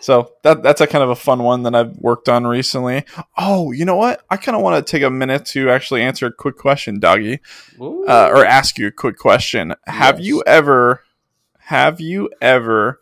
So 0.00 0.32
that 0.42 0.62
that's 0.62 0.80
a 0.80 0.86
kind 0.86 1.02
of 1.02 1.10
a 1.10 1.16
fun 1.16 1.42
one 1.42 1.64
that 1.64 1.74
I've 1.74 1.96
worked 1.96 2.28
on 2.28 2.46
recently. 2.46 3.04
Oh, 3.36 3.72
you 3.72 3.84
know 3.84 3.96
what? 3.96 4.22
I 4.30 4.36
kind 4.36 4.56
of 4.56 4.62
want 4.62 4.84
to 4.84 4.90
take 4.90 5.02
a 5.02 5.10
minute 5.10 5.44
to 5.46 5.70
actually 5.70 6.02
answer 6.02 6.26
a 6.26 6.32
quick 6.32 6.56
question, 6.56 7.00
Doggy, 7.00 7.40
uh, 7.80 8.30
or 8.32 8.44
ask 8.44 8.78
you 8.78 8.86
a 8.86 8.92
quick 8.92 9.18
question. 9.18 9.74
Have 9.86 10.20
you 10.20 10.42
ever, 10.46 11.02
have 11.58 12.00
you 12.00 12.30
ever 12.40 13.00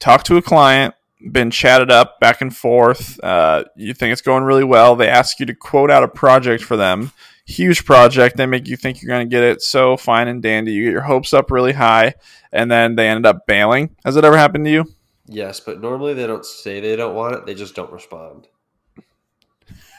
talked 0.00 0.26
to 0.26 0.36
a 0.36 0.42
client, 0.42 0.94
been 1.30 1.50
chatted 1.50 1.90
up 1.90 2.18
back 2.20 2.40
and 2.40 2.54
forth? 2.54 3.22
Uh, 3.22 3.64
you 3.76 3.94
think 3.94 4.12
it's 4.12 4.22
going 4.22 4.44
really 4.44 4.64
well. 4.64 4.96
They 4.96 5.08
ask 5.08 5.38
you 5.40 5.46
to 5.46 5.54
quote 5.54 5.90
out 5.90 6.02
a 6.02 6.08
project 6.08 6.62
for 6.64 6.76
them. 6.76 7.12
Huge 7.44 7.84
project. 7.84 8.36
They 8.36 8.46
make 8.46 8.68
you 8.68 8.76
think 8.76 9.02
you're 9.02 9.08
going 9.08 9.28
to 9.28 9.30
get 9.30 9.42
it 9.42 9.62
so 9.62 9.96
fine 9.96 10.28
and 10.28 10.42
dandy. 10.42 10.72
You 10.72 10.84
get 10.84 10.92
your 10.92 11.02
hopes 11.02 11.32
up 11.34 11.50
really 11.50 11.72
high, 11.72 12.14
and 12.52 12.70
then 12.70 12.94
they 12.96 13.08
ended 13.08 13.26
up 13.26 13.46
bailing. 13.46 13.96
Has 14.04 14.16
it 14.16 14.24
ever 14.24 14.36
happened 14.36 14.64
to 14.66 14.70
you? 14.70 14.84
yes, 15.26 15.60
but 15.60 15.80
normally 15.80 16.14
they 16.14 16.26
don't 16.26 16.44
say 16.44 16.80
they 16.80 16.96
don't 16.96 17.14
want 17.14 17.34
it; 17.34 17.46
they 17.46 17.54
just 17.54 17.74
don't 17.74 17.92
respond. 17.92 18.48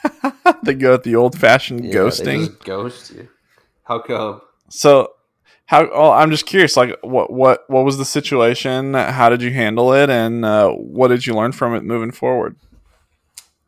they 0.62 0.74
go 0.74 0.94
at 0.94 1.02
the 1.02 1.16
old 1.16 1.38
fashioned 1.38 1.84
Yeah, 1.84 1.94
ghosting. 1.94 2.62
ghost 2.64 3.10
you. 3.12 3.28
How 3.84 3.98
come? 4.00 4.40
So 4.68 5.12
how? 5.66 5.88
Oh, 5.92 6.10
I'm 6.10 6.30
just 6.30 6.46
curious. 6.46 6.76
Like, 6.76 6.96
what 7.02 7.32
what 7.32 7.64
what 7.68 7.84
was 7.84 7.98
the 7.98 8.04
situation? 8.04 8.94
How 8.94 9.28
did 9.28 9.42
you 9.42 9.50
handle 9.50 9.92
it, 9.92 10.10
and 10.10 10.44
uh, 10.44 10.70
what 10.70 11.08
did 11.08 11.26
you 11.26 11.34
learn 11.34 11.52
from 11.52 11.74
it 11.74 11.84
moving 11.84 12.10
forward? 12.10 12.56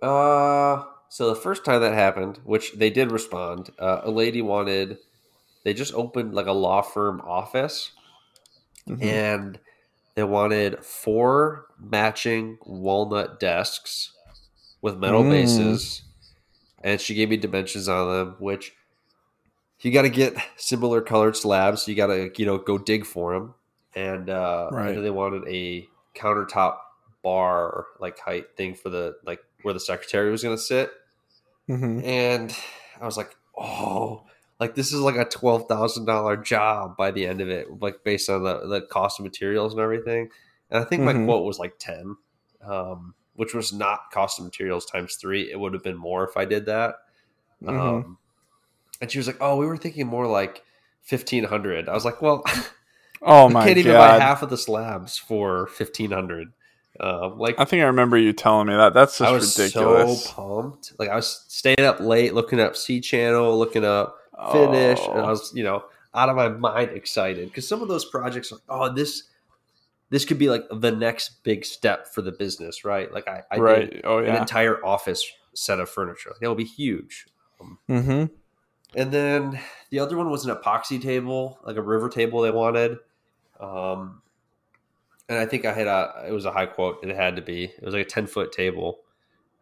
Uh, 0.03 0.85
so 1.09 1.29
the 1.29 1.41
first 1.41 1.65
time 1.65 1.81
that 1.81 1.95
happened, 1.95 2.39
which 2.45 2.73
they 2.75 2.91
did 2.91 3.11
respond, 3.11 3.71
uh, 3.79 4.01
a 4.05 4.11
lady 4.11 4.43
wanted. 4.43 4.99
They 5.65 5.75
just 5.75 5.95
opened 5.95 6.33
like 6.33 6.47
a 6.47 6.53
law 6.53 6.81
firm 6.83 7.21
office, 7.23 7.91
Mhm. 8.89 9.03
and 9.03 9.59
they 10.15 10.23
wanted 10.23 10.85
four 10.85 11.67
matching 11.79 12.59
walnut 12.65 13.41
desks 13.41 14.13
with 14.81 14.97
metal 14.97 15.25
Mm. 15.25 15.31
bases 15.31 16.03
and 16.83 17.01
she 17.01 17.15
gave 17.15 17.29
me 17.29 17.37
dimensions 17.37 17.89
on 17.89 18.09
them 18.09 18.37
which 18.39 18.73
you 19.87 19.93
got 19.93 20.03
to 20.03 20.11
get 20.11 20.35
similar 20.57 21.01
colored 21.01 21.37
slabs 21.37 21.83
so 21.83 21.91
you 21.91 21.97
got 21.97 22.09
to 22.09 22.31
you 22.37 22.45
know 22.47 22.59
go 22.59 22.77
dig 22.79 23.07
for 23.07 23.33
them 23.35 23.55
and 23.95 24.29
uh 24.29 24.69
Right. 24.73 24.95
they 25.01 25.11
wanted 25.11 25.47
a 25.49 25.89
countertop 26.15 26.79
bar 27.23 27.87
like 28.01 28.19
height 28.19 28.57
thing 28.57 28.75
for 28.75 28.89
the 28.89 29.17
like 29.25 29.41
where 29.63 29.75
the 29.75 29.81
secretary 29.81 30.31
was 30.31 30.43
going 30.43 30.57
to 30.57 30.63
sit 30.63 30.91
Mhm. 31.69 32.05
and 32.05 32.57
I 33.01 33.05
was 33.07 33.17
like, 33.17 33.35
oh, 33.59 34.25
like 34.61 34.75
this 34.77 34.93
is 34.93 35.01
like 35.01 35.17
a 35.17 35.25
twelve 35.25 35.67
thousand 35.69 36.05
dollar 36.07 36.37
job 36.37 36.97
by 36.97 37.11
the 37.11 37.27
end 37.27 37.41
of 37.41 37.49
it, 37.49 37.81
like 37.83 38.05
based 38.05 38.31
on 38.31 38.45
the, 38.45 38.67
the 38.69 38.83
cost 38.83 39.19
of 39.21 39.25
materials 39.25 39.73
and 39.73 39.81
everything. 39.83 40.31
And 40.71 40.81
I 40.83 40.85
think 40.87 41.03
my 41.03 41.13
Mhm. 41.13 41.27
quote 41.27 41.45
was 41.45 41.59
like 41.59 41.75
ten, 41.79 42.17
um, 42.65 43.15
which 43.35 43.53
was 43.53 43.73
not 43.73 44.11
cost 44.13 44.39
of 44.39 44.45
materials 44.45 44.87
times 44.87 45.17
three. 45.17 45.51
It 45.51 45.59
would 45.61 45.75
have 45.75 45.83
been 45.83 45.97
more 45.99 46.27
if 46.27 46.37
I 46.37 46.45
did 46.45 46.67
that. 46.67 46.95
Mhm. 47.63 47.79
Um, 47.79 48.19
and 49.01 49.11
she 49.11 49.19
was 49.19 49.27
like, 49.27 49.39
"Oh, 49.41 49.57
we 49.57 49.67
were 49.67 49.77
thinking 49.77 50.07
more 50.07 50.27
like 50.27 50.63
fifteen 51.03 51.45
hundred. 51.45 51.89
I 51.89 51.93
was 51.95 52.05
like, 52.05 52.21
"Well, 52.23 52.45
Oh 53.23 53.47
I 53.49 53.53
my 53.53 53.65
can't 53.67 53.79
even 53.79 53.93
buy 53.95 54.19
half 54.19 54.43
of 54.43 54.51
the 54.51 54.59
slabs 54.59 55.17
for 55.19 55.67
fifteen 55.69 56.11
hundred. 56.11 56.53
Um, 56.99 57.39
like 57.39 57.57
I 57.59 57.65
think 57.67 57.83
I 57.83 57.87
remember 57.87 58.17
you 58.17 58.33
telling 58.33 58.69
me 58.69 58.75
that. 58.75 58.95
That's 58.95 59.19
just 59.19 59.29
I 59.29 59.33
was 59.33 59.59
ridiculous. 59.59 60.25
so 60.25 60.33
pumped. 60.33 60.93
Like 60.99 61.11
I 61.11 61.17
was 61.17 61.45
staying 61.49 61.81
up 61.81 62.01
late, 62.01 62.33
looking 62.35 62.59
up 62.61 62.75
C 62.77 63.01
channel, 63.01 63.59
looking 63.59 63.85
up 63.85 64.17
finish, 64.53 65.01
and 65.07 65.19
I 65.19 65.25
Oh. 65.25 65.29
was, 65.29 65.53
you 65.55 65.63
know, 65.65 65.85
out 66.15 66.29
of 66.31 66.37
my 66.37 66.49
mind 66.49 66.91
excited 66.93 67.49
because 67.49 67.69
some 67.69 67.83
of 67.83 67.89
those 67.89 68.05
projects, 68.07 68.51
are 68.53 68.57
like, 68.57 68.65
oh, 68.69 68.95
this, 68.95 69.25
this 70.11 70.25
could 70.25 70.39
be 70.39 70.49
like 70.49 70.65
the 70.71 70.91
next 70.91 71.43
big 71.43 71.65
step 71.67 72.07
for 72.09 72.23
the 72.23 72.33
business, 72.33 72.85
right? 72.85 73.13
Like 73.13 73.29
I, 73.29 73.43
I 73.51 73.59
right. 73.59 73.91
did 73.91 74.01
Oh 74.05 74.19
an 74.19 74.35
entire 74.37 74.85
office 74.85 75.25
set 75.55 75.81
of 75.81 75.89
furniture. 75.91 76.33
That 76.41 76.49
will 76.49 76.55
be 76.55 76.65
huge. 76.65 77.27
mm-hmm. 77.91 78.33
And 78.97 79.13
then 79.13 79.61
the 79.91 80.01
other 80.01 80.17
one 80.17 80.31
was 80.31 80.47
an 80.47 80.57
epoxy 80.57 81.01
table, 81.01 81.61
like 81.63 81.77
a 81.77 81.83
river 81.83 82.09
table 82.09 82.41
they 82.41 82.51
wanted. 82.51 82.99
Um, 83.61 84.23
and 85.29 85.39
I 85.39 85.45
think 85.45 85.67
I 85.67 85.73
had 85.73 85.87
a, 85.87 86.25
it 86.27 86.33
was 86.33 86.47
a 86.47 86.53
high 86.53 86.67
quote. 86.67 87.05
It 87.05 87.15
had 87.15 87.37
to 87.37 87.43
be. 87.43 87.65
It 87.65 87.85
was 87.85 87.95
like 87.95 88.07
a 88.07 88.09
ten 88.09 88.27
foot 88.27 88.53
table. 88.53 89.01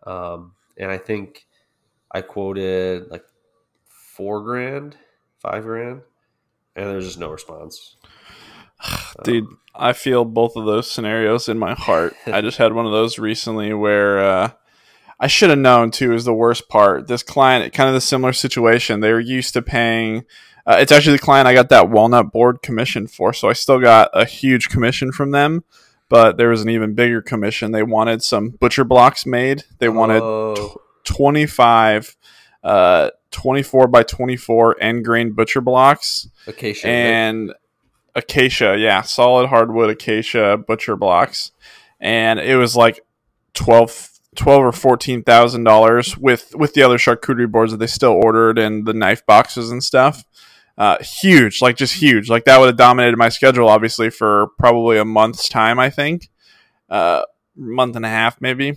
Um, 0.04 0.52
and 0.78 0.90
I 0.90 0.98
think 0.98 1.46
I 2.12 2.20
quoted 2.20 3.10
like 3.10 3.24
four 3.88 4.42
grand, 4.42 4.96
five 5.38 5.64
grand, 5.64 6.02
and 6.76 6.86
there's 6.86 7.06
just 7.06 7.18
no 7.18 7.30
response. 7.30 7.96
Dude, 9.24 9.48
I 9.74 9.94
feel 9.94 10.24
both 10.24 10.54
of 10.56 10.66
those 10.66 10.88
scenarios 10.88 11.48
in 11.48 11.58
my 11.58 11.74
heart. 11.74 12.14
I 12.26 12.40
just 12.40 12.58
had 12.58 12.72
one 12.72 12.86
of 12.86 12.92
those 12.92 13.18
recently 13.18 13.72
where 13.72 14.24
uh, 14.24 14.50
I 15.20 15.26
should 15.28 15.50
have 15.50 15.58
known 15.58 15.90
too 15.90 16.12
is 16.12 16.24
the 16.24 16.34
worst 16.34 16.68
part. 16.68 17.06
This 17.06 17.22
client, 17.22 17.72
kind 17.72 17.88
of 17.88 17.94
the 17.94 18.00
similar 18.00 18.32
situation. 18.32 19.00
They 19.00 19.12
were 19.12 19.20
used 19.20 19.52
to 19.54 19.62
paying. 19.62 20.24
Uh, 20.66 20.76
it's 20.80 20.92
actually 20.92 21.16
the 21.16 21.22
client 21.22 21.46
I 21.46 21.54
got 21.54 21.68
that 21.68 21.90
walnut 21.90 22.32
board 22.32 22.62
commission 22.62 23.06
for, 23.06 23.32
so 23.32 23.48
I 23.48 23.52
still 23.52 23.78
got 23.80 24.10
a 24.14 24.24
huge 24.24 24.68
commission 24.70 25.12
from 25.12 25.30
them. 25.30 25.62
But 26.08 26.36
there 26.36 26.48
was 26.48 26.62
an 26.62 26.68
even 26.68 26.94
bigger 26.94 27.22
commission. 27.22 27.72
They 27.72 27.82
wanted 27.82 28.22
some 28.22 28.50
butcher 28.50 28.84
blocks 28.84 29.24
made. 29.26 29.64
They 29.78 29.88
wanted 29.88 30.22
Oh, 30.22 30.76
25 31.04 32.16
uh 32.62 33.10
24 33.30 33.88
by 33.88 34.02
24 34.02 34.76
end 34.80 35.04
grain 35.04 35.32
butcher 35.32 35.60
blocks 35.60 36.28
acacia. 36.46 36.86
and 36.88 37.52
acacia 38.14 38.76
yeah 38.78 39.02
solid 39.02 39.48
hardwood 39.48 39.90
acacia 39.90 40.56
butcher 40.56 40.96
blocks 40.96 41.50
and 42.00 42.38
it 42.40 42.56
was 42.56 42.74
like 42.74 43.00
12 43.52 44.08
12 44.36 44.62
or 44.62 44.72
14 44.72 45.22
thousand 45.22 45.64
dollars 45.64 46.16
with 46.16 46.54
with 46.54 46.74
the 46.74 46.82
other 46.82 46.98
charcuterie 46.98 47.50
boards 47.50 47.72
that 47.72 47.78
they 47.78 47.86
still 47.86 48.12
ordered 48.12 48.58
and 48.58 48.86
the 48.86 48.94
knife 48.94 49.24
boxes 49.26 49.70
and 49.70 49.82
stuff 49.82 50.24
uh, 50.76 50.96
huge 51.02 51.62
like 51.62 51.76
just 51.76 51.94
huge 51.94 52.28
like 52.28 52.44
that 52.44 52.58
would 52.58 52.66
have 52.66 52.76
dominated 52.76 53.16
my 53.16 53.28
schedule 53.28 53.68
obviously 53.68 54.10
for 54.10 54.48
probably 54.58 54.98
a 54.98 55.04
month's 55.04 55.48
time 55.48 55.78
i 55.78 55.88
think 55.88 56.30
uh 56.90 57.22
month 57.56 57.94
and 57.94 58.04
a 58.04 58.08
half 58.08 58.40
maybe 58.40 58.74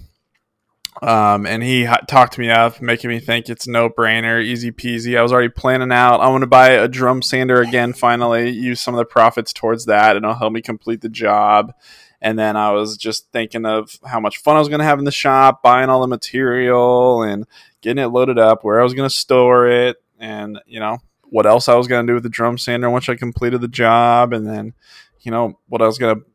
um, 1.01 1.45
and 1.45 1.61
he 1.61 1.85
ha- 1.85 2.01
talked 2.07 2.37
me 2.37 2.49
up, 2.49 2.81
making 2.81 3.09
me 3.09 3.19
think 3.19 3.49
it's 3.49 3.67
no 3.67 3.89
brainer, 3.89 4.43
easy 4.43 4.71
peasy. 4.71 5.17
I 5.17 5.21
was 5.21 5.31
already 5.31 5.49
planning 5.49 5.91
out. 5.91 6.21
I 6.21 6.29
want 6.29 6.41
to 6.41 6.47
buy 6.47 6.69
a 6.69 6.87
drum 6.87 7.21
sander 7.21 7.61
again. 7.61 7.93
Finally, 7.93 8.49
use 8.49 8.81
some 8.81 8.95
of 8.95 8.97
the 8.97 9.05
profits 9.05 9.53
towards 9.53 9.85
that, 9.85 10.15
and 10.15 10.25
it'll 10.25 10.37
help 10.37 10.53
me 10.53 10.61
complete 10.61 11.01
the 11.01 11.09
job. 11.09 11.73
And 12.27 12.37
then 12.37 12.57
I 12.57 12.71
was 12.73 12.97
just 12.97 13.31
thinking 13.31 13.65
of 13.65 13.97
how 14.05 14.19
much 14.19 14.39
fun 14.39 14.57
I 14.57 14.59
was 14.59 14.67
going 14.67 14.79
to 14.79 14.85
have 14.85 14.99
in 14.99 15.05
the 15.05 15.13
shop, 15.13 15.63
buying 15.63 15.87
all 15.89 16.01
the 16.01 16.07
material 16.07 17.23
and 17.23 17.47
getting 17.79 18.03
it 18.03 18.07
loaded 18.07 18.37
up, 18.37 18.65
where 18.65 18.81
I 18.81 18.83
was 18.83 18.93
going 18.93 19.07
to 19.07 19.15
store 19.15 19.69
it, 19.69 19.95
and 20.19 20.59
you 20.65 20.81
know 20.81 20.97
what 21.29 21.45
else 21.45 21.69
I 21.69 21.75
was 21.75 21.87
going 21.87 22.05
to 22.05 22.11
do 22.11 22.15
with 22.15 22.23
the 22.23 22.29
drum 22.29 22.57
sander 22.57 22.89
once 22.89 23.07
I 23.07 23.15
completed 23.15 23.61
the 23.61 23.69
job, 23.69 24.33
and 24.33 24.45
then 24.45 24.73
you 25.21 25.31
know 25.31 25.57
what 25.69 25.81
I 25.81 25.85
was 25.85 25.97
going 25.97 26.17
to, 26.17 26.25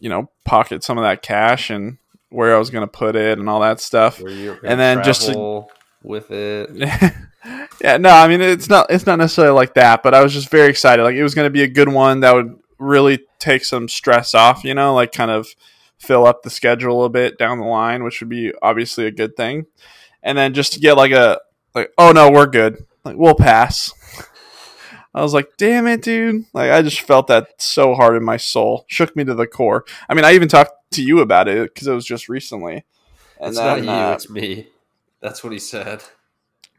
you 0.00 0.10
know, 0.10 0.30
pocket 0.44 0.84
some 0.84 0.98
of 0.98 1.04
that 1.04 1.22
cash 1.22 1.70
and 1.70 1.96
where 2.28 2.54
I 2.54 2.58
was 2.58 2.68
going 2.68 2.86
to 2.86 2.92
put 2.92 3.16
it 3.16 3.38
and 3.38 3.48
all 3.48 3.60
that 3.60 3.80
stuff. 3.80 4.20
and 4.64 4.78
then 4.78 4.98
just 5.02 5.22
to- 5.28 5.32
with 6.02 6.30
it. 6.30 6.68
yeah, 7.80 7.96
no, 7.96 8.10
I 8.10 8.28
mean 8.28 8.42
it's 8.42 8.68
not 8.68 8.90
it's 8.90 9.06
not 9.06 9.18
necessarily 9.18 9.54
like 9.54 9.72
that, 9.74 10.02
but 10.02 10.12
I 10.12 10.22
was 10.22 10.34
just 10.34 10.50
very 10.50 10.68
excited. 10.68 11.04
Like 11.04 11.16
it 11.16 11.22
was 11.22 11.34
going 11.34 11.46
to 11.46 11.50
be 11.50 11.62
a 11.62 11.68
good 11.68 11.88
one 11.88 12.20
that 12.20 12.34
would 12.34 12.57
really 12.78 13.20
take 13.38 13.64
some 13.64 13.88
stress 13.88 14.34
off, 14.34 14.64
you 14.64 14.74
know, 14.74 14.94
like 14.94 15.12
kind 15.12 15.30
of 15.30 15.48
fill 15.98 16.26
up 16.26 16.42
the 16.42 16.50
schedule 16.50 17.04
a 17.04 17.08
bit 17.08 17.38
down 17.38 17.58
the 17.58 17.66
line, 17.66 18.04
which 18.04 18.20
would 18.20 18.28
be 18.28 18.52
obviously 18.62 19.06
a 19.06 19.10
good 19.10 19.36
thing. 19.36 19.66
And 20.22 20.36
then 20.36 20.54
just 20.54 20.72
to 20.74 20.80
get 20.80 20.96
like 20.96 21.12
a 21.12 21.40
like, 21.74 21.92
oh 21.98 22.12
no, 22.12 22.30
we're 22.30 22.46
good. 22.46 22.84
Like 23.04 23.16
we'll 23.16 23.34
pass. 23.34 23.92
I 25.14 25.22
was 25.22 25.34
like, 25.34 25.50
damn 25.56 25.86
it, 25.86 26.02
dude. 26.02 26.44
Like 26.52 26.70
I 26.70 26.82
just 26.82 27.00
felt 27.00 27.26
that 27.28 27.60
so 27.60 27.94
hard 27.94 28.16
in 28.16 28.24
my 28.24 28.36
soul. 28.36 28.84
Shook 28.88 29.16
me 29.16 29.24
to 29.24 29.34
the 29.34 29.46
core. 29.46 29.84
I 30.08 30.14
mean, 30.14 30.24
I 30.24 30.32
even 30.32 30.48
talked 30.48 30.72
to 30.92 31.02
you 31.02 31.20
about 31.20 31.48
it 31.48 31.72
because 31.72 31.88
it 31.88 31.94
was 31.94 32.06
just 32.06 32.28
recently. 32.28 32.84
And 33.40 33.50
it's 33.50 33.58
then, 33.58 33.84
not 33.84 33.84
you, 33.84 33.90
uh, 33.90 34.12
it's 34.14 34.30
me. 34.30 34.68
That's 35.20 35.42
what 35.42 35.52
he 35.52 35.58
said. 35.58 36.02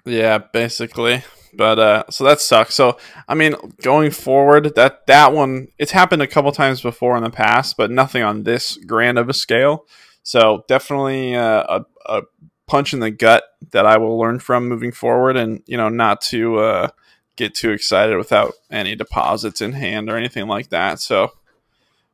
Yeah, 0.06 0.38
basically. 0.38 1.24
But 1.54 1.80
uh 1.80 2.04
so 2.10 2.24
that 2.24 2.41
sucks. 2.41 2.76
So 2.76 2.97
I 3.28 3.36
mean, 3.36 3.56
going 3.82 4.12
forward, 4.12 4.76
that 4.76 5.08
that 5.08 5.34
one 5.34 5.70
it's 5.78 5.91
happened 5.91 6.22
a 6.22 6.28
couple 6.28 6.52
times 6.52 6.82
before 6.82 7.18
in 7.18 7.24
the 7.24 7.30
past, 7.30 7.78
but 7.78 7.91
nothing 7.91 8.24
on 8.24 8.43
this 8.43 8.78
grand 8.78 9.18
of 9.18 9.30
a 9.30 9.34
scale. 9.34 9.86
So 10.24 10.64
definitely 10.68 11.36
uh, 11.36 11.64
a 11.68 11.86
a 12.06 12.22
punch 12.68 12.93
in 12.93 13.00
the 13.00 13.12
gut 13.12 13.43
that 13.72 13.86
I 13.86 13.97
will 13.97 14.18
learn 14.18 14.39
from 14.39 14.70
moving 14.70 14.91
forward, 14.91 15.36
and 15.36 15.62
you 15.66 15.76
know, 15.76 15.89
not 15.89 16.22
to 16.22 16.60
uh, 16.60 16.89
get 17.36 17.56
too 17.56 17.72
excited 17.72 18.16
without 18.18 18.54
any 18.70 18.95
deposits 18.95 19.60
in 19.60 19.74
hand 19.74 20.10
or 20.10 20.16
anything 20.18 20.47
like 20.47 20.70
that. 20.70 21.00
So 21.00 21.32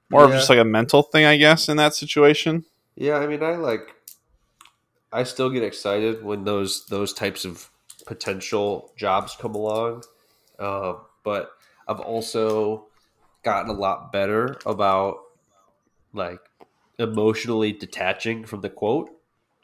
more 0.09 0.25
of 0.25 0.31
just 0.31 0.49
like 0.49 0.59
a 0.59 0.65
mental 0.65 1.03
thing, 1.03 1.25
I 1.25 1.38
guess, 1.38 1.67
in 1.67 1.77
that 1.77 1.93
situation. 1.93 2.65
Yeah, 2.95 3.17
I 3.17 3.27
mean, 3.27 3.43
I 3.43 3.55
like. 3.55 3.91
I 5.11 5.23
still 5.23 5.49
get 5.49 5.63
excited 5.63 6.23
when 6.23 6.43
those 6.43 6.86
those 6.88 7.13
types 7.13 7.45
of 7.45 7.69
potential 8.06 8.91
jobs 8.95 9.36
come 9.39 9.56
along, 9.56 10.03
um, 10.60 11.01
but 11.24 11.51
I've 11.88 11.99
also 11.99 12.88
gotten 13.43 13.70
a 13.70 13.74
lot 13.80 14.12
better 14.12 14.58
about 14.66 15.18
like 16.14 16.39
emotionally 16.97 17.72
detaching 17.72 18.45
from 18.45 18.62
the 18.62 18.70
quote. 18.70 19.10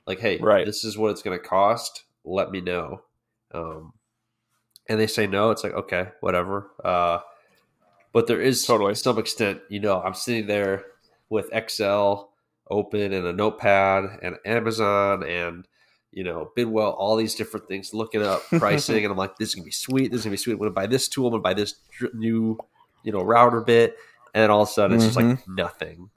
Like, 0.06 0.20
hey, 0.20 0.38
Right. 0.40 0.66
this 0.66 0.84
is 0.84 0.98
what 0.98 1.12
it's 1.12 1.22
going 1.22 1.38
to 1.40 1.44
cost. 1.44 2.04
Let 2.24 2.52
me 2.52 2.62
know. 2.62 3.02
Um, 3.54 3.94
and 4.90 5.00
they 5.00 5.08
say 5.08 5.28
no. 5.28 5.52
It's 5.52 5.64
like 5.64 5.74
okay, 5.74 6.10
whatever. 6.20 6.72
Uh, 6.84 7.20
but 8.12 8.28
there 8.28 8.42
is 8.42 8.66
Totally. 8.66 8.96
some 8.96 9.18
extent, 9.18 9.62
you 9.70 9.80
know, 9.80 10.02
I'm 10.02 10.14
sitting 10.14 10.48
there 10.48 10.86
with 11.30 11.50
Excel 11.54 12.34
open 12.70 13.14
and 13.14 13.26
a 13.26 13.34
notepad 13.34 14.20
and 14.22 14.38
Amazon 14.46 15.24
and 15.24 15.66
you 16.12 16.24
know 16.24 16.52
Bidwell, 16.56 16.92
all 16.92 17.16
these 17.16 17.36
different 17.36 17.68
things, 17.68 17.94
looking 17.94 18.22
up 18.22 18.44
pricing, 18.50 18.98
and 19.06 19.12
I'm 19.12 19.18
like, 19.18 19.38
this 19.38 19.50
is 19.50 19.56
gonna 19.56 19.66
be 19.66 19.72
sweet. 19.72 20.12
This 20.12 20.20
is 20.20 20.26
gonna 20.26 20.34
be 20.34 20.38
sweet. 20.38 20.54
I'm 20.54 20.60
gonna 20.60 20.72
buy 20.72 20.88
this 20.88 21.08
tool. 21.08 21.28
I'm 21.28 21.34
gonna 21.34 21.42
buy 21.42 21.54
this 21.54 21.76
new, 22.14 22.58
you 23.04 23.12
know, 23.12 23.22
router 23.22 23.62
bit, 23.62 23.98
and 24.34 24.44
then 24.44 24.52
all 24.52 24.64
of 24.64 24.70
a 24.70 24.72
sudden 24.72 24.96
it's 24.96 25.06
just 25.06 25.16
like 25.16 25.26
mm-hmm. 25.26 25.56
nothing. 25.56 26.10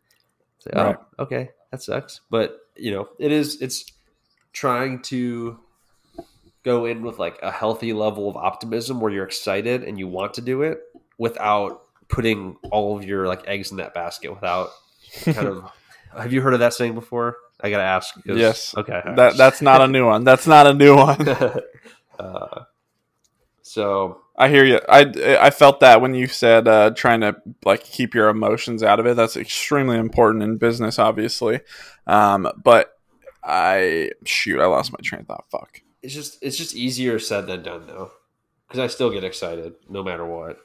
It's 0.58 0.66
like, 0.66 0.76
oh, 0.76 0.84
Right. 0.84 0.96
Oh, 1.18 1.22
okay, 1.24 1.50
that 1.70 1.82
sucks. 1.82 2.20
But 2.30 2.58
you 2.76 2.90
know, 2.90 3.08
it 3.18 3.32
is. 3.32 3.60
It's 3.60 3.84
trying 4.52 5.02
to 5.02 5.58
go 6.64 6.86
in 6.86 7.02
with 7.02 7.18
like 7.18 7.38
a 7.42 7.50
healthy 7.50 7.92
level 7.92 8.28
of 8.28 8.36
optimism 8.36 9.00
where 9.00 9.12
you're 9.12 9.26
excited 9.26 9.84
and 9.84 9.98
you 9.98 10.08
want 10.08 10.34
to 10.34 10.40
do 10.40 10.62
it 10.62 10.80
without 11.18 11.82
putting 12.08 12.56
all 12.70 12.96
of 12.96 13.04
your 13.04 13.26
like 13.26 13.46
eggs 13.46 13.70
in 13.70 13.76
that 13.76 13.94
basket 13.94 14.32
without 14.32 14.70
kind 15.24 15.38
of 15.48 15.70
have 16.16 16.32
you 16.32 16.40
heard 16.40 16.54
of 16.54 16.60
that 16.60 16.72
saying 16.72 16.94
before 16.94 17.36
i 17.64 17.70
gotta 17.70 17.82
ask 17.82 18.14
Yes. 18.24 18.76
okay 18.76 19.00
That 19.16 19.36
that's 19.36 19.60
not 19.62 19.80
a 19.80 19.88
new 19.88 20.06
one. 20.06 20.22
That's 20.24 20.46
not 20.46 20.66
a 20.66 20.74
new 20.74 20.94
one. 21.06 21.26
uh, 22.18 22.64
so 23.62 24.20
I 24.36 24.48
hear 24.48 24.64
you. 24.64 24.80
I, 24.88 25.38
I 25.40 25.50
felt 25.50 25.80
that 25.80 26.00
when 26.00 26.12
you 26.14 26.26
said 26.26 26.66
uh, 26.68 26.90
trying 26.90 27.20
to 27.22 27.36
like 27.64 27.84
keep 27.84 28.14
your 28.14 28.28
emotions 28.28 28.82
out 28.82 28.98
of 29.00 29.06
it. 29.06 29.14
That's 29.16 29.36
extremely 29.36 29.96
important 29.96 30.42
in 30.42 30.56
business, 30.58 30.98
obviously. 30.98 31.60
Um, 32.06 32.48
but 32.62 32.90
I 33.44 34.10
shoot, 34.24 34.60
I 34.60 34.66
lost 34.66 34.92
my 34.92 34.98
train 35.02 35.20
of 35.22 35.26
thought. 35.28 35.44
Fuck. 35.50 35.80
it's 36.02 36.12
just 36.14 36.38
it's 36.42 36.56
just 36.56 36.74
easier 36.74 37.18
said 37.18 37.46
than 37.46 37.62
done 37.62 37.86
though 37.86 38.10
because 38.66 38.78
i 38.80 38.86
still 38.86 39.10
get 39.10 39.24
excited 39.24 39.74
no 39.88 40.02
matter 40.02 40.26
what 40.26 40.58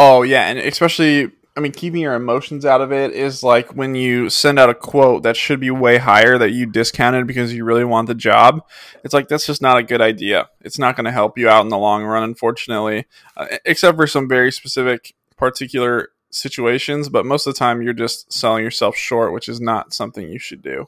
Oh 0.00 0.22
yeah, 0.22 0.46
and 0.48 0.58
especially 0.60 1.32
I 1.58 1.60
mean 1.60 1.72
keeping 1.72 2.02
your 2.02 2.14
emotions 2.14 2.64
out 2.64 2.80
of 2.80 2.92
it 2.92 3.10
is 3.10 3.42
like 3.42 3.74
when 3.74 3.96
you 3.96 4.30
send 4.30 4.60
out 4.60 4.70
a 4.70 4.74
quote 4.76 5.24
that 5.24 5.36
should 5.36 5.58
be 5.58 5.72
way 5.72 5.98
higher 5.98 6.38
that 6.38 6.52
you 6.52 6.66
discounted 6.66 7.26
because 7.26 7.52
you 7.52 7.64
really 7.64 7.84
want 7.84 8.06
the 8.06 8.14
job. 8.14 8.64
It's 9.02 9.12
like 9.12 9.26
that's 9.26 9.44
just 9.44 9.60
not 9.60 9.76
a 9.76 9.82
good 9.82 10.00
idea. 10.00 10.50
It's 10.60 10.78
not 10.78 10.94
going 10.94 11.06
to 11.06 11.10
help 11.10 11.36
you 11.36 11.48
out 11.48 11.62
in 11.62 11.68
the 11.68 11.76
long 11.76 12.04
run 12.04 12.22
unfortunately, 12.22 13.06
uh, 13.36 13.46
except 13.64 13.96
for 13.96 14.06
some 14.06 14.28
very 14.28 14.52
specific 14.52 15.16
particular 15.36 16.10
situations, 16.30 17.08
but 17.08 17.26
most 17.26 17.44
of 17.44 17.54
the 17.54 17.58
time 17.58 17.82
you're 17.82 17.92
just 17.92 18.32
selling 18.32 18.62
yourself 18.62 18.96
short, 18.96 19.32
which 19.32 19.48
is 19.48 19.60
not 19.60 19.92
something 19.92 20.30
you 20.30 20.38
should 20.38 20.62
do. 20.62 20.86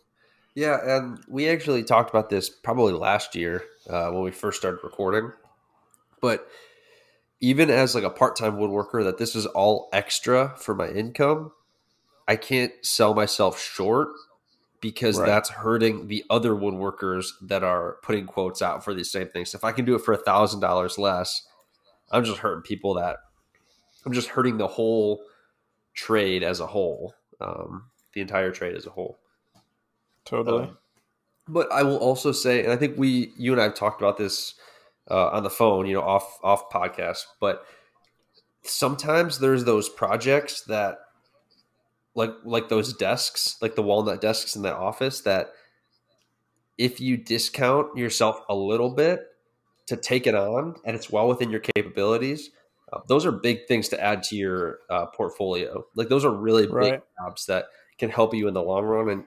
Yeah, 0.54 0.78
and 0.84 1.18
we 1.26 1.48
actually 1.48 1.82
talked 1.82 2.10
about 2.10 2.30
this 2.30 2.48
probably 2.48 2.92
last 2.92 3.34
year 3.34 3.64
uh, 3.88 4.10
when 4.10 4.22
we 4.22 4.30
first 4.30 4.60
started 4.60 4.78
recording. 4.84 5.32
But 6.20 6.46
even 7.40 7.70
as 7.70 7.94
like 7.94 8.04
a 8.04 8.10
part-time 8.10 8.56
woodworker, 8.56 9.02
that 9.04 9.18
this 9.18 9.34
is 9.34 9.46
all 9.46 9.88
extra 9.92 10.54
for 10.58 10.74
my 10.74 10.88
income. 10.88 11.52
I 12.28 12.36
can't 12.36 12.72
sell 12.82 13.14
myself 13.14 13.60
short 13.60 14.08
because 14.80 15.18
Right. 15.18 15.26
that's 15.26 15.50
hurting 15.50 16.08
the 16.08 16.24
other 16.30 16.52
woodworkers 16.52 17.32
that 17.42 17.62
are 17.62 17.96
putting 18.02 18.26
quotes 18.26 18.62
out 18.62 18.84
for 18.84 18.94
these 18.94 19.10
same 19.10 19.28
things. 19.28 19.54
If 19.54 19.64
I 19.64 19.72
can 19.72 19.84
do 19.84 19.94
it 19.94 20.02
for 20.02 20.14
a 20.14 20.18
thousand 20.18 20.60
dollars 20.60 20.98
less, 20.98 21.46
I'm 22.10 22.24
just 22.24 22.38
hurting 22.38 22.62
people 22.62 22.94
that 22.94 23.18
I'm 24.06 24.12
just 24.12 24.28
hurting 24.28 24.56
the 24.56 24.66
whole 24.66 25.22
trade 25.94 26.42
as 26.42 26.60
a 26.60 26.66
whole, 26.66 27.14
um, 27.40 27.90
the 28.14 28.20
entire 28.20 28.50
trade 28.50 28.74
as 28.74 28.86
a 28.86 28.90
whole. 28.90 29.18
Totally. 30.24 30.64
Um, 30.64 30.78
but 31.48 31.70
I 31.72 31.82
will 31.82 31.98
also 31.98 32.32
say, 32.32 32.62
and 32.62 32.72
I 32.72 32.76
think 32.76 32.96
we, 32.96 33.32
you 33.36 33.52
and 33.52 33.60
I 33.60 33.64
have 33.64 33.74
talked 33.74 34.00
about 34.00 34.16
this 34.16 34.54
uh, 35.08 35.28
on 35.28 35.42
the 35.42 35.50
phone, 35.50 35.86
you 35.86 35.94
know, 35.94 36.02
off 36.02 36.38
off 36.42 36.70
podcast. 36.70 37.24
But 37.40 37.64
sometimes 38.62 39.38
there's 39.38 39.64
those 39.64 39.88
projects 39.88 40.62
that, 40.62 40.98
like 42.14 42.32
like 42.44 42.68
those 42.68 42.92
desks, 42.92 43.56
like 43.62 43.76
the 43.76 43.82
walnut 43.82 44.20
desks 44.20 44.56
in 44.56 44.62
that 44.62 44.74
office, 44.74 45.20
that 45.22 45.52
if 46.78 47.00
you 47.00 47.16
discount 47.16 47.96
yourself 47.96 48.40
a 48.48 48.54
little 48.54 48.90
bit 48.90 49.20
to 49.86 49.96
take 49.96 50.26
it 50.26 50.34
on, 50.34 50.76
and 50.84 50.96
it's 50.96 51.10
well 51.10 51.28
within 51.28 51.50
your 51.50 51.60
capabilities. 51.60 52.50
Uh, 52.92 52.98
those 53.06 53.24
are 53.24 53.30
big 53.30 53.66
things 53.68 53.88
to 53.88 54.00
add 54.02 54.20
to 54.20 54.34
your 54.34 54.78
uh, 54.88 55.06
portfolio. 55.06 55.84
Like 55.94 56.08
those 56.08 56.24
are 56.24 56.32
really 56.34 56.66
big 56.66 56.72
Right. 56.72 57.00
jobs 57.20 57.46
that 57.46 57.66
can 57.98 58.10
help 58.10 58.34
you 58.34 58.48
in 58.48 58.54
the 58.54 58.62
long 58.62 58.84
run. 58.84 59.08
And 59.08 59.24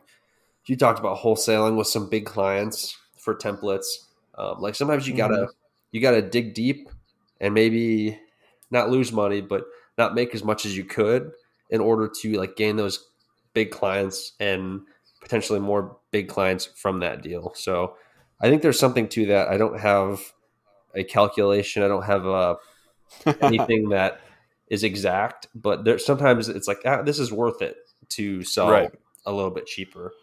you 0.65 0.75
talked 0.75 0.99
about 0.99 1.19
wholesaling 1.19 1.77
with 1.77 1.87
some 1.87 2.09
big 2.09 2.25
clients 2.25 2.97
for 3.17 3.35
templates. 3.35 3.85
Um, 4.37 4.59
like 4.59 4.75
sometimes 4.75 5.07
you 5.07 5.15
gotta 5.15 5.47
you 5.93 6.01
gotta 6.01 6.21
dig 6.21 6.53
deep 6.53 6.89
and 7.39 7.53
maybe 7.53 8.19
not 8.71 8.89
lose 8.89 9.13
money, 9.13 9.39
but 9.39 9.63
not 9.97 10.15
make 10.15 10.35
as 10.35 10.43
much 10.43 10.65
as 10.65 10.75
you 10.75 10.83
could 10.83 11.31
in 11.69 11.79
order 11.79 12.09
to 12.21 12.33
like 12.33 12.57
gain 12.57 12.75
those 12.75 13.09
big 13.53 13.71
clients 13.71 14.33
and 14.41 14.81
potentially 15.21 15.59
more 15.59 15.97
big 16.11 16.27
clients 16.27 16.65
from 16.65 16.99
that 16.99 17.21
deal. 17.23 17.53
So 17.55 17.95
I 18.41 18.49
think 18.49 18.61
there's 18.61 18.79
something 18.79 19.07
to 19.09 19.27
that. 19.27 19.47
I 19.47 19.57
don't 19.57 19.79
have 19.79 20.19
a 20.95 21.05
calculation. 21.05 21.83
I 21.83 21.87
don't 21.87 22.03
have 22.03 22.25
a 22.25 22.57
anything 23.41 23.89
that 23.89 24.19
is 24.69 24.83
exact, 24.83 25.47
but 25.55 25.85
there 25.85 25.99
sometimes 25.99 26.49
it's 26.49 26.67
like 26.67 26.79
ah, 26.85 27.03
this 27.03 27.19
is 27.19 27.31
worth 27.31 27.61
it 27.61 27.77
to 28.09 28.43
sell 28.43 28.69
Right. 28.69 28.91
a 29.25 29.31
little 29.31 29.51
bit 29.51 29.67
cheaper. 29.67 30.13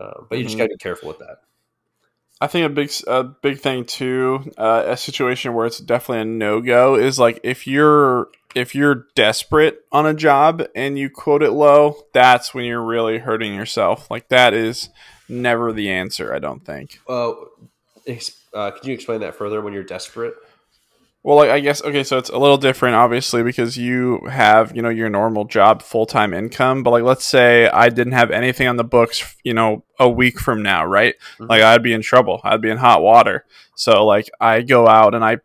Uh, 0.00 0.22
but 0.28 0.38
you 0.38 0.44
just 0.44 0.56
Mhm. 0.56 0.58
got 0.58 0.64
to 0.64 0.70
be 0.70 0.76
careful 0.78 1.08
with 1.08 1.18
that. 1.18 1.38
I 2.42 2.48
think 2.48 2.66
a 2.66 2.74
big 2.74 2.90
a 3.06 3.22
big 3.22 3.60
thing 3.60 3.84
too, 3.84 4.52
uh, 4.58 4.82
a 4.88 4.96
situation 4.96 5.54
where 5.54 5.64
it's 5.64 5.78
definitely 5.78 6.22
a 6.22 6.24
no 6.24 6.60
go 6.60 6.96
is 6.96 7.16
like 7.16 7.38
if 7.44 7.68
you're 7.68 8.26
if 8.56 8.74
you're 8.74 9.06
desperate 9.14 9.84
on 9.92 10.06
a 10.06 10.12
job 10.12 10.64
and 10.74 10.98
you 10.98 11.08
quote 11.08 11.44
it 11.44 11.52
low, 11.52 12.04
that's 12.12 12.52
when 12.52 12.64
you're 12.64 12.82
really 12.82 13.18
hurting 13.18 13.54
yourself. 13.54 14.10
Like 14.10 14.28
that 14.30 14.54
is 14.54 14.88
never 15.28 15.72
the 15.72 15.88
answer. 15.88 16.34
I 16.34 16.40
don't 16.40 16.64
think. 16.64 16.98
Ex- 18.08 18.42
uh, 18.52 18.72
could 18.72 18.86
you 18.86 18.94
explain 18.94 19.20
that 19.20 19.36
further 19.36 19.60
when 19.60 19.72
you're 19.72 19.84
desperate? 19.84 20.34
Well, 21.24 21.36
like 21.36 21.50
I 21.50 21.60
guess 21.60 21.80
okay, 21.82 22.02
so 22.02 22.18
it's 22.18 22.30
a 22.30 22.38
little 22.38 22.56
different, 22.56 22.96
obviously, 22.96 23.44
because 23.44 23.76
you 23.78 24.26
have 24.28 24.74
you 24.74 24.82
know 24.82 24.88
your 24.88 25.08
normal 25.08 25.44
job, 25.44 25.80
full 25.82 26.04
time 26.04 26.34
income. 26.34 26.82
But 26.82 26.90
like, 26.90 27.04
let's 27.04 27.24
say 27.24 27.68
I 27.68 27.90
didn't 27.90 28.14
have 28.14 28.32
anything 28.32 28.66
on 28.66 28.76
the 28.76 28.82
books, 28.84 29.36
you 29.44 29.54
know, 29.54 29.84
a 30.00 30.08
week 30.08 30.40
from 30.40 30.62
now, 30.64 30.84
right? 30.84 31.14
Mhm. 31.38 31.48
Like 31.48 31.62
I'd 31.62 31.82
be 31.82 31.92
in 31.92 32.02
trouble. 32.02 32.40
I'd 32.42 32.60
be 32.60 32.70
in 32.70 32.78
hot 32.78 33.02
water. 33.02 33.44
So 33.76 34.04
like 34.04 34.28
I 34.40 34.62
go 34.62 34.88
out 34.88 35.14
and 35.14 35.24
I 35.24 35.38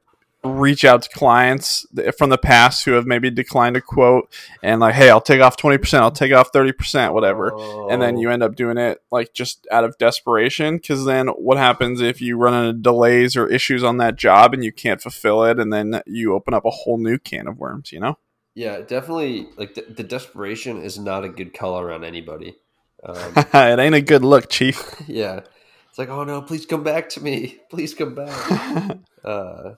reach 0.48 0.84
out 0.86 1.02
to 1.04 1.10
clients 1.10 1.86
from 2.18 2.30
the 2.30 2.38
past 2.38 2.86
who 2.86 2.94
have 2.94 3.06
maybe 3.06 3.30
declined 3.30 3.78
a 3.78 3.82
quote 3.82 4.32
and 4.64 4.80
like, 4.80 4.96
hey, 4.96 5.10
I'll 5.10 5.22
take 5.22 5.42
off 5.42 5.58
twenty 5.58 5.78
percent, 5.78 6.04
I'll 6.04 6.12
take 6.12 6.34
off 6.34 6.50
thirty 6.52 6.72
percent, 6.72 7.14
whatever 7.14 7.50
and 7.90 8.02
then 8.02 8.16
Oh. 8.16 8.22
you 8.22 8.30
end 8.30 8.44
up 8.44 8.56
doing 8.56 8.78
it 8.78 9.02
like 9.12 9.34
just 9.34 9.68
out 9.72 9.84
of 9.84 9.98
desperation 9.98 10.78
because 10.78 11.06
then 11.06 11.28
what 11.28 11.58
happens 11.58 12.02
if 12.02 12.22
you 12.22 12.38
run 12.38 12.54
into 12.54 12.80
delays 12.80 13.36
or 13.36 13.48
issues 13.48 13.84
on 13.84 13.98
that 13.98 14.16
job 14.16 14.54
and 14.54 14.64
you 14.64 14.72
can't 14.72 15.02
fulfill 15.02 15.44
it 15.44 15.60
and 15.60 15.72
then 15.72 16.02
you 16.06 16.34
open 16.34 16.54
up 16.54 16.66
a 16.66 16.70
whole 16.70 16.98
new 16.98 17.18
can 17.18 17.48
of 17.48 17.58
worms 17.58 17.92
you 17.92 18.00
know 18.00 18.18
yeah, 18.56 18.80
definitely. 18.82 19.48
Like 19.56 19.76
the, 19.76 19.84
the 19.84 20.02
desperation 20.02 20.82
is 20.82 20.98
not 20.98 21.24
a 21.24 21.30
good 21.30 21.54
color 21.54 21.92
on 21.92 22.04
anybody. 22.04 22.56
Um, 23.04 23.16
it 23.36 23.78
ain't 23.80 23.94
a 23.94 24.02
good 24.02 24.24
look 24.26 24.50
chief 24.50 24.96
yeah, 25.08 25.42
it's 25.88 26.00
like, 26.00 26.10
oh 26.10 26.24
no, 26.24 26.42
please 26.42 26.66
come 26.66 26.82
back 26.84 27.08
to 27.10 27.22
me. 27.22 27.60
Please 27.70 27.94
come 27.94 28.16
back. 28.16 28.98
Uh, 29.24 29.76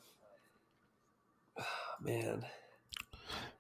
man, 2.02 2.46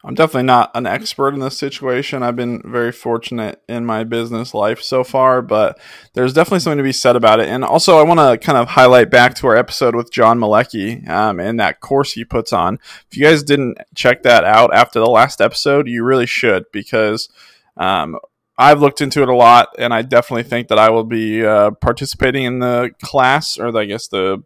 i'm 0.03 0.15
definitely 0.15 0.43
not 0.43 0.71
an 0.75 0.85
expert 0.85 1.33
in 1.33 1.39
this 1.39 1.57
situation. 1.57 2.23
I've 2.23 2.35
been 2.35 2.61
very 2.63 2.91
fortunate 2.91 3.61
in 3.67 3.85
my 3.85 4.03
business 4.03 4.53
life 4.53 4.81
so 4.81 5.03
far 5.03 5.41
but 5.41 5.79
there's 6.13 6.33
definitely 6.33 6.59
something 6.59 6.77
to 6.77 6.83
be 6.83 6.93
said 6.93 7.15
about 7.15 7.39
it. 7.39 7.49
And 7.49 7.63
also 7.63 7.97
i 7.97 8.03
want 8.03 8.19
to 8.19 8.45
kind 8.45 8.57
of 8.57 8.69
highlight 8.69 9.09
back 9.09 9.35
to 9.35 9.47
our 9.47 9.57
episode 9.57 9.95
with 9.95 10.11
john 10.11 10.39
malecki 10.39 11.07
um, 11.09 11.39
and 11.39 11.59
that 11.59 11.81
course 11.81 12.13
he 12.13 12.23
puts 12.23 12.53
on. 12.53 12.79
If 13.11 13.17
you 13.17 13.25
guys 13.25 13.43
didn't 13.43 13.77
check 13.95 14.23
that 14.23 14.43
out 14.43 14.73
after 14.73 14.99
the 14.99 15.09
last 15.09 15.41
episode 15.41 15.87
you 15.87 16.03
really 16.03 16.27
should 16.27 16.65
because 16.71 17.29
um, 17.75 18.17
I've 18.59 18.81
looked 18.81 18.99
into 18.99 19.21
it 19.21 19.29
a 19.29 19.35
lot, 19.35 19.69
and 19.79 19.93
I 19.93 20.01
definitely 20.01 20.43
think 20.43 20.67
that 20.67 20.77
I 20.77 20.89
will 20.89 21.05
be 21.05 21.45
uh, 21.45 21.71
participating 21.71 22.43
in 22.43 22.59
the 22.59 22.91
class, 23.01 23.57
or 23.57 23.71
the, 23.71 23.79
I 23.79 23.85
guess 23.85 24.09
the 24.09 24.43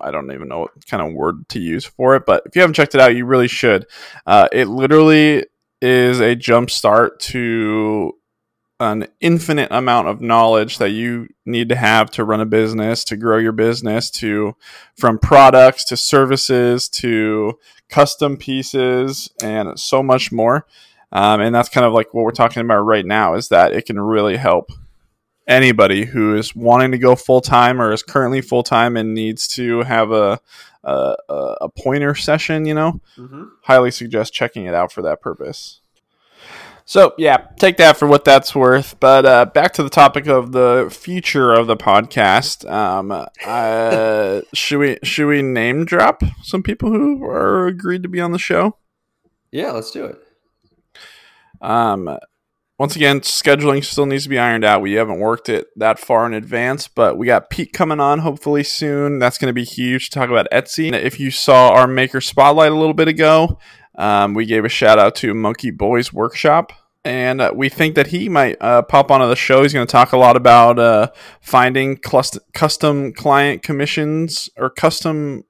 I 0.00 0.10
don't 0.10 0.32
even 0.32 0.48
know 0.48 0.60
what 0.60 0.86
kind 0.86 1.02
of 1.02 1.14
word 1.14 1.48
to 1.50 1.60
use 1.60 1.84
for 1.84 2.16
it. 2.16 2.24
But 2.26 2.42
if 2.46 2.54
you 2.54 2.62
haven't 2.62 2.74
checked 2.74 2.94
it 2.94 3.00
out, 3.00 3.16
you 3.16 3.24
really 3.24 3.48
should. 3.48 3.86
Uh, 4.26 4.48
it 4.52 4.66
literally 4.66 5.46
is 5.80 6.20
a 6.20 6.34
jump 6.34 6.70
start 6.70 7.20
to 7.20 8.14
an 8.80 9.08
infinite 9.20 9.68
amount 9.72 10.06
of 10.06 10.20
knowledge 10.20 10.78
that 10.78 10.90
you 10.90 11.28
need 11.44 11.68
to 11.68 11.74
have 11.74 12.10
to 12.10 12.24
run 12.24 12.40
a 12.40 12.46
business, 12.46 13.02
to 13.04 13.16
grow 13.16 13.38
your 13.38 13.52
business, 13.52 14.10
to 14.10 14.54
from 14.96 15.18
products 15.18 15.84
to 15.84 15.96
services 15.96 16.88
to 16.88 17.58
custom 17.88 18.36
pieces 18.36 19.30
and 19.42 19.78
so 19.78 20.02
much 20.02 20.30
more. 20.30 20.64
Um, 21.10 21.40
and 21.40 21.54
that's 21.54 21.70
kind 21.70 21.86
of 21.86 21.92
like 21.92 22.12
what 22.12 22.22
we're 22.22 22.30
talking 22.30 22.60
about 22.60 22.80
right 22.80 23.06
now 23.06 23.34
is 23.34 23.48
that 23.48 23.72
it 23.72 23.86
can 23.86 23.98
really 23.98 24.36
help 24.36 24.70
anybody 25.48 26.04
who 26.04 26.36
is 26.36 26.54
wanting 26.54 26.92
to 26.92 26.98
go 26.98 27.16
full 27.16 27.40
time 27.40 27.80
or 27.80 27.92
is 27.92 28.02
currently 28.02 28.40
full 28.40 28.62
time 28.62 28.96
and 28.96 29.14
needs 29.14 29.48
to 29.48 29.82
have 29.82 30.12
a 30.12 30.38
a, 30.84 31.16
a 31.62 31.68
pointer 31.68 32.14
session. 32.14 32.66
You 32.66 32.74
know, 32.74 33.00
mm-hmm. 33.16 33.44
highly 33.62 33.90
suggest 33.90 34.32
checking 34.32 34.66
it 34.66 34.74
out 34.74 34.92
for 34.92 35.02
that 35.02 35.20
purpose. 35.20 35.80
So 36.84 37.12
yeah, 37.18 37.48
take 37.58 37.76
that 37.76 37.98
for 37.98 38.08
what 38.08 38.24
that's 38.24 38.54
worth. 38.54 38.98
But 38.98 39.26
uh, 39.26 39.44
back 39.44 39.74
to 39.74 39.82
the 39.82 39.90
topic 39.90 40.26
of 40.26 40.52
the 40.52 40.88
future 40.90 41.52
of 41.52 41.66
the 41.66 41.76
podcast. 41.76 42.66
Um, 42.70 43.10
uh, 43.44 44.40
should 44.54 44.78
we 44.78 44.98
should 45.02 45.26
we 45.26 45.42
name 45.42 45.84
drop 45.84 46.22
some 46.42 46.62
people 46.62 46.90
who 46.90 47.22
are 47.24 47.66
agreed 47.66 48.02
to 48.04 48.08
be 48.08 48.20
on 48.20 48.32
the 48.32 48.38
show? 48.38 48.78
Yeah, 49.50 49.72
let's 49.72 49.90
do 49.90 50.06
it. 50.06 50.18
Um, 51.60 52.18
once 52.78 52.94
again, 52.94 53.20
scheduling 53.20 53.84
still 53.84 54.06
needs 54.06 54.22
to 54.22 54.28
be 54.28 54.38
ironed 54.38 54.64
out. 54.64 54.80
We 54.80 54.92
haven't 54.92 55.18
worked 55.18 55.48
it 55.48 55.66
that 55.76 55.98
far 55.98 56.26
in 56.26 56.32
advance, 56.32 56.86
but 56.86 57.18
we 57.18 57.26
got 57.26 57.50
Pete 57.50 57.72
coming 57.72 57.98
on 57.98 58.20
hopefully 58.20 58.62
soon. 58.62 59.18
That's 59.18 59.36
going 59.36 59.48
to 59.48 59.52
be 59.52 59.64
huge 59.64 60.10
to 60.10 60.18
talk 60.18 60.30
about 60.30 60.46
Etsy. 60.52 60.92
If 60.92 61.18
you 61.18 61.32
saw 61.32 61.70
our 61.70 61.88
Maker 61.88 62.20
Spotlight 62.20 62.70
a 62.70 62.76
little 62.76 62.94
bit 62.94 63.08
ago, 63.08 63.58
um, 63.96 64.32
we 64.34 64.46
gave 64.46 64.64
a 64.64 64.68
shout 64.68 64.98
out 64.98 65.16
to 65.16 65.34
Monkey 65.34 65.72
Boys 65.72 66.12
Workshop. 66.12 66.72
And 67.04 67.40
uh, 67.40 67.52
we 67.54 67.68
think 67.68 67.96
that 67.96 68.08
he 68.08 68.28
might 68.28 68.56
uh, 68.60 68.82
pop 68.82 69.10
onto 69.10 69.26
the 69.26 69.36
show. 69.36 69.62
He's 69.62 69.72
going 69.72 69.86
to 69.86 69.90
talk 69.90 70.12
a 70.12 70.18
lot 70.18 70.36
about 70.36 70.78
uh, 70.78 71.10
finding 71.40 71.96
clust- 71.96 72.38
custom 72.54 73.12
client 73.12 73.62
commissions 73.62 74.48
or 74.56 74.70
custom 74.70 75.44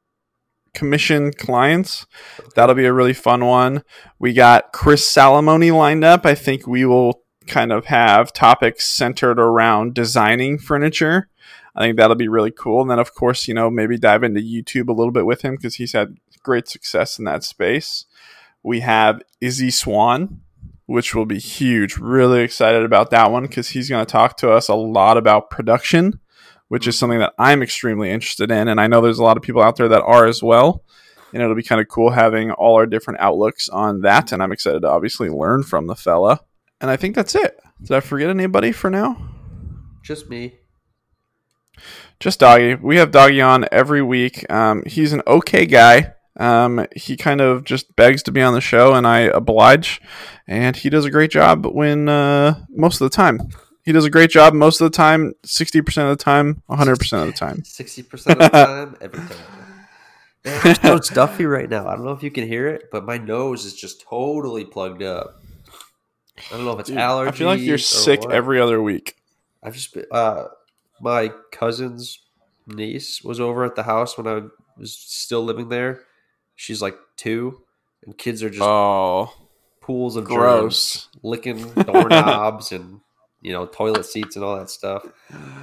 commission 0.79 1.33
clients. 1.33 2.07
That'll 2.55 2.77
be 2.77 2.85
a 2.85 2.93
really 2.93 3.13
fun 3.13 3.45
one. 3.45 3.83
We 4.21 4.33
got 4.33 4.73
Chris 4.73 5.05
Salomone 5.05 5.77
lined 5.77 6.05
up. 6.05 6.25
I 6.25 6.37
think 6.37 6.69
we 6.69 6.85
will 6.85 7.23
kind 7.49 7.73
of 7.73 7.87
have 7.87 8.33
topics 8.33 8.87
centered 8.87 9.41
around 9.41 9.95
designing 9.95 10.57
furniture. 10.57 11.29
I 11.75 11.81
think 11.81 11.97
that'll 11.97 12.15
be 12.15 12.29
really 12.29 12.53
cool. 12.53 12.81
And 12.81 12.91
then, 12.91 13.01
of 13.01 13.13
course, 13.13 13.49
you 13.49 13.55
know, 13.55 13.71
maybe 13.71 13.99
dive 13.99 14.23
into 14.23 14.41
YouTube 14.41 14.89
a 14.89 14.93
little 14.93 15.11
bit 15.11 15.27
with 15.27 15.43
him 15.43 15.57
because 15.57 15.77
he's 15.77 15.95
had 15.95 16.19
great 16.45 16.69
success 16.69 17.19
in 17.19 17.25
that 17.25 17.43
space. 17.43 18.05
We 18.63 18.81
have 18.81 19.21
Izzy 19.41 19.73
Swan, 19.73 20.43
which 20.87 21.13
will 21.13 21.27
be 21.27 21.41
huge. 21.41 21.97
Really 21.99 22.43
excited 22.43 22.85
about 22.85 23.11
that 23.11 23.33
one 23.33 23.47
because 23.47 23.71
he's 23.71 23.89
going 23.89 24.07
to 24.07 24.11
talk 24.11 24.37
to 24.39 24.53
us 24.53 24.69
a 24.69 24.75
lot 24.75 25.17
about 25.17 25.51
production 25.51 26.21
which 26.69 26.87
is 26.87 26.99
something 26.99 27.19
that 27.19 27.35
I'm 27.39 27.63
extremely 27.63 28.11
interested 28.11 28.51
in. 28.51 28.69
And 28.69 28.81
I 28.81 28.87
know 28.87 29.01
there's 29.01 29.19
a 29.19 29.25
lot 29.25 29.37
of 29.37 29.43
people 29.43 29.63
out 29.63 29.77
there 29.77 29.89
that 29.89 30.03
are 30.03 30.27
as 30.27 30.43
well. 30.43 30.85
And 31.33 31.43
it'll 31.43 31.55
be 31.55 31.63
kind 31.63 31.81
of 31.81 31.89
cool 31.89 32.11
having 32.11 32.53
all 32.53 32.77
our 32.77 32.87
different 32.87 33.21
outlooks 33.21 33.69
on 33.69 34.01
that. 34.01 34.33
And 34.33 34.43
I'm 34.43 34.53
excited 34.53 34.81
to 34.83 34.89
obviously 34.89 35.29
learn 35.29 35.63
from 35.63 35.87
the 35.87 35.97
fella. 35.97 36.41
And 36.81 36.91
I 36.91 36.97
think 36.97 37.15
that's 37.15 37.35
it. 37.35 37.59
Did 37.83 37.93
I 37.93 38.01
forget 38.01 38.31
anybody 38.31 38.73
for 38.73 38.89
now? 38.89 39.17
Just 40.03 40.31
me. 40.31 40.55
Just 42.19 42.41
Doggy. 42.41 42.77
We 42.77 42.97
have 42.97 43.11
Doggy 43.11 43.41
on 43.41 43.67
every 43.71 44.03
week. 44.03 44.51
Um, 44.51 44.83
he's 44.87 45.13
an 45.13 45.23
okay 45.27 45.67
guy. 45.67 46.15
Um, 46.39 46.87
he 46.95 47.17
kind 47.17 47.41
of 47.41 47.65
just 47.65 47.95
begs 47.97 48.23
to 48.25 48.33
be 48.33 48.43
on 48.43 48.55
the 48.55 48.61
show, 48.61 48.95
and 48.95 49.07
I 49.07 49.21
oblige. 49.21 50.01
And 50.47 50.77
he 50.77 50.89
does 50.89 51.05
a 51.05 51.11
great 51.11 51.31
job 51.31 51.67
when 51.67 52.09
uh, 52.09 52.65
most 52.71 53.01
of 53.01 53.11
the 53.11 53.15
time. 53.15 53.41
He 53.89 53.93
does 53.93 54.05
a 54.05 54.11
great 54.11 54.29
job 54.29 54.53
most 54.53 54.83
of 54.83 54.85
the 54.85 54.95
time, 54.95 55.33
60% 55.47 55.79
of 56.03 56.19
the 56.19 56.23
time, 56.23 56.63
100% 56.69 57.23
of 57.23 57.27
the 57.27 57.33
time. 57.33 57.63
60% 57.63 58.33
of 58.33 58.39
the 58.39 58.49
time, 58.51 58.97
every 59.01 59.19
time. 59.19 59.39
Man, 60.45 60.61
I'm 60.63 60.75
so 60.75 61.01
stuffy 61.01 61.47
right 61.47 61.71
now. 61.71 61.89
I 61.89 61.95
don't 61.95 62.05
know 62.05 62.13
if 62.13 62.23
you 62.23 62.31
can 62.31 62.47
hear 62.47 62.69
it, 62.69 62.91
but 62.93 63.07
my 63.07 63.17
nose 63.17 63.65
is 63.65 63.73
just 63.73 64.03
totally 64.03 64.67
plugged 64.67 65.03
up. 65.03 65.41
I 66.37 66.57
don't 66.57 66.67
know 66.67 66.75
if 66.75 66.81
it's 66.81 66.91
Dude, 66.91 66.99
allergies. 66.99 67.29
I 67.29 67.31
feel 67.31 67.47
like 67.47 67.61
you're 67.61 67.79
sick 67.79 68.21
what. 68.21 68.33
every 68.33 68.61
other 68.61 68.83
week. 68.83 69.17
I've 69.63 69.73
just 69.73 69.95
been, 69.95 70.05
uh, 70.13 70.49
my 71.01 71.33
cousin's 71.51 72.21
niece 72.67 73.25
was 73.25 73.41
over 73.41 73.65
at 73.65 73.75
the 73.75 73.85
house 73.85 74.19
when 74.19 74.27
I 74.29 74.43
was 74.77 74.93
still 74.93 75.45
living 75.45 75.71
there. 75.71 76.03
She's 76.57 76.83
like 76.83 76.99
two, 77.17 77.63
and 78.05 78.19
kids 78.19 78.43
are 78.43 78.51
just 78.51 78.61
oh 78.61 79.33
pools 79.81 80.17
of 80.17 80.25
gross, 80.27 81.07
germs, 81.07 81.09
licking 81.23 81.73
doorknobs 81.73 82.71
and 82.73 82.98
you 83.41 83.53
know, 83.53 83.67
toilet 83.67 84.05
seats 84.05 84.37
and 84.37 84.45
all 84.45 84.57
that 84.59 84.71
stuff. 84.71 85.05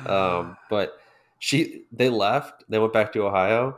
Um, 0.06 0.58
but 0.70 0.94
she, 1.40 1.84
they 1.92 2.10
left. 2.10 2.64
They 2.70 2.80
went 2.80 2.94
back 2.94 3.14
to 3.14 3.26
Ohio, 3.26 3.78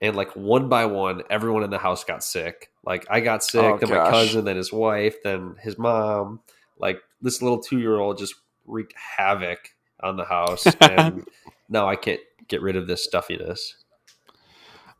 and 0.00 0.16
like 0.16 0.34
one 0.34 0.68
by 0.68 0.86
one, 0.86 1.22
everyone 1.30 1.62
in 1.62 1.70
the 1.70 1.78
house 1.78 2.04
got 2.04 2.24
sick. 2.24 2.70
Like 2.84 3.06
I 3.10 3.20
got 3.20 3.44
sick, 3.44 3.62
oh, 3.62 3.78
then 3.78 3.90
my 3.90 4.10
cousin, 4.10 4.44
then 4.44 4.56
his 4.56 4.72
wife, 4.72 5.22
then 5.22 5.56
his 5.60 5.78
mom. 5.78 6.40
Like 6.78 7.00
this 7.20 7.42
little 7.42 7.60
two 7.60 7.78
year 7.78 7.98
old 7.98 8.18
just 8.18 8.34
wreaked 8.66 8.94
havoc 8.96 9.70
on 10.00 10.16
the 10.16 10.24
house, 10.24 10.66
and 10.80 11.26
now 11.68 11.88
I 11.88 11.96
can't 11.96 12.20
get 12.48 12.62
rid 12.62 12.76
of 12.76 12.86
this 12.86 13.04
stuffiness. 13.04 13.81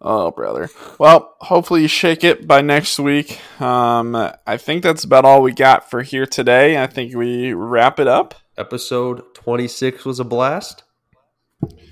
Oh, 0.04 0.32
brother. 0.32 0.68
Well, 0.98 1.36
hopefully 1.40 1.82
you 1.82 1.88
shake 1.88 2.24
it 2.24 2.48
by 2.48 2.60
next 2.60 2.98
week. 2.98 3.40
Um, 3.60 4.16
I 4.16 4.56
think 4.56 4.82
that's 4.82 5.04
about 5.04 5.24
all 5.24 5.42
we 5.42 5.52
got 5.52 5.88
for 5.88 6.02
here 6.02 6.26
today. 6.26 6.82
I 6.82 6.88
think 6.88 7.14
we 7.14 7.52
wrap 7.52 8.00
it 8.00 8.08
up. 8.08 8.34
Episode 8.58 9.32
26 9.34 10.04
was 10.04 10.18
a 10.18 10.24
blast. 10.24 10.82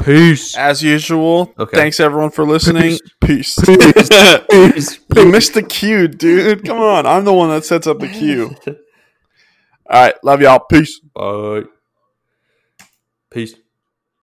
Peace. 0.00 0.56
As 0.56 0.82
usual. 0.82 1.54
Okay. 1.56 1.76
Thanks 1.76 2.00
everyone 2.00 2.30
for 2.30 2.44
listening. 2.44 2.98
Peace. 3.20 3.56
Peace. 3.56 4.10
Peace. 4.50 5.00
you 5.16 5.26
missed 5.26 5.54
the 5.54 5.62
cue, 5.62 6.08
dude. 6.08 6.64
Come 6.64 6.78
on. 6.78 7.06
I'm 7.06 7.24
the 7.24 7.32
one 7.32 7.50
that 7.50 7.64
sets 7.64 7.86
up 7.86 8.00
the 8.00 8.08
cue. 8.08 8.56
All 8.66 8.76
right. 9.88 10.14
Love 10.24 10.40
y'all. 10.40 10.58
Peace. 10.58 10.98
Bye. 11.14 11.62
Peace. 13.30 13.54